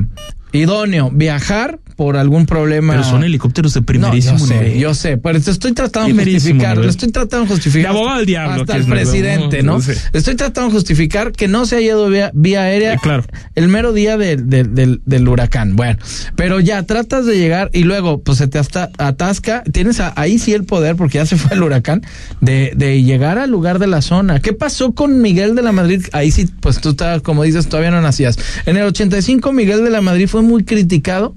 idóneo 0.52 1.10
viajar 1.12 1.78
por 1.96 2.16
algún 2.16 2.46
problema. 2.46 2.92
Pero 2.92 3.04
son 3.04 3.24
helicópteros 3.24 3.72
de 3.74 3.80
No, 3.80 3.86
primerísimo 3.86 4.38
yo 4.38 4.46
sé, 4.46 4.54
nivel. 4.60 4.78
yo 4.78 4.94
sé, 4.94 5.16
pero 5.16 5.40
te 5.40 5.50
estoy 5.50 5.72
tratando 5.72 6.14
de 6.14 6.24
justificar, 6.24 6.76
nivel. 6.76 6.90
estoy 6.90 7.10
tratando 7.10 7.46
de 7.46 7.52
justificar. 7.52 7.92
De 7.92 7.98
abogado 7.98 8.16
del 8.18 8.26
diablo, 8.26 8.60
Hasta 8.62 8.72
que 8.74 8.76
el 8.78 8.82
es, 8.82 8.88
¿no? 8.88 8.94
presidente, 8.94 9.62
No, 9.62 9.78
¿no? 9.78 9.84
Estoy 10.12 10.34
tratando 10.36 10.68
de 10.70 10.74
justificar 10.76 11.32
que 11.32 11.48
no 11.48 11.64
se 11.66 11.76
haya 11.76 11.86
ido 11.88 12.08
vía, 12.08 12.30
vía 12.34 12.62
aérea 12.62 12.94
Eh, 12.94 12.98
claro. 13.02 13.24
el 13.54 13.68
mero 13.68 13.92
día 13.92 14.16
del, 14.18 14.48
del, 14.48 14.74
del, 14.74 15.00
del 15.06 15.28
huracán. 15.28 15.74
Bueno, 15.74 15.98
pero 16.36 16.60
ya 16.60 16.82
tratas 16.82 17.24
de 17.26 17.38
llegar 17.38 17.70
y 17.72 17.84
luego 17.84 18.20
pues 18.22 18.38
se 18.38 18.46
te 18.46 18.58
hasta, 18.58 18.90
atasca. 18.98 19.62
Tienes 19.72 19.98
a- 20.00 20.12
ahí 20.16 20.38
sí 20.38 20.52
el 20.52 20.64
poder, 20.64 20.96
porque 20.96 21.18
ya 21.18 21.26
se 21.26 21.36
fue 21.36 21.56
el 21.56 21.62
huracán, 21.62 22.02
de, 22.40 22.72
de 22.76 23.02
llegar 23.02 23.38
al 23.38 23.50
lugar 23.50 23.78
de 23.78 23.86
la 23.86 24.02
zona. 24.02 24.40
¿Qué 24.40 24.52
pasó 24.52 24.92
con 24.92 25.22
Miguel 25.22 25.54
de 25.54 25.62
la 25.62 25.72
Madrid? 25.72 26.04
Ahí 26.12 26.30
sí, 26.30 26.46
pues 26.60 26.80
tú 26.80 26.90
estabas, 26.90 27.22
como 27.22 27.42
dices, 27.42 27.68
todavía 27.68 27.90
no 27.90 28.02
nacías. 28.02 28.38
En 28.66 28.76
el 28.76 28.82
85 28.84 29.52
Miguel 29.52 29.82
de 29.82 29.90
la 29.90 30.00
Madrid 30.02 30.28
fue 30.28 30.42
muy 30.42 30.64
criticado 30.64 31.34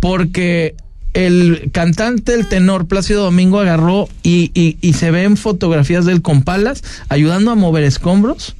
porque 0.00 0.74
el 1.14 1.70
cantante, 1.72 2.34
el 2.34 2.48
tenor 2.48 2.86
Plácido 2.86 3.24
Domingo 3.24 3.58
agarró 3.60 4.08
y, 4.22 4.50
y, 4.54 4.76
y 4.80 4.92
se 4.92 5.10
ven 5.10 5.36
fotografías 5.36 6.04
del 6.04 6.22
con 6.22 6.42
palas 6.42 6.82
ayudando 7.08 7.50
a 7.50 7.54
mover 7.54 7.84
escombros 7.84 8.54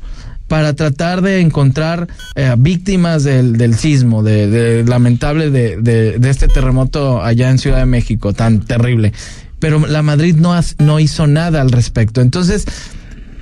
para 0.49 0.73
tratar 0.75 1.21
de 1.21 1.41
encontrar 1.41 2.09
eh, 2.35 2.55
víctimas 2.57 3.23
del, 3.23 3.59
del 3.59 3.75
sismo, 3.77 4.23
de, 4.23 4.49
de- 4.49 4.85
lamentable 4.85 5.51
de, 5.51 5.77
de- 5.77 6.19
de 6.19 6.31
este 6.31 6.49
terremoto 6.49 7.23
allá 7.23 7.51
en 7.51 7.59
Ciudad 7.59 7.79
de 7.79 7.87
México, 7.87 8.33
tan 8.33 8.61
terrible. 8.61 9.13
Pero 9.59 9.87
la 9.87 10.03
Madrid 10.03 10.37
no, 10.37 10.55
has- 10.55 10.77
no 10.79 11.01
hizo 11.01 11.27
nada 11.27 11.61
al 11.61 11.71
respecto. 11.71 12.23
Entonces, 12.23 12.65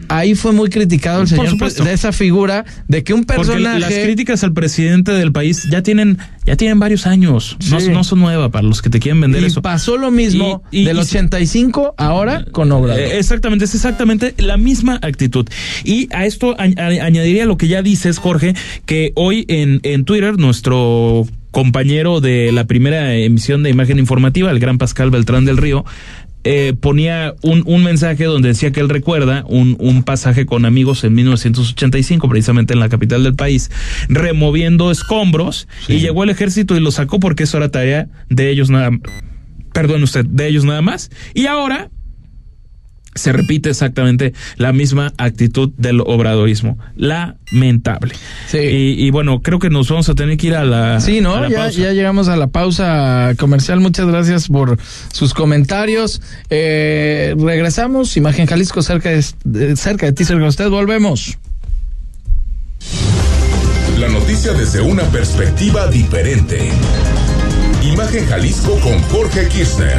ahí 0.09 0.35
fue 0.35 0.53
muy 0.53 0.69
criticado 0.71 1.23
el 1.23 1.29
señor 1.29 1.57
de 1.57 1.93
esa 1.93 2.13
figura 2.13 2.65
de 2.89 3.05
que 3.05 3.15
un 3.15 3.25
Porque 3.25 3.43
personaje... 3.43 3.81
las 3.81 3.93
críticas 3.93 4.45
al 4.45 4.53
presidente 4.53 5.13
del 5.13 5.33
país 5.33 5.67
ya 5.71 5.83
tienen, 5.83 6.19
ya 6.45 6.57
tienen 6.57 6.79
varios 6.79 7.07
años. 7.07 7.57
No, 7.71 7.81
Sí. 7.81 7.89
no 7.91 8.05
son 8.05 8.21
nuevas 8.21 8.51
para 8.51 8.67
los 8.67 8.83
que 8.83 8.91
te 8.91 8.99
quieren 9.01 9.21
vender 9.21 9.43
y 9.43 9.47
eso. 9.47 9.63
pasó 9.63 9.97
lo 9.97 10.11
mismo 10.11 10.63
Y- 10.71 10.81
y- 10.81 10.85
del 10.85 10.97
y- 10.97 11.01
85 11.01 11.95
ahora 11.97 12.45
con 12.53 12.71
Obrador. 12.73 13.01
Eh, 13.03 13.19
Exactamente, 13.19 13.65
es 13.65 13.75
exactamente 13.75 14.35
la 14.39 14.57
misma 14.57 14.99
actitud. 15.03 15.47
Y 15.85 16.09
a 16.15 16.27
esto 16.27 16.57
a- 16.59 16.63
a- 16.65 17.05
añadiría 17.05 17.47
lo 17.47 17.57
que 17.57 17.69
ya 17.69 17.83
dices, 17.83 18.19
Jorge, 18.19 18.55
que 18.85 19.13
hoy 19.15 19.45
en, 19.49 19.81
en 19.83 20.05
Twitter 20.05 20.39
nuestro 20.39 21.27
compañero 21.51 22.21
de 22.21 22.53
la 22.53 22.67
primera 22.67 23.15
emisión 23.15 23.63
de 23.63 23.71
imagen 23.71 23.99
informativa, 23.99 24.51
el 24.51 24.59
gran 24.59 24.77
Pascal 24.77 25.11
Beltrán 25.11 25.47
del 25.47 25.57
Río, 25.57 25.85
eh, 26.45 26.75
ponía 26.79 27.35
un, 27.43 27.63
un 27.67 27.83
mensaje 27.83 28.25
donde 28.25 28.49
decía 28.49 28.71
que 28.71 28.81
él 28.81 28.89
recuerda 28.89 29.45
un, 29.49 29.77
un 29.81 30.05
pasaje 30.05 30.47
con 30.47 30.65
amigos 30.65 31.03
en 31.05 31.15
1985, 31.15 32.29
precisamente 32.29 32.73
en 32.73 32.81
la 32.81 32.89
capital 32.89 33.25
del 33.25 33.35
país, 33.35 33.71
removiendo 34.09 34.91
escombros 34.91 35.67
y 35.89 35.99
llegó 35.99 36.23
el 36.25 36.31
ejército 36.31 36.77
y 36.77 36.81
lo 36.81 36.91
sacó 36.91 37.19
porque 37.19 37.45
eso 37.45 37.57
era 37.57 37.71
tarea 37.71 38.09
de 38.29 38.51
ellos 38.51 38.71
nada 38.71 38.91
Perdón 39.73 40.03
usted, 40.05 40.25
de 40.25 40.49
ellos 40.49 40.65
nada 40.65 40.81
más. 40.81 41.11
Y 41.35 41.47
ahora 41.47 41.91
se 43.17 43.33
repite 43.33 43.71
exactamente 43.71 44.33
la 44.57 44.73
misma 44.73 45.13
actitud 45.19 45.71
del 45.77 46.01
obradorismo. 46.01 46.79
Lamentable. 46.97 48.15
Sí. 48.49 48.59
Y, 48.59 49.07
y 49.07 49.11
bueno, 49.11 49.41
creo 49.43 49.59
que 49.59 49.71
nos 49.71 49.89
vamos 49.89 50.09
a 50.09 50.15
tener 50.15 50.37
que 50.37 50.49
ir 50.49 50.55
a 50.55 50.65
la. 50.65 51.01
Sí, 51.01 51.21
¿no? 51.21 51.41
la 51.41 51.49
Ya, 51.49 51.57
pausa. 51.59 51.79
ya 51.81 51.93
llegamos 51.93 52.29
a 52.29 52.37
la 52.37 52.47
pausa 52.49 53.33
comercial. 53.39 53.81
Muchas 53.81 54.07
gracias 54.07 54.49
por 54.49 54.79
sus 55.13 55.35
comentarios. 55.35 56.21
Eh, 56.51 57.35
regresamos. 57.39 58.17
Imagen 58.17 58.47
Jalisco 58.47 58.83
cerca 58.83 59.11
de, 59.11 59.25
de- 59.45 59.77
cerca 59.77 60.07
de 60.07 60.13
ti, 60.13 60.25
cerca 60.25 60.43
de 60.43 60.49
usted. 60.49 60.69
Volvemos. 60.71 61.39
La 63.99 64.09
noticia 64.09 64.53
desde 64.53 64.81
una 64.83 65.03
perspectiva 65.05 65.87
diferente. 65.89 66.69
Imagen 67.83 68.27
Jalisco 68.27 68.79
con 68.81 69.01
Jorge 69.05 69.49
Kirchner. 69.49 69.99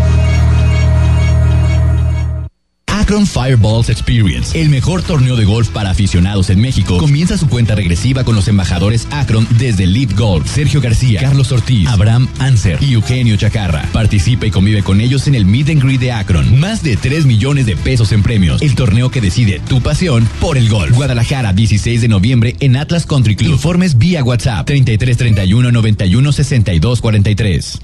Akron 3.01 3.25
Fireballs 3.25 3.89
Experience, 3.89 4.61
el 4.61 4.69
mejor 4.69 5.01
torneo 5.01 5.35
de 5.35 5.43
golf 5.43 5.69
para 5.69 5.89
aficionados 5.89 6.51
en 6.51 6.61
México, 6.61 6.99
comienza 6.99 7.35
su 7.35 7.49
cuenta 7.49 7.73
regresiva 7.73 8.23
con 8.23 8.35
los 8.35 8.47
embajadores 8.47 9.07
Akron 9.09 9.47
desde 9.57 9.87
Lead 9.87 10.15
Golf, 10.15 10.47
Sergio 10.47 10.81
García, 10.81 11.19
Carlos 11.19 11.51
Ortiz, 11.51 11.89
Abraham 11.89 12.27
Anser 12.37 12.77
y 12.79 12.93
Eugenio 12.93 13.35
Chacarra. 13.37 13.89
Participa 13.91 14.45
y 14.45 14.51
convive 14.51 14.83
con 14.83 15.01
ellos 15.01 15.25
en 15.25 15.33
el 15.33 15.45
Meet 15.45 15.69
and 15.69 15.83
Greet 15.83 15.99
de 15.99 16.11
Akron. 16.11 16.59
Más 16.59 16.83
de 16.83 16.95
3 16.95 17.25
millones 17.25 17.65
de 17.65 17.75
pesos 17.75 18.11
en 18.11 18.21
premios. 18.21 18.61
El 18.61 18.75
torneo 18.75 19.09
que 19.09 19.19
decide 19.19 19.59
tu 19.67 19.81
pasión 19.81 20.29
por 20.39 20.59
el 20.59 20.69
golf. 20.69 20.95
Guadalajara, 20.95 21.53
16 21.53 22.01
de 22.01 22.07
noviembre 22.07 22.55
en 22.59 22.75
Atlas 22.75 23.07
Country 23.07 23.35
Club. 23.35 23.53
Informes 23.53 23.97
vía 23.97 24.23
WhatsApp 24.23 24.67
33 24.67 25.17
31 25.17 25.71
91 25.71 26.31
62 26.31 27.01
43. 27.01 27.81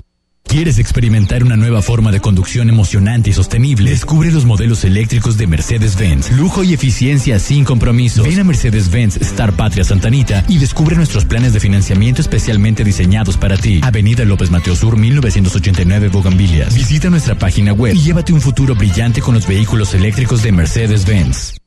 ¿Quieres 0.48 0.80
experimentar 0.80 1.44
una 1.44 1.58
nueva 1.58 1.82
forma 1.82 2.10
de 2.12 2.22
conducción 2.22 2.70
emocionante 2.70 3.30
y 3.30 3.34
sostenible? 3.34 3.92
Descubre 3.92 4.32
los 4.32 4.46
modelos 4.46 4.86
eléctricos 4.86 5.38
de 5.38 5.46
Mercedes-Benz. 5.46 6.32
Lujo 6.32 6.64
y 6.64 6.74
eficiencia 6.74 7.38
sin 7.38 7.66
compromiso. 7.66 8.24
Ven 8.24 8.40
a 8.40 8.44
Mercedes-Benz 8.46 9.18
Star 9.18 9.54
Patria 9.54 9.84
Santanita 9.84 10.46
y 10.48 10.58
descubre 10.58 10.96
nuestros 10.96 11.26
planes 11.26 11.52
de 11.52 11.60
financiamiento 11.60 12.22
especialmente 12.22 12.86
diseñados 12.86 13.36
para 13.36 13.58
ti. 13.58 13.82
Avenida 13.84 14.24
López 14.24 14.50
Mateo 14.50 14.76
Sur 14.76 14.98
1989 14.98 16.08
Bogambilias. 16.08 16.74
Visita 16.74 17.10
nuestra 17.10 17.36
página 17.36 17.74
web 17.74 17.94
y 17.94 18.00
llévate 18.00 18.32
un 18.32 18.42
futuro 18.42 18.74
brillante 18.74 19.22
con 19.22 19.34
los 19.36 19.46
vehículos 19.48 19.94
eléctricos 19.94 20.44
de 20.44 20.54
Mercedes-Benz. 20.54 21.67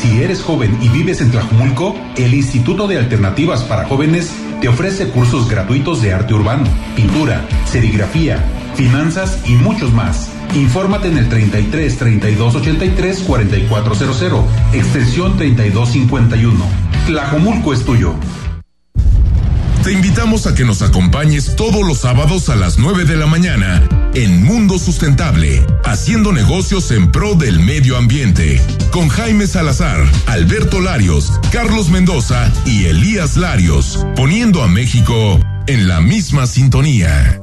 Si 0.00 0.22
eres 0.22 0.42
joven 0.42 0.76
y 0.82 0.88
vives 0.88 1.20
en 1.20 1.30
Tlajumulco, 1.30 1.96
el 2.16 2.34
Instituto 2.34 2.86
de 2.86 2.98
Alternativas 2.98 3.62
para 3.64 3.86
Jóvenes 3.86 4.30
te 4.60 4.68
ofrece 4.68 5.08
cursos 5.08 5.48
gratuitos 5.48 6.02
de 6.02 6.12
arte 6.12 6.34
urbano, 6.34 6.64
pintura, 6.94 7.46
serigrafía, 7.64 8.44
finanzas 8.74 9.40
y 9.46 9.54
muchos 9.54 9.92
más. 9.92 10.30
Infórmate 10.54 11.08
en 11.08 11.18
el 11.18 11.28
33 11.28 11.98
32 11.98 12.54
83 12.56 13.20
4400, 13.20 14.44
extensión 14.74 15.36
3251. 15.36 16.64
Tlajumulco 17.06 17.72
es 17.72 17.84
tuyo. 17.84 18.14
Te 19.86 19.92
invitamos 19.92 20.48
a 20.48 20.54
que 20.56 20.64
nos 20.64 20.82
acompañes 20.82 21.54
todos 21.54 21.86
los 21.86 21.98
sábados 21.98 22.48
a 22.48 22.56
las 22.56 22.76
9 22.76 23.04
de 23.04 23.14
la 23.14 23.26
mañana 23.26 23.88
en 24.14 24.42
Mundo 24.42 24.80
Sustentable, 24.80 25.64
haciendo 25.84 26.32
negocios 26.32 26.90
en 26.90 27.12
pro 27.12 27.36
del 27.36 27.60
medio 27.60 27.96
ambiente, 27.96 28.60
con 28.90 29.06
Jaime 29.08 29.46
Salazar, 29.46 30.04
Alberto 30.26 30.80
Larios, 30.80 31.38
Carlos 31.52 31.88
Mendoza 31.88 32.50
y 32.64 32.86
Elías 32.86 33.36
Larios, 33.36 34.04
poniendo 34.16 34.64
a 34.64 34.66
México 34.66 35.38
en 35.68 35.86
la 35.86 36.00
misma 36.00 36.48
sintonía. 36.48 37.40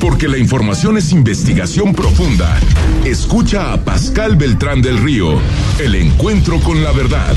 Porque 0.00 0.26
la 0.26 0.36
información 0.36 0.98
es 0.98 1.12
investigación 1.12 1.94
profunda. 1.94 2.58
Escucha 3.04 3.72
a 3.72 3.84
Pascal 3.84 4.34
Beltrán 4.34 4.82
del 4.82 4.98
Río, 4.98 5.40
el 5.78 5.94
encuentro 5.94 6.58
con 6.58 6.82
la 6.82 6.90
verdad. 6.90 7.36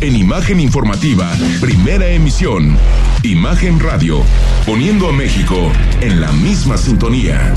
En 0.00 0.16
Imagen 0.16 0.58
Informativa, 0.58 1.30
primera 1.60 2.08
emisión. 2.08 2.76
Imagen 3.22 3.78
Radio, 3.78 4.22
poniendo 4.64 5.08
a 5.08 5.12
México 5.12 5.70
en 6.00 6.22
la 6.22 6.32
misma 6.32 6.78
sintonía. 6.78 7.54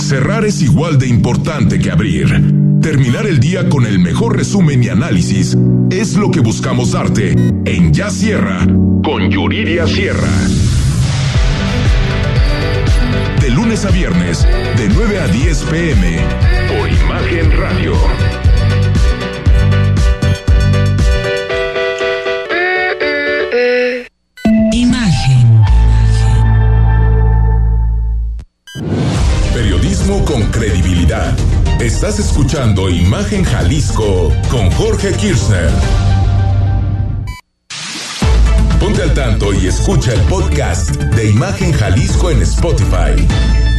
Cerrar 0.00 0.44
es 0.44 0.60
igual 0.60 0.98
de 0.98 1.06
importante 1.06 1.78
que 1.78 1.90
abrir. 1.90 2.26
Terminar 2.82 3.26
el 3.26 3.38
día 3.38 3.68
con 3.68 3.86
el 3.86 4.00
mejor 4.00 4.36
resumen 4.36 4.82
y 4.82 4.88
análisis 4.88 5.56
es 5.90 6.16
lo 6.16 6.32
que 6.32 6.40
buscamos 6.40 6.92
darte 6.92 7.32
en 7.64 7.92
Ya 7.92 8.10
Sierra 8.10 8.66
con 9.04 9.30
Yuridia 9.30 9.86
Sierra. 9.86 10.32
Lunes 13.76 13.84
a 13.84 13.90
viernes, 13.90 14.46
de 14.78 14.88
9 14.88 15.20
a 15.20 15.26
10 15.28 15.64
pm, 15.64 16.18
por 16.68 16.88
Imagen 16.88 17.58
Radio. 17.58 17.92
Imagen. 24.72 25.64
Periodismo 29.52 30.24
con 30.24 30.42
credibilidad. 30.52 31.36
Estás 31.78 32.18
escuchando 32.18 32.88
Imagen 32.88 33.44
Jalisco 33.44 34.32
con 34.48 34.70
Jorge 34.70 35.12
Kirchner. 35.12 36.05
Ponte 38.80 39.02
al 39.02 39.14
tanto 39.14 39.54
y 39.54 39.66
escucha 39.66 40.12
el 40.12 40.20
podcast 40.22 40.90
de 40.96 41.30
Imagen 41.30 41.72
Jalisco 41.72 42.30
en 42.30 42.42
Spotify. 42.42 43.75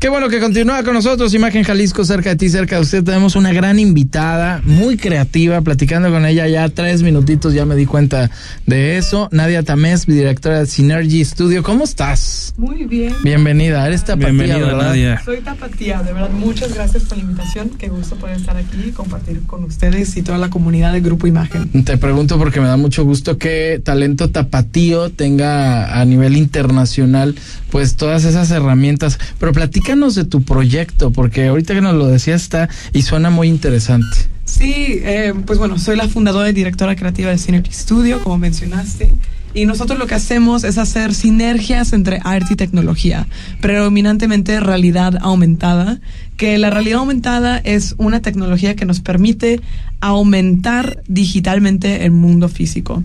Qué 0.00 0.08
bueno 0.08 0.30
que 0.30 0.40
continúa 0.40 0.82
con 0.82 0.94
nosotros, 0.94 1.34
Imagen 1.34 1.62
Jalisco, 1.62 2.06
cerca 2.06 2.30
de 2.30 2.36
ti, 2.36 2.48
cerca 2.48 2.76
de 2.76 2.80
usted. 2.80 3.04
Tenemos 3.04 3.36
una 3.36 3.52
gran 3.52 3.78
invitada, 3.78 4.62
muy 4.64 4.96
creativa, 4.96 5.60
platicando 5.60 6.10
con 6.10 6.24
ella 6.24 6.48
ya 6.48 6.66
tres 6.70 7.02
minutitos, 7.02 7.52
ya 7.52 7.66
me 7.66 7.76
di 7.76 7.84
cuenta 7.84 8.30
de 8.64 8.96
eso. 8.96 9.28
Nadia 9.30 9.62
Tamés, 9.62 10.06
directora 10.06 10.60
de 10.60 10.66
Synergy 10.66 11.22
Studio. 11.22 11.62
¿Cómo 11.62 11.84
estás? 11.84 12.54
Muy 12.56 12.86
bien. 12.86 13.14
Bienvenida, 13.22 13.86
eres 13.86 14.02
tapatía, 14.02 14.28
Bienvenida, 14.30 14.66
¿verdad? 14.68 14.88
Nadia. 14.88 15.22
Soy 15.22 15.42
Tapatía, 15.42 16.02
de 16.02 16.14
verdad, 16.14 16.30
muchas 16.30 16.72
gracias 16.72 17.02
por 17.02 17.18
la 17.18 17.24
invitación. 17.24 17.68
Qué 17.68 17.88
gusto 17.90 18.16
poder 18.16 18.38
estar 18.38 18.56
aquí 18.56 18.82
y 18.86 18.92
compartir 18.92 19.42
con 19.42 19.64
ustedes 19.64 20.16
y 20.16 20.22
toda 20.22 20.38
la 20.38 20.48
comunidad 20.48 20.94
de 20.94 21.02
Grupo 21.02 21.26
Imagen. 21.26 21.84
Te 21.84 21.98
pregunto 21.98 22.38
porque 22.38 22.62
me 22.62 22.68
da 22.68 22.78
mucho 22.78 23.04
gusto 23.04 23.36
que 23.36 23.82
Talento 23.84 24.30
Tapatío 24.30 25.10
tenga 25.10 26.00
a 26.00 26.02
nivel 26.06 26.38
internacional 26.38 27.34
pues 27.70 27.96
todas 27.96 28.24
esas 28.24 28.50
herramientas. 28.50 29.18
Pero 29.38 29.52
platícanos 29.90 30.14
de 30.14 30.24
tu 30.24 30.42
proyecto, 30.42 31.10
porque 31.10 31.48
ahorita 31.48 31.74
que 31.74 31.80
nos 31.80 31.94
lo 31.94 32.06
decías 32.06 32.42
está 32.42 32.68
y 32.92 33.02
suena 33.02 33.28
muy 33.28 33.48
interesante. 33.48 34.16
Sí, 34.44 35.00
eh, 35.02 35.34
pues 35.44 35.58
bueno, 35.58 35.78
soy 35.78 35.96
la 35.96 36.06
fundadora 36.06 36.48
y 36.48 36.52
directora 36.52 36.94
creativa 36.94 37.30
de 37.30 37.38
Synergy 37.38 37.72
Studio, 37.72 38.22
como 38.22 38.38
mencionaste. 38.38 39.12
Y 39.52 39.66
nosotros 39.66 39.98
lo 39.98 40.06
que 40.06 40.14
hacemos 40.14 40.62
es 40.62 40.78
hacer 40.78 41.12
sinergias 41.12 41.92
entre 41.92 42.20
arte 42.22 42.52
y 42.52 42.56
tecnología, 42.56 43.26
predominantemente 43.60 44.60
realidad 44.60 45.18
aumentada, 45.22 46.00
que 46.36 46.56
la 46.58 46.70
realidad 46.70 47.00
aumentada 47.00 47.58
es 47.58 47.96
una 47.98 48.22
tecnología 48.22 48.76
que 48.76 48.84
nos 48.84 49.00
permite 49.00 49.60
aumentar 50.00 51.02
digitalmente 51.08 52.04
el 52.04 52.12
mundo 52.12 52.48
físico. 52.48 53.02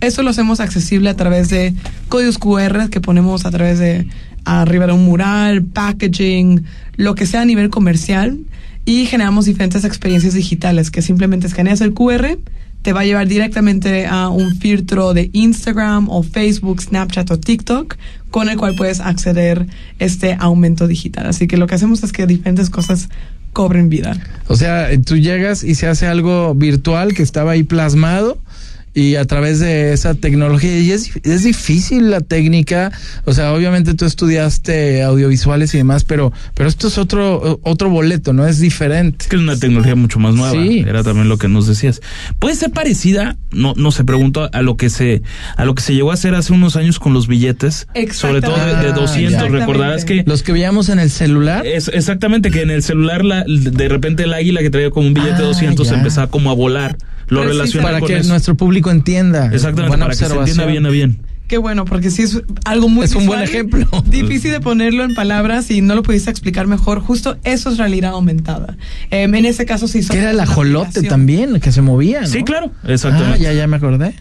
Eso 0.00 0.22
lo 0.22 0.30
hacemos 0.30 0.60
accesible 0.60 1.10
a 1.10 1.16
través 1.16 1.48
de 1.48 1.74
códigos 2.08 2.38
QR 2.38 2.90
que 2.90 3.00
ponemos 3.00 3.44
a 3.44 3.50
través 3.50 3.80
de 3.80 4.06
arriba 4.48 4.86
de 4.86 4.92
un 4.92 5.04
mural, 5.04 5.62
packaging, 5.62 6.64
lo 6.96 7.14
que 7.14 7.26
sea 7.26 7.42
a 7.42 7.44
nivel 7.44 7.70
comercial 7.70 8.38
y 8.84 9.06
generamos 9.06 9.44
diferentes 9.44 9.84
experiencias 9.84 10.34
digitales 10.34 10.90
que 10.90 11.02
simplemente 11.02 11.46
escaneas 11.46 11.80
el 11.82 11.92
QR, 11.92 12.38
te 12.82 12.92
va 12.92 13.00
a 13.00 13.04
llevar 13.04 13.26
directamente 13.28 14.06
a 14.06 14.28
un 14.28 14.56
filtro 14.56 15.12
de 15.12 15.30
Instagram 15.32 16.08
o 16.08 16.22
Facebook, 16.22 16.80
Snapchat 16.80 17.30
o 17.30 17.38
TikTok 17.38 17.96
con 18.30 18.48
el 18.48 18.56
cual 18.56 18.74
puedes 18.76 19.00
acceder 19.00 19.66
este 19.98 20.36
aumento 20.38 20.86
digital. 20.86 21.26
Así 21.26 21.46
que 21.46 21.56
lo 21.56 21.66
que 21.66 21.74
hacemos 21.74 22.02
es 22.02 22.12
que 22.12 22.26
diferentes 22.26 22.70
cosas 22.70 23.08
cobren 23.52 23.88
vida. 23.88 24.16
O 24.46 24.56
sea, 24.56 24.88
tú 25.04 25.16
llegas 25.16 25.64
y 25.64 25.74
se 25.74 25.86
hace 25.86 26.06
algo 26.06 26.54
virtual 26.54 27.14
que 27.14 27.22
estaba 27.22 27.52
ahí 27.52 27.64
plasmado 27.64 28.38
y 28.98 29.16
a 29.16 29.24
través 29.24 29.60
de 29.60 29.92
esa 29.92 30.14
tecnología. 30.14 30.78
Y 30.78 30.90
es, 30.92 31.10
es 31.24 31.44
difícil 31.44 32.10
la 32.10 32.20
técnica, 32.20 32.90
o 33.24 33.32
sea, 33.32 33.52
obviamente 33.52 33.94
tú 33.94 34.04
estudiaste 34.04 35.02
audiovisuales 35.02 35.74
y 35.74 35.78
demás, 35.78 36.04
pero, 36.04 36.32
pero 36.54 36.68
esto 36.68 36.88
es 36.88 36.98
otro, 36.98 37.60
otro 37.62 37.90
boleto, 37.90 38.32
¿no? 38.32 38.46
Es 38.46 38.58
diferente. 38.60 39.18
Es 39.20 39.28
que 39.28 39.36
es 39.36 39.42
una 39.42 39.56
tecnología 39.58 39.94
mucho 39.94 40.18
más 40.18 40.34
nueva. 40.34 40.52
Sí. 40.52 40.84
Era 40.86 41.02
también 41.02 41.28
lo 41.28 41.38
que 41.38 41.48
nos 41.48 41.66
decías. 41.66 42.00
Puede 42.38 42.54
ser 42.56 42.70
parecida, 42.70 43.36
no, 43.50 43.74
no 43.76 43.90
se 43.90 44.04
pregunto, 44.04 44.48
a 44.52 44.62
lo 44.62 44.76
que 44.76 44.90
se, 44.90 45.22
a 45.56 45.64
lo 45.64 45.74
que 45.74 45.82
se 45.82 45.94
llegó 45.94 46.10
a 46.10 46.14
hacer 46.14 46.34
hace 46.34 46.52
unos 46.52 46.76
años 46.76 46.98
con 46.98 47.14
los 47.14 47.26
billetes, 47.28 47.86
sobre 48.12 48.40
todo 48.40 48.56
de, 48.56 48.66
de 48.76 48.88
Ah, 48.88 48.92
200. 48.92 49.32
ya. 49.32 49.48
Recordarás 49.48 50.04
que 50.04 50.24
Los 50.26 50.42
que 50.42 50.52
veíamos 50.52 50.88
en 50.88 50.98
el 50.98 51.10
celular. 51.10 51.66
es 51.66 51.88
exactamente 51.88 52.50
que 52.50 52.62
en 52.62 52.70
el 52.70 52.82
celular 52.82 53.24
la, 53.24 53.44
de 53.46 53.88
repente 53.88 54.24
el 54.24 54.34
águila 54.34 54.60
que 54.60 54.70
traía 54.70 54.90
como 54.90 55.06
un 55.06 55.14
billete 55.14 55.36
de 55.36 55.44
Ah, 55.44 55.48
200 55.48 55.88
ya. 55.88 55.94
empezaba 55.96 56.28
como 56.28 56.50
a 56.50 56.54
volar. 56.54 56.96
Lo 57.28 57.40
Pero 57.40 57.52
sí, 57.52 57.58
relaciona 57.58 57.86
para 57.86 58.00
con 58.00 58.08
que 58.08 58.16
eso. 58.16 58.28
nuestro 58.28 58.56
público 58.56 58.90
entienda. 58.90 59.46
Exactamente, 59.52 59.88
Buena 59.88 60.06
para 60.06 60.16
que 60.16 60.24
se 60.24 60.34
entienda 60.34 60.66
bien 60.66 60.86
a 60.86 60.90
bien. 60.90 61.18
Qué 61.48 61.56
bueno, 61.56 61.86
porque 61.86 62.10
sí 62.10 62.22
es 62.22 62.42
algo 62.66 62.90
muy 62.90 63.06
Es 63.06 63.14
un 63.14 63.24
buen 63.24 63.40
ejemplo. 63.40 63.86
Difícil 64.06 64.50
de 64.52 64.60
ponerlo 64.60 65.02
en 65.02 65.14
palabras 65.14 65.70
y 65.70 65.80
no 65.80 65.94
lo 65.94 66.02
pudiste 66.02 66.30
explicar 66.30 66.66
mejor. 66.66 67.00
Justo 67.00 67.38
eso 67.42 67.70
es 67.70 67.78
realidad 67.78 68.10
aumentada. 68.10 68.76
Em, 69.10 69.34
en 69.34 69.46
ese 69.46 69.64
caso 69.64 69.88
sí. 69.88 70.06
Que 70.06 70.18
era 70.18 70.30
el 70.30 70.40
ajolote 70.40 71.02
también, 71.04 71.58
que 71.58 71.72
se 71.72 71.80
movía, 71.80 72.20
¿no? 72.20 72.26
Sí, 72.26 72.44
claro, 72.44 72.70
exactamente. 72.86 73.38
Ah, 73.38 73.42
ya, 73.42 73.52
ya 73.54 73.66
me 73.66 73.76
acordé. 73.76 74.14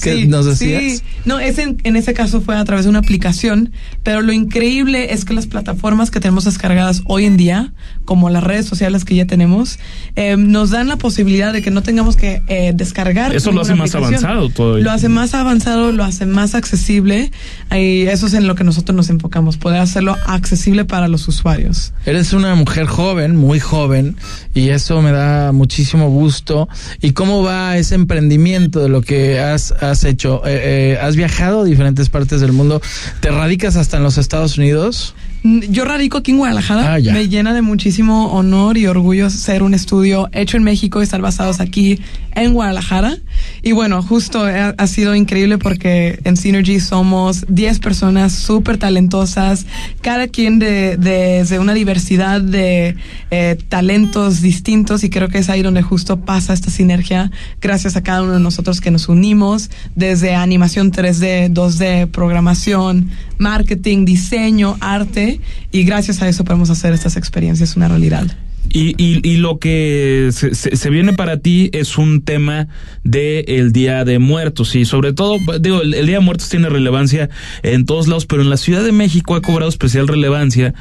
¿Qué 0.00 0.16
Sí, 0.16 0.26
nos 0.26 0.46
decías? 0.46 0.82
sí. 0.82 1.00
No, 1.24 1.38
ese, 1.38 1.76
en, 1.82 1.96
ese 1.96 2.14
caso 2.14 2.40
fue 2.40 2.56
a 2.56 2.64
través 2.64 2.84
de 2.84 2.90
una 2.90 2.98
aplicación, 2.98 3.72
pero 4.02 4.20
lo 4.20 4.32
increíble 4.32 5.12
es 5.12 5.24
que 5.24 5.34
las 5.34 5.46
plataformas 5.46 6.10
que 6.10 6.18
tenemos 6.18 6.44
descargadas 6.44 7.02
hoy 7.06 7.24
en 7.24 7.36
día, 7.36 7.72
como 8.04 8.28
las 8.30 8.42
redes 8.42 8.66
sociales 8.66 9.04
que 9.04 9.14
ya 9.14 9.26
tenemos, 9.26 9.78
eh, 10.16 10.36
nos 10.36 10.70
dan 10.70 10.88
la 10.88 10.96
posibilidad 10.96 11.52
de 11.52 11.62
que 11.62 11.70
no 11.70 11.82
tengamos 11.82 12.16
que 12.16 12.42
eh, 12.48 12.72
descargar. 12.74 13.34
Eso 13.34 13.52
lo 13.52 13.60
hace 13.60 13.74
más 13.74 13.94
aplicación. 13.94 14.24
avanzado 14.24 14.48
todo 14.50 14.76
ello. 14.76 14.84
Lo 14.84 14.90
hace 14.90 15.08
más 15.08 15.34
avanzado, 15.34 15.92
lo 15.92 16.02
hace 16.04 16.26
más 16.26 16.54
accesible 16.54 17.30
y 17.70 18.02
eso 18.02 18.26
es 18.26 18.34
en 18.34 18.46
lo 18.46 18.54
que 18.54 18.64
nosotros 18.64 18.96
nos 18.96 19.10
enfocamos, 19.10 19.56
poder 19.56 19.80
hacerlo 19.80 20.16
accesible 20.26 20.84
para 20.84 21.08
los 21.08 21.28
usuarios. 21.28 21.92
Eres 22.04 22.32
una 22.32 22.54
mujer 22.54 22.86
joven, 22.86 23.36
muy 23.36 23.60
joven, 23.60 24.16
y 24.54 24.70
eso 24.70 25.02
me 25.02 25.12
da 25.12 25.52
muchísimo 25.52 26.10
gusto. 26.10 26.68
¿Y 27.00 27.12
cómo 27.12 27.42
va 27.42 27.76
ese 27.76 27.94
emprendimiento 27.94 28.80
de 28.80 28.88
lo 28.88 29.02
que 29.02 29.40
has, 29.40 29.71
has 29.80 30.04
hecho? 30.04 30.42
Eh, 30.46 30.94
eh, 30.94 30.98
¿Has 31.00 31.16
viajado 31.16 31.60
a 31.62 31.64
diferentes 31.64 32.08
partes 32.08 32.40
del 32.40 32.52
mundo? 32.52 32.80
¿Te 33.20 33.30
radicas 33.30 33.76
hasta 33.76 33.96
en 33.96 34.02
los 34.02 34.18
Estados 34.18 34.58
Unidos? 34.58 35.14
Mm, 35.42 35.60
Yo 35.70 35.84
radico 35.84 36.18
aquí 36.18 36.30
en 36.32 36.38
Guadalajara. 36.38 36.94
Ah. 36.94 36.98
Me 37.12 37.28
llena 37.28 37.52
de 37.54 37.62
muchísimo 37.62 38.32
honor 38.32 38.76
y 38.78 38.86
orgullo 38.86 39.28
ser 39.30 39.62
un 39.62 39.74
estudio 39.74 40.28
hecho 40.32 40.56
en 40.56 40.62
México 40.62 41.00
y 41.00 41.04
estar 41.04 41.20
basados 41.20 41.60
aquí 41.60 42.00
en 42.34 42.52
Guadalajara. 42.54 43.16
Y 43.62 43.72
bueno, 43.72 44.02
justo 44.02 44.44
ha, 44.44 44.68
ha 44.70 44.86
sido 44.86 45.14
increíble 45.14 45.58
porque 45.58 46.18
en 46.24 46.36
Synergy 46.36 46.80
somos 46.80 47.44
10 47.48 47.78
personas 47.80 48.32
súper 48.32 48.78
talentosas, 48.78 49.66
cada 50.00 50.28
quien 50.28 50.58
de, 50.58 50.96
de- 50.96 51.58
una 51.58 51.74
diversidad 51.74 52.40
de 52.40 52.96
eh, 53.30 53.58
talentos 53.68 54.40
distintos 54.40 55.04
y 55.04 55.10
creo 55.10 55.28
que 55.28 55.38
es 55.38 55.48
ahí 55.50 55.62
donde 55.62 55.82
justo 55.82 56.20
pasa 56.20 56.52
esta 56.54 56.70
sinergia 56.70 57.30
gracias 57.60 57.94
a 57.94 58.02
cada 58.02 58.22
uno 58.22 58.32
de 58.32 58.40
nosotros 58.40 58.80
que 58.80 58.90
nos 58.90 59.08
unimos 59.08 59.61
desde 59.94 60.34
animación 60.34 60.92
3D, 60.92 61.52
2D, 61.52 62.08
programación, 62.08 63.10
marketing, 63.38 64.04
diseño, 64.04 64.76
arte 64.80 65.40
y 65.70 65.84
gracias 65.84 66.22
a 66.22 66.28
eso 66.28 66.44
podemos 66.44 66.70
hacer 66.70 66.92
estas 66.94 67.16
experiencias 67.16 67.76
una 67.76 67.88
realidad. 67.88 68.26
Y, 68.74 68.94
y, 68.96 69.20
y 69.28 69.36
lo 69.36 69.58
que 69.58 70.30
se, 70.32 70.54
se- 70.54 70.88
viene 70.90 71.12
para 71.12 71.40
ti 71.40 71.68
es 71.74 71.98
un 71.98 72.22
tema 72.22 72.68
de 73.04 73.40
el 73.48 73.72
Día 73.72 74.04
de 74.04 74.18
Muertos 74.18 74.74
y 74.76 74.84
sobre 74.86 75.12
todo, 75.12 75.38
digo, 75.60 75.82
el, 75.82 75.92
el 75.92 76.06
Día 76.06 76.18
de 76.20 76.24
Muertos 76.24 76.48
tiene 76.48 76.68
relevancia 76.70 77.28
en 77.62 77.84
todos 77.84 78.06
lados, 78.08 78.24
pero 78.24 78.40
en 78.40 78.48
la 78.50 78.56
Ciudad 78.56 78.82
de 78.82 78.92
México 78.92 79.34
ha 79.34 79.42
cobrado 79.42 79.68
especial 79.68 80.08
relevancia 80.08 80.72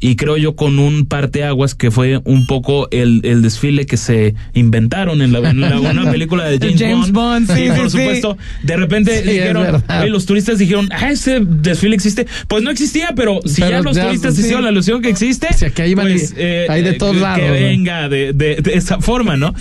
y 0.00 0.16
creo 0.16 0.36
yo 0.36 0.54
con 0.56 0.78
un 0.78 1.06
parteaguas 1.06 1.74
que 1.74 1.90
fue 1.90 2.20
un 2.24 2.46
poco 2.46 2.88
el, 2.90 3.20
el 3.24 3.40
desfile 3.42 3.86
que 3.86 3.96
se 3.96 4.34
inventaron 4.52 5.22
en 5.22 5.32
la, 5.32 5.38
en 5.50 5.60
la- 5.60 5.80
una 5.80 6.10
película 6.10 6.44
de 6.44 6.58
James, 6.58 6.80
James 6.80 7.12
Bond, 7.12 7.50
sí, 7.54 7.64
Y 7.64 7.68
por 7.68 7.90
sí, 7.90 7.96
sí. 7.96 7.98
supuesto, 7.98 8.36
de 8.62 8.76
repente 8.76 9.22
Sí, 9.22 9.28
dijeron, 9.30 9.82
los 10.08 10.26
turistas 10.26 10.58
dijeron, 10.58 10.88
ah, 10.92 11.10
ese 11.10 11.40
desfile 11.40 11.94
existe. 11.94 12.26
Pues 12.48 12.62
no 12.62 12.70
existía, 12.70 13.10
pero 13.16 13.40
si 13.46 13.62
Pero 13.62 13.78
ya 13.78 13.82
los 13.82 13.96
ya, 13.96 14.06
turistas 14.06 14.38
hicieron 14.38 14.62
la 14.64 14.68
alusión 14.70 15.00
que 15.00 15.08
existe, 15.08 15.48
Sí, 15.54 15.64
aquí 15.66 15.82
hay 15.82 15.94
pues, 15.94 16.34
vali- 16.34 16.66
hay 16.68 16.82
de 16.82 16.92
todos 16.94 17.14
que 17.14 17.20
lados, 17.22 17.40
Que 17.40 17.50
venga 17.50 18.08
de, 18.08 18.32
de, 18.34 18.56
de 18.56 18.74
esa 18.74 19.00
forma, 19.00 19.36
¿no? 19.36 19.54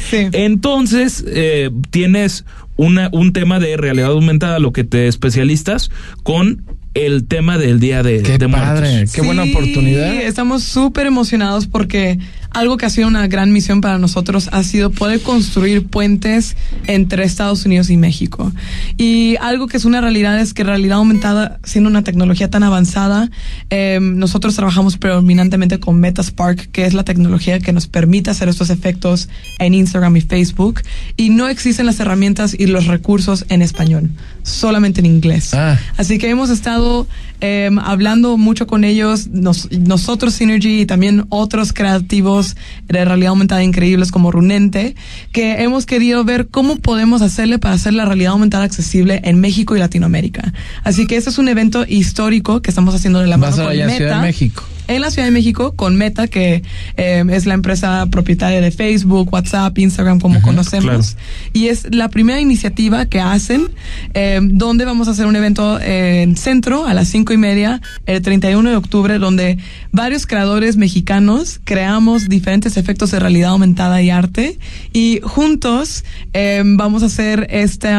Entonces, 0.47 1.23
eh, 1.27 1.69
tienes 1.89 2.43
una, 2.75 3.09
un 3.13 3.33
tema 3.33 3.59
de 3.59 3.77
realidad 3.77 4.11
aumentada, 4.11 4.59
lo 4.59 4.73
que 4.73 4.83
te 4.83 5.07
especialistas 5.07 5.89
con 6.23 6.63
el 6.93 7.25
tema 7.25 7.57
del 7.57 7.79
Día 7.79 8.03
de, 8.03 8.21
de 8.21 8.47
Muertos. 8.47 9.11
qué 9.13 9.21
buena 9.21 9.43
Sí, 9.43 9.51
oportunidad. 9.51 10.13
Estamos 10.21 10.63
súper 10.63 11.07
emocionados 11.07 11.67
porque 11.67 12.19
algo 12.53 12.77
que 12.77 12.85
ha 12.85 12.89
sido 12.89 13.07
una 13.07 13.27
gran 13.27 13.51
misión 13.51 13.81
para 13.81 13.97
nosotros 13.97 14.49
ha 14.51 14.63
sido 14.63 14.91
poder 14.91 15.21
construir 15.21 15.87
puentes 15.87 16.55
entre 16.87 17.23
Estados 17.23 17.65
Unidos 17.65 17.89
y 17.89 17.97
México. 17.97 18.51
Y 18.97 19.35
algo 19.41 19.67
que 19.67 19.77
es 19.77 19.85
una 19.85 20.01
realidad 20.01 20.39
es 20.39 20.53
que 20.53 20.63
realidad 20.63 20.97
aumentada, 20.97 21.59
siendo 21.63 21.89
una 21.89 22.03
tecnología 22.03 22.49
tan 22.49 22.63
avanzada, 22.63 23.29
eh, 23.69 23.99
nosotros 24.01 24.55
trabajamos 24.55 24.97
predominantemente 24.97 25.79
con 25.79 25.99
Metaspark, 25.99 26.71
que 26.71 26.85
es 26.85 26.93
la 26.93 27.03
tecnología 27.03 27.59
que 27.59 27.73
nos 27.73 27.87
permite 27.87 28.29
hacer 28.29 28.49
estos 28.49 28.69
efectos 28.69 29.29
en 29.59 29.73
Instagram 29.73 30.15
y 30.17 30.21
Facebook. 30.21 30.81
Y 31.17 31.29
no 31.29 31.47
existen 31.47 31.85
las 31.85 31.99
herramientas 31.99 32.55
y 32.57 32.67
los 32.67 32.87
recursos 32.87 33.45
en 33.49 33.61
español, 33.61 34.11
solamente 34.43 34.99
en 34.99 35.07
inglés. 35.07 35.53
Así 35.97 36.17
que 36.17 36.29
hemos 36.29 36.49
estado 36.49 37.07
eh, 37.45 37.69
hablando 37.83 38.37
mucho 38.37 38.65
con 38.67 38.85
ellos, 38.85 39.27
nos- 39.27 39.69
nosotros 39.71 40.33
Synergy 40.33 40.79
y 40.81 40.85
también 40.85 41.25
otros 41.27 41.73
creativos 41.73 42.55
de 42.87 43.03
realidad 43.03 43.29
aumentada 43.31 43.61
increíbles 43.63 44.11
como 44.11 44.31
Runente, 44.31 44.95
que 45.33 45.61
hemos 45.61 45.85
querido 45.85 46.23
ver 46.23 46.47
cómo 46.47 46.77
podemos 46.77 47.21
hacerle 47.21 47.59
para 47.59 47.75
hacer 47.75 47.93
la 47.93 48.05
realidad 48.05 48.31
aumentada 48.31 48.63
accesible 48.63 49.19
en 49.25 49.41
México 49.41 49.75
y 49.75 49.79
Latinoamérica. 49.79 50.53
Así 50.83 51.05
que 51.05 51.17
este 51.17 51.29
es 51.31 51.37
un 51.37 51.49
evento 51.49 51.83
histórico 51.87 52.61
que 52.61 52.71
estamos 52.71 52.95
haciendo 52.95 53.19
de 53.19 53.27
la 53.27 53.35
mano 53.37 53.51
con 53.65 53.75
Meta 53.87 53.97
Ciudad 53.97 54.15
de 54.21 54.27
México. 54.27 54.63
En 54.87 55.01
la 55.01 55.11
Ciudad 55.11 55.27
de 55.27 55.31
México 55.31 55.73
con 55.75 55.95
Meta, 55.95 56.27
que 56.27 56.63
eh, 56.97 57.23
es 57.31 57.45
la 57.45 57.53
empresa 57.53 58.05
propietaria 58.09 58.61
de 58.61 58.71
Facebook, 58.71 59.31
WhatsApp, 59.31 59.77
Instagram, 59.77 60.19
como 60.19 60.41
conocemos. 60.41 61.17
Y 61.53 61.67
es 61.67 61.93
la 61.93 62.09
primera 62.09 62.41
iniciativa 62.41 63.05
que 63.05 63.19
hacen, 63.19 63.69
eh, 64.13 64.39
donde 64.41 64.85
vamos 64.85 65.07
a 65.07 65.11
hacer 65.11 65.25
un 65.25 65.35
evento 65.35 65.79
en 65.79 66.35
centro 66.35 66.85
a 66.85 66.93
las 66.93 67.07
cinco 67.07 67.33
y 67.33 67.37
media, 67.37 67.81
el 68.05 68.21
31 68.21 68.69
de 68.69 68.75
octubre, 68.75 69.19
donde 69.19 69.57
varios 69.91 70.27
creadores 70.27 70.77
mexicanos 70.77 71.59
creamos 71.63 72.29
diferentes 72.29 72.77
efectos 72.77 73.11
de 73.11 73.19
realidad 73.19 73.51
aumentada 73.51 74.01
y 74.01 74.09
arte. 74.09 74.59
Y 74.91 75.19
juntos 75.23 76.03
eh, 76.33 76.61
vamos 76.65 77.03
a 77.03 77.07
hacer 77.07 77.47
este 77.49 77.93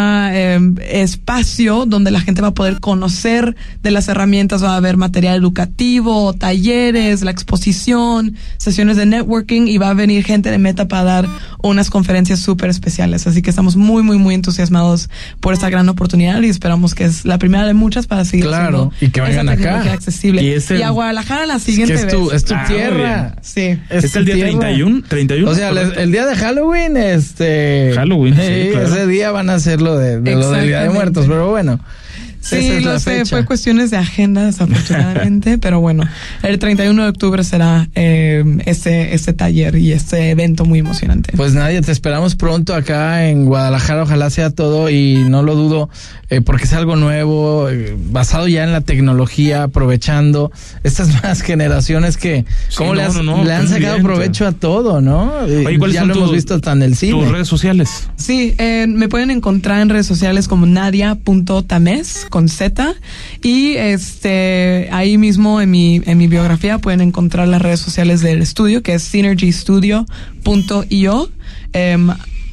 espacio 1.00 1.86
donde 1.86 2.10
la 2.10 2.20
gente 2.20 2.42
va 2.42 2.48
a 2.48 2.54
poder 2.54 2.80
conocer 2.80 3.56
de 3.82 3.90
las 3.90 4.08
herramientas, 4.08 4.62
va 4.62 4.74
a 4.74 4.76
haber 4.76 4.96
material 4.96 5.36
educativo, 5.36 6.32
talleres, 6.78 7.22
la 7.22 7.30
exposición, 7.30 8.34
sesiones 8.56 8.96
de 8.96 9.06
networking 9.06 9.66
y 9.68 9.78
va 9.78 9.90
a 9.90 9.94
venir 9.94 10.24
gente 10.24 10.50
de 10.50 10.58
Meta 10.58 10.88
para 10.88 11.04
dar 11.04 11.26
unas 11.62 11.88
conferencias 11.90 12.40
súper 12.40 12.70
especiales. 12.70 13.26
Así 13.26 13.42
que 13.42 13.50
estamos 13.50 13.76
muy, 13.76 14.02
muy, 14.02 14.18
muy 14.18 14.34
entusiasmados 14.34 15.08
por 15.40 15.54
esta 15.54 15.70
gran 15.70 15.88
oportunidad 15.88 16.40
y 16.42 16.48
esperamos 16.48 16.94
que 16.94 17.04
es 17.04 17.24
la 17.24 17.38
primera 17.38 17.66
de 17.66 17.74
muchas 17.74 18.06
para 18.06 18.24
seguir 18.24 18.46
Claro, 18.46 18.90
y 19.00 19.08
que 19.08 19.20
vengan 19.20 19.48
acá. 19.48 19.92
accesible. 19.92 20.42
Y 20.42 20.46
Y, 20.46 20.50
este- 20.52 20.82
a 20.84 20.90
Guadalajara 20.90 21.46
la 21.46 21.58
siguiente 21.58 21.94
es 21.94 22.08
tu- 22.08 22.26
vez. 22.26 22.36
es 22.36 22.44
tu 22.44 22.54
Ah, 22.54 22.64
tierra. 22.66 23.36
Sí. 23.42 23.78
¿Es 23.90 24.12
tu 24.12 24.18
el 24.18 24.24
día 24.24 24.34
tierra. 24.34 24.50
31? 24.58 25.02
31 25.08 25.50
O 25.50 25.54
sea, 25.54 25.72
les- 25.72 25.96
el 25.96 26.10
día 26.12 26.26
de 26.26 26.34
Halloween, 26.36 26.96
este. 26.96 27.92
Halloween, 27.94 28.34
sí, 28.34 28.70
claro. 28.72 28.86
Ese 28.88 29.06
día 29.06 29.30
van 29.30 29.48
a 29.50 29.54
hacer 29.54 29.80
lo 29.80 29.96
de, 29.96 30.20
de 30.20 30.34
lo 30.34 30.50
del 30.50 30.66
Día 30.66 30.82
de. 30.82 30.90
Muertos, 30.90 31.26
pero 31.28 31.50
bueno. 31.50 31.78
Sí, 32.44 32.56
esa 32.56 32.74
es 32.76 32.84
lo 32.84 32.92
la 32.92 32.98
sé, 32.98 33.10
fecha. 33.18 33.36
fue 33.36 33.44
cuestiones 33.46 33.90
de 33.90 33.96
agenda 33.96 34.44
desafortunadamente, 34.44 35.58
pero 35.60 35.80
bueno, 35.80 36.04
el 36.42 36.58
31 36.58 37.02
de 37.02 37.08
octubre 37.08 37.42
será 37.44 37.88
eh, 37.94 38.44
este, 38.66 39.14
este 39.14 39.32
taller 39.32 39.76
y 39.76 39.92
este 39.92 40.30
evento 40.30 40.64
muy 40.64 40.78
emocionante. 40.80 41.32
Pues 41.36 41.54
nadie, 41.54 41.80
te 41.80 41.90
esperamos 41.92 42.36
pronto 42.36 42.74
acá 42.74 43.28
en 43.28 43.46
Guadalajara, 43.46 44.02
ojalá 44.02 44.28
sea 44.30 44.50
todo 44.50 44.90
y 44.90 45.24
no 45.28 45.42
lo 45.42 45.54
dudo, 45.54 45.88
eh, 46.30 46.40
porque 46.42 46.64
es 46.64 46.72
algo 46.74 46.96
nuevo, 46.96 47.68
eh, 47.70 47.96
basado 48.10 48.46
ya 48.46 48.64
en 48.64 48.72
la 48.72 48.82
tecnología, 48.82 49.62
aprovechando 49.64 50.52
estas 50.82 51.08
nuevas 51.12 51.40
generaciones 51.42 52.16
que, 52.18 52.44
Sí, 52.68 52.76
¿cómo 52.76 52.94
le, 52.94 53.02
no, 53.02 53.08
has- 53.08 53.14
no, 53.16 53.22
no, 53.38 53.44
le 53.44 53.52
han 53.54 53.68
sacado 53.68 54.02
provecho 54.02 54.46
a 54.46 54.52
todo, 54.52 55.00
no? 55.00 55.32
Oye, 55.44 55.78
¿cuáles 55.78 55.94
ya 55.94 56.00
son 56.00 56.08
lo 56.08 56.14
hemos 56.16 56.32
visto 56.32 56.54
hasta 56.54 56.72
en 56.72 56.82
el 56.82 56.94
cine. 56.96 57.12
Tus 57.22 57.30
redes 57.32 57.48
sociales. 57.48 58.08
Sí, 58.16 58.54
eh, 58.58 58.86
me 58.86 59.08
pueden 59.08 59.30
encontrar 59.30 59.80
en 59.80 59.88
redes 59.88 60.06
sociales 60.06 60.46
como 60.48 60.66
nadia.tames 60.66 62.26
con 62.34 62.48
Z 62.48 62.96
y 63.44 63.76
este 63.76 64.88
ahí 64.90 65.18
mismo 65.18 65.60
en 65.60 65.70
mi 65.70 66.02
en 66.04 66.18
mi 66.18 66.26
biografía 66.26 66.78
pueden 66.78 67.00
encontrar 67.00 67.46
las 67.46 67.62
redes 67.62 67.78
sociales 67.78 68.22
del 68.22 68.42
estudio 68.42 68.82
que 68.82 68.94
es 68.94 69.04
synergystudio.io. 69.04 71.30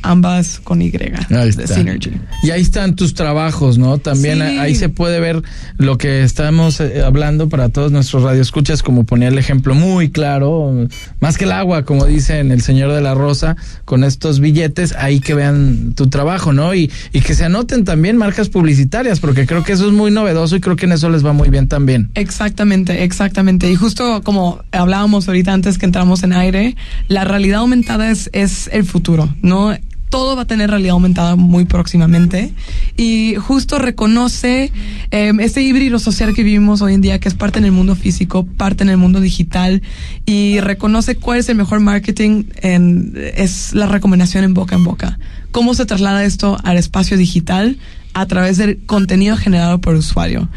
ambas 0.02 0.60
con 0.64 0.82
Y. 0.82 0.91
De. 0.91 1.68
Synergy. 1.68 2.12
Y 2.43 2.52
ahí 2.52 2.62
están 2.62 2.95
tus 2.95 3.14
trabajos, 3.14 3.78
¿no? 3.78 3.97
También 3.97 4.39
Sí. 4.39 4.58
ahí 4.60 4.76
se 4.76 4.89
puede 4.89 5.20
ver 5.20 5.41
lo 5.78 5.97
que 5.97 6.24
estamos 6.24 6.80
eh, 6.80 7.02
hablando 7.06 7.49
para 7.49 7.70
todos 7.70 7.91
nuestros 7.91 8.24
radioescuchas, 8.24 8.84
como 8.84 9.04
ponía 9.04 9.28
el 9.30 9.38
ejemplo 9.38 9.74
muy 9.76 10.10
claro, 10.12 10.88
más 11.20 11.38
que 11.38 11.45
el 11.45 11.52
agua, 11.52 11.84
como 11.86 12.06
dicen 12.06 12.52
el 12.52 12.62
señor 12.62 12.91
de 12.91 13.02
la 13.02 13.14
Rosa, 13.14 13.56
con 13.86 14.04
estos 14.04 14.39
billetes, 14.39 14.93
ahí 14.97 15.20
que 15.20 15.34
vean 15.34 15.93
tu 15.95 16.08
trabajo, 16.08 16.54
¿no? 16.54 16.74
Y, 16.74 16.91
y 17.14 17.22
que 17.22 17.34
se 17.36 17.45
anoten 17.45 17.86
también 17.86 18.18
marcas 18.18 18.49
publicitarias, 18.49 19.20
porque 19.20 19.45
creo 19.45 19.64
que 19.64 19.74
eso 19.74 19.88
es 19.88 19.93
muy 19.93 20.12
novedoso 20.12 20.56
y 20.56 20.62
creo 20.62 20.76
que 20.76 20.86
en 20.86 20.93
eso 20.93 21.10
les 21.10 21.26
va 21.26 21.34
muy 21.34 21.49
bien 21.49 21.68
también. 21.68 22.10
Exactamente, 22.16 23.04
exactamente. 23.04 23.70
Y 23.72 23.76
justo 23.76 24.22
como 24.24 24.62
hablábamos 24.72 25.28
ahorita 25.28 25.54
antes 25.54 25.78
que 25.78 25.86
entramos 25.86 26.24
en 26.24 26.34
aire, 26.34 26.76
la 27.08 27.24
realidad 27.24 27.60
aumentada 27.60 28.10
es, 28.12 28.30
es 28.34 28.70
el 28.74 28.84
futuro, 28.86 29.34
¿no? 29.41 29.76
Todo 30.12 30.36
va 30.36 30.43
a 30.43 30.45
tener 30.45 30.70
realidad 30.70 30.91
aumentada 30.91 31.36
muy 31.36 31.66
próximamente 31.66 32.53
y 32.97 33.36
justo 33.39 33.80
reconoce 33.80 34.72
eh, 35.09 35.32
este 35.39 35.64
híbrido 35.64 35.97
social 35.97 36.36
que 36.36 36.43
vivimos 36.43 36.84
hoy 36.84 36.93
en 36.93 37.01
día, 37.01 37.20
que 37.20 37.30
es 37.30 37.34
parte 37.34 37.57
en 37.57 37.66
el 37.66 37.72
mundo 37.72 37.95
físico, 37.95 38.45
parte 38.45 38.84
en 38.84 38.89
el 38.89 38.97
mundo 38.97 39.22
digital 39.22 39.82
y 40.26 40.59
reconoce 40.59 41.16
cuál 41.16 41.39
es 41.39 41.49
el 41.49 41.55
mejor 41.55 41.80
marketing, 41.80 42.43
en, 42.57 43.14
es 43.36 43.74
la 43.74 43.88
recomendación 43.88 44.43
en 44.43 44.53
boca 44.53 44.76
en 44.76 44.84
boca. 44.84 45.18
¿Cómo 45.51 45.74
se 45.74 45.86
traslada 45.86 46.24
esto 46.24 46.57
al 46.64 46.78
espacio 46.78 47.18
digital? 47.18 47.78
A 48.14 48.26
través 48.26 48.57
del 48.57 48.80
contenido 48.86 49.38
generado 49.38 49.80
por 49.80 49.95
usuario, 49.95 50.49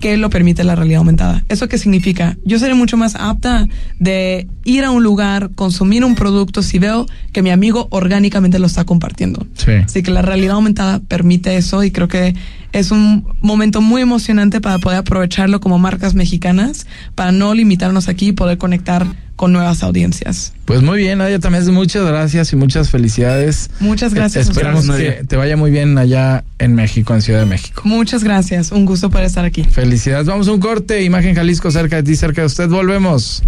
que 0.00 0.16
lo 0.16 0.30
permite 0.30 0.64
la 0.64 0.74
realidad 0.74 0.98
aumentada. 0.98 1.44
¿Eso 1.48 1.68
qué 1.68 1.78
significa? 1.78 2.36
Yo 2.44 2.58
seré 2.58 2.74
mucho 2.74 2.96
más 2.96 3.14
apta 3.14 3.66
de 3.98 4.46
ir 4.64 4.84
a 4.84 4.90
un 4.90 5.02
lugar, 5.02 5.50
consumir 5.54 6.04
un 6.04 6.14
producto 6.14 6.62
si 6.62 6.78
veo 6.78 7.06
que 7.32 7.42
mi 7.42 7.50
amigo 7.50 7.88
orgánicamente 7.90 8.58
lo 8.58 8.66
está 8.66 8.84
compartiendo. 8.84 9.46
Sí. 9.54 9.72
Así 9.72 10.02
que 10.02 10.10
la 10.10 10.22
realidad 10.22 10.56
aumentada 10.56 11.00
permite 11.00 11.56
eso 11.56 11.82
y 11.84 11.90
creo 11.90 12.08
que 12.08 12.34
es 12.72 12.90
un 12.90 13.26
momento 13.40 13.80
muy 13.80 14.02
emocionante 14.02 14.60
para 14.60 14.78
poder 14.78 14.98
aprovecharlo 14.98 15.60
como 15.60 15.78
marcas 15.78 16.14
mexicanas, 16.14 16.86
para 17.14 17.32
no 17.32 17.54
limitarnos 17.54 18.08
aquí 18.08 18.28
y 18.28 18.32
poder 18.32 18.58
conectar 18.58 19.06
con 19.36 19.52
nuevas 19.52 19.84
audiencias. 19.84 20.52
Pues 20.64 20.82
muy 20.82 20.98
bien, 20.98 21.18
Nadia, 21.18 21.38
también 21.38 21.72
muchas 21.72 22.04
gracias 22.04 22.52
y 22.52 22.56
muchas 22.56 22.90
felicidades. 22.90 23.70
Muchas 23.78 24.12
gracias. 24.12 24.48
Eh, 24.48 24.50
esperamos 24.50 24.90
que 24.90 25.22
te 25.26 25.36
vaya 25.36 25.56
muy 25.56 25.70
bien 25.70 25.96
allá 25.96 26.44
en 26.58 26.74
México, 26.74 27.14
en 27.14 27.22
Ciudad 27.22 27.40
de 27.40 27.46
México. 27.46 27.82
Muchas 27.84 28.24
gracias. 28.24 28.72
Un 28.72 28.84
gusto 28.84 29.10
poder 29.10 29.26
estar 29.26 29.44
aquí. 29.44 29.62
Felicidades. 29.62 30.26
Vamos 30.26 30.48
a 30.48 30.52
un 30.52 30.60
corte. 30.60 31.04
Imagen 31.04 31.36
Jalisco 31.36 31.70
cerca 31.70 31.96
de 31.96 32.02
ti, 32.02 32.16
cerca 32.16 32.42
de 32.42 32.46
usted. 32.48 32.68
Volvemos. 32.68 33.44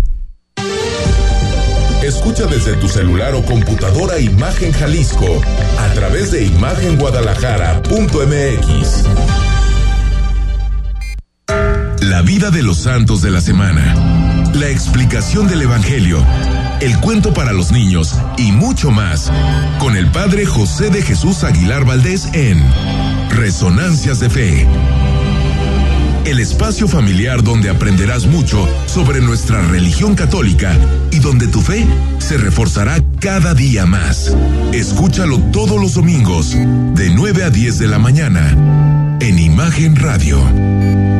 Escucha 2.11 2.45
desde 2.47 2.75
tu 2.75 2.89
celular 2.89 3.35
o 3.37 3.45
computadora 3.45 4.19
Imagen 4.19 4.73
Jalisco 4.73 5.41
a 5.79 5.87
través 5.95 6.33
de 6.33 6.45
imagenguadalajara.mx. 6.45 9.05
La 12.03 12.23
vida 12.23 12.51
de 12.51 12.65
los 12.65 12.79
santos 12.79 13.23
de 13.23 13.31
la 13.31 13.41
semana. 13.41 13.95
La 14.55 14.67
explicación 14.67 15.47
del 15.47 15.63
Evangelio. 15.63 16.27
El 16.81 16.99
cuento 16.99 17.33
para 17.33 17.53
los 17.53 17.71
niños 17.71 18.19
y 18.37 18.51
mucho 18.51 18.91
más. 18.91 19.31
Con 19.79 19.97
el 19.97 20.11
Padre 20.11 20.47
José 20.47 20.91
de 20.91 21.03
Jesús 21.03 21.45
Aguilar 21.45 21.85
Valdés 21.85 22.27
en 22.33 22.61
Resonancias 23.31 24.19
de 24.19 24.31
Fe. 24.31 24.67
El 26.25 26.39
espacio 26.39 26.87
familiar 26.87 27.43
donde 27.43 27.71
aprenderás 27.71 28.27
mucho 28.27 28.69
sobre 28.87 29.21
nuestra 29.21 29.63
religión 29.63 30.15
católica 30.15 30.77
y 31.11 31.19
donde 31.19 31.49
tu 31.49 31.61
fe 31.61 31.87
se 32.19 32.37
reforzará 32.37 33.03
cada 33.21 33.55
día 33.55 33.87
más. 33.87 34.37
Escúchalo 34.73 35.39
todos 35.51 35.81
los 35.81 35.95
domingos, 35.95 36.55
de 36.95 37.11
9 37.11 37.45
a 37.45 37.51
10 37.51 37.79
de 37.79 37.87
la 37.89 37.99
mañana, 37.99 39.19
en 39.21 39.39
Imagen 39.39 39.97
Radio. 39.97 41.20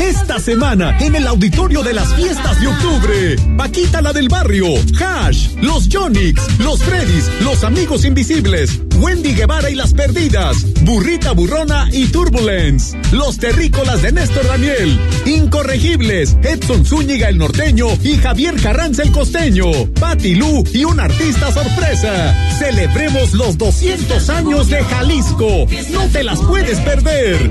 Esta 0.00 0.38
semana 0.38 0.96
en 1.00 1.14
el 1.14 1.26
auditorio 1.26 1.82
de 1.82 1.92
las 1.92 2.14
fiestas 2.14 2.60
de 2.60 2.66
octubre, 2.66 3.36
Paquita 3.56 4.00
la 4.02 4.12
del 4.12 4.28
barrio, 4.28 4.66
Hash, 5.00 5.48
los 5.60 5.88
Jonix, 5.90 6.40
los 6.58 6.82
Freddys, 6.82 7.30
los 7.40 7.64
amigos 7.64 8.04
invisibles, 8.04 8.80
Wendy 8.96 9.34
Guevara 9.34 9.70
y 9.70 9.74
las 9.74 9.92
perdidas, 9.92 10.64
Burrita 10.82 11.32
Burrona 11.32 11.88
y 11.92 12.06
Turbulence, 12.06 12.98
los 13.12 13.38
terrícolas 13.38 14.02
de 14.02 14.12
Néstor 14.12 14.46
Daniel, 14.46 14.98
Incorregibles, 15.26 16.36
Edson 16.42 16.84
Zúñiga 16.84 17.28
el 17.28 17.38
norteño 17.38 17.86
y 18.02 18.16
Javier 18.16 18.54
Carranza 18.60 19.02
el 19.02 19.12
costeño, 19.12 19.66
Patti 20.00 20.34
Lu 20.34 20.64
y 20.72 20.84
un 20.84 21.00
artista 21.00 21.52
sorpresa. 21.52 22.34
Celebremos 22.58 23.32
los 23.32 23.58
200 23.58 24.30
años 24.30 24.68
de 24.68 24.82
Jalisco. 24.84 25.66
No 25.92 26.08
te 26.08 26.24
las 26.24 26.40
puedes 26.40 26.80
perder. 26.80 27.50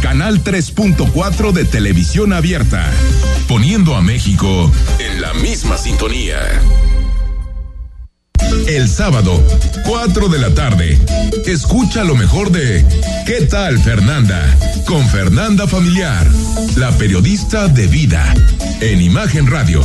Canal 0.00 0.42
3.4 0.42 1.52
de 1.52 1.64
televisión 1.64 2.32
abierta, 2.32 2.90
poniendo 3.48 3.96
a 3.96 4.00
México 4.00 4.70
en 4.98 5.20
la 5.20 5.34
misma 5.34 5.78
sintonía. 5.78 6.38
El 8.68 8.88
sábado, 8.88 9.42
4 9.84 10.28
de 10.28 10.38
la 10.38 10.54
tarde, 10.54 10.98
escucha 11.46 12.04
lo 12.04 12.14
mejor 12.14 12.50
de 12.50 12.84
¿Qué 13.26 13.42
tal 13.42 13.78
Fernanda? 13.78 14.42
Con 14.86 15.06
Fernanda 15.08 15.66
Familiar, 15.66 16.26
la 16.76 16.90
periodista 16.92 17.68
de 17.68 17.86
vida, 17.86 18.34
en 18.80 19.00
Imagen 19.00 19.46
Radio. 19.46 19.82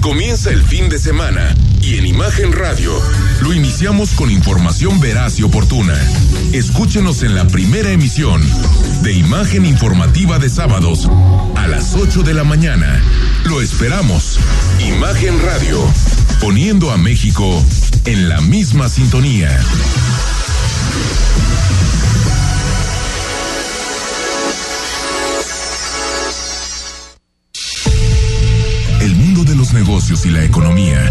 Comienza 0.00 0.50
el 0.50 0.62
fin 0.62 0.88
de 0.88 0.98
semana 0.98 1.54
y 1.80 1.96
en 1.96 2.06
Imagen 2.06 2.52
Radio 2.52 2.92
lo 3.42 3.52
iniciamos 3.52 4.12
con 4.12 4.30
información 4.30 5.00
veraz 5.00 5.38
y 5.40 5.42
oportuna. 5.42 5.94
Escúchenos 6.52 7.22
en 7.22 7.34
la 7.34 7.46
primera 7.46 7.90
emisión 7.90 8.40
de 9.02 9.12
Imagen 9.14 9.66
Informativa 9.66 10.38
de 10.38 10.48
sábados 10.48 11.08
a 11.56 11.66
las 11.66 11.94
8 11.94 12.22
de 12.22 12.34
la 12.34 12.44
mañana. 12.44 13.02
Lo 13.44 13.60
esperamos. 13.60 14.38
Imagen 14.86 15.40
Radio, 15.42 15.80
poniendo 16.40 16.92
a 16.92 16.98
México 16.98 17.64
en 18.04 18.28
la 18.28 18.40
misma 18.40 18.88
sintonía. 18.88 19.50
El 29.00 29.16
mundo 29.16 29.42
de 29.42 29.56
los 29.56 29.72
negocios 29.72 30.26
y 30.26 30.30
la 30.30 30.44
economía 30.44 31.10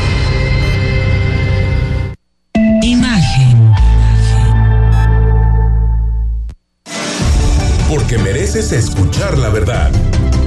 Porque 8.11 8.23
mereces 8.25 8.73
escuchar 8.73 9.37
la 9.37 9.47
verdad. 9.47 9.89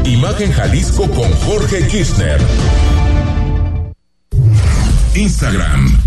Imagen 0.05 0.53
Jalisco 0.53 1.11
con 1.11 1.33
Jorge 1.33 1.87
Kirchner. 1.87 2.39
Instagram, 5.15 5.99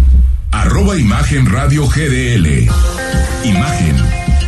Arroba 0.52 0.96
Imagen 0.98 1.48
Radio 1.48 1.88
GDL. 1.88 2.70
Imagen. 3.44 3.96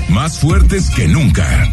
Más 0.10 0.38
fuertes 0.38 0.92
que 0.92 1.08
nunca. 1.08 1.68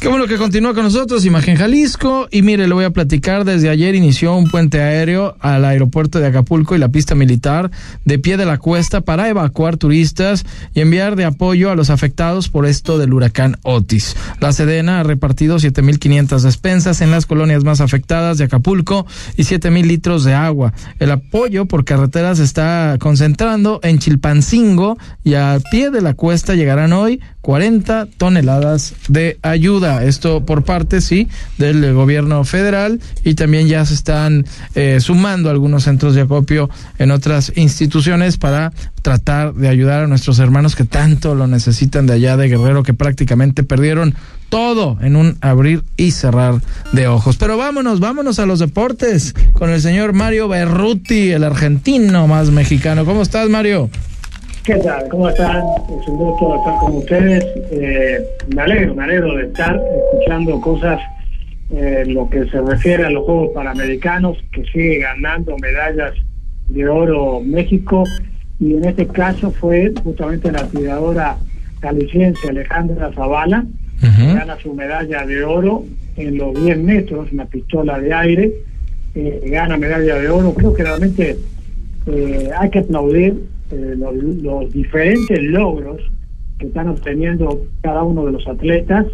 Qué 0.00 0.08
bueno 0.08 0.26
que 0.26 0.36
continúa 0.36 0.74
con 0.74 0.84
nosotros, 0.84 1.24
Imagen 1.24 1.56
Jalisco. 1.56 2.28
Y 2.30 2.42
mire, 2.42 2.68
le 2.68 2.74
voy 2.74 2.84
a 2.84 2.90
platicar, 2.90 3.44
desde 3.46 3.70
ayer 3.70 3.94
inició 3.94 4.34
un 4.36 4.50
puente 4.50 4.82
aéreo 4.82 5.34
al 5.40 5.64
aeropuerto 5.64 6.20
de 6.20 6.26
Acapulco 6.26 6.74
y 6.74 6.78
la 6.78 6.90
pista 6.90 7.14
militar 7.14 7.70
de 8.04 8.18
pie 8.18 8.36
de 8.36 8.44
la 8.44 8.58
cuesta 8.58 9.00
para 9.00 9.30
evacuar 9.30 9.78
turistas 9.78 10.44
y 10.74 10.80
enviar 10.80 11.16
de 11.16 11.24
apoyo 11.24 11.70
a 11.70 11.74
los 11.74 11.88
afectados 11.88 12.50
por 12.50 12.66
esto 12.66 12.98
del 12.98 13.14
huracán 13.14 13.56
Otis. 13.62 14.14
La 14.40 14.52
Sedena 14.52 15.00
ha 15.00 15.02
repartido 15.04 15.56
7.500 15.56 16.40
despensas 16.40 17.00
en 17.00 17.10
las 17.10 17.24
colonias 17.24 17.64
más 17.64 17.80
afectadas 17.80 18.36
de 18.36 18.44
Acapulco 18.44 19.06
y 19.38 19.44
7.000 19.44 19.86
litros 19.86 20.24
de 20.24 20.34
agua. 20.34 20.74
El 20.98 21.12
apoyo 21.12 21.64
por 21.64 21.84
carretera 21.84 22.34
se 22.34 22.44
está 22.44 22.96
concentrando 23.00 23.80
en 23.82 23.98
Chilpancingo 23.98 24.98
y 25.22 25.34
a 25.34 25.58
pie 25.70 25.90
de 25.90 26.02
la 26.02 26.12
cuesta 26.12 26.54
llegarán 26.54 26.92
hoy 26.92 27.20
40 27.40 28.08
toneladas 28.16 28.94
de 29.08 29.38
ayuda. 29.42 29.83
Esto 29.84 30.44
por 30.44 30.64
parte, 30.64 31.00
sí, 31.00 31.28
del 31.58 31.92
gobierno 31.94 32.44
federal 32.44 33.00
y 33.24 33.34
también 33.34 33.68
ya 33.68 33.84
se 33.84 33.94
están 33.94 34.46
eh, 34.74 34.98
sumando 35.00 35.50
algunos 35.50 35.84
centros 35.84 36.14
de 36.14 36.22
acopio 36.22 36.70
en 36.98 37.10
otras 37.10 37.52
instituciones 37.56 38.36
para 38.36 38.72
tratar 39.02 39.54
de 39.54 39.68
ayudar 39.68 40.04
a 40.04 40.06
nuestros 40.06 40.38
hermanos 40.38 40.76
que 40.76 40.84
tanto 40.84 41.34
lo 41.34 41.46
necesitan 41.46 42.06
de 42.06 42.14
allá 42.14 42.36
de 42.36 42.48
Guerrero, 42.48 42.82
que 42.82 42.94
prácticamente 42.94 43.62
perdieron 43.62 44.14
todo 44.48 44.98
en 45.00 45.16
un 45.16 45.36
abrir 45.40 45.82
y 45.96 46.12
cerrar 46.12 46.60
de 46.92 47.08
ojos. 47.08 47.36
Pero 47.36 47.56
vámonos, 47.56 48.00
vámonos 48.00 48.38
a 48.38 48.46
los 48.46 48.60
deportes 48.60 49.34
con 49.52 49.70
el 49.70 49.80
señor 49.80 50.12
Mario 50.12 50.48
Berruti, 50.48 51.32
el 51.32 51.44
argentino 51.44 52.26
más 52.26 52.50
mexicano. 52.50 53.04
¿Cómo 53.04 53.22
estás, 53.22 53.48
Mario? 53.48 53.90
¿Qué 54.64 54.76
tal? 54.76 55.06
¿Cómo 55.10 55.28
están? 55.28 55.62
Es 56.00 56.08
un 56.08 56.16
gusto 56.16 56.56
estar 56.56 56.78
con 56.78 56.96
ustedes. 56.96 57.44
Eh, 57.70 58.26
me 58.54 58.62
alegro, 58.62 58.94
me 58.94 59.04
alegro 59.04 59.36
de 59.36 59.44
estar 59.44 59.78
escuchando 59.78 60.58
cosas 60.58 61.00
eh, 61.70 62.04
lo 62.06 62.30
que 62.30 62.46
se 62.46 62.62
refiere 62.62 63.04
a 63.04 63.10
los 63.10 63.26
Juegos 63.26 63.50
Panamericanos, 63.52 64.38
que 64.52 64.64
sigue 64.64 65.00
ganando 65.00 65.54
medallas 65.58 66.14
de 66.68 66.88
oro 66.88 67.42
México, 67.44 68.04
y 68.58 68.72
en 68.72 68.86
este 68.86 69.06
caso 69.06 69.50
fue 69.50 69.92
justamente 70.02 70.50
la 70.50 70.66
tiradora 70.68 71.36
caliciense 71.80 72.48
Alejandra 72.48 73.12
Zavala, 73.12 73.66
que 74.00 74.34
gana 74.34 74.56
su 74.62 74.72
medalla 74.72 75.26
de 75.26 75.44
oro 75.44 75.84
en 76.16 76.38
los 76.38 76.54
10 76.64 76.78
metros, 76.78 77.30
una 77.32 77.44
pistola 77.44 77.98
de 77.98 78.14
aire, 78.14 78.54
eh, 79.14 79.42
gana 79.44 79.76
medalla 79.76 80.14
de 80.14 80.30
oro. 80.30 80.54
Creo 80.54 80.72
que 80.72 80.84
realmente 80.84 81.36
eh, 82.06 82.50
hay 82.58 82.70
que 82.70 82.78
aplaudir 82.78 83.53
eh, 83.74 83.94
los, 83.96 84.14
los, 84.14 84.72
diferentes 84.72 85.42
logros 85.42 86.00
que 86.58 86.66
están 86.66 86.88
obteniendo 86.88 87.62
cada 87.82 88.02
uno 88.02 88.26
de 88.26 88.32
los 88.32 88.46
atletas 88.46 89.06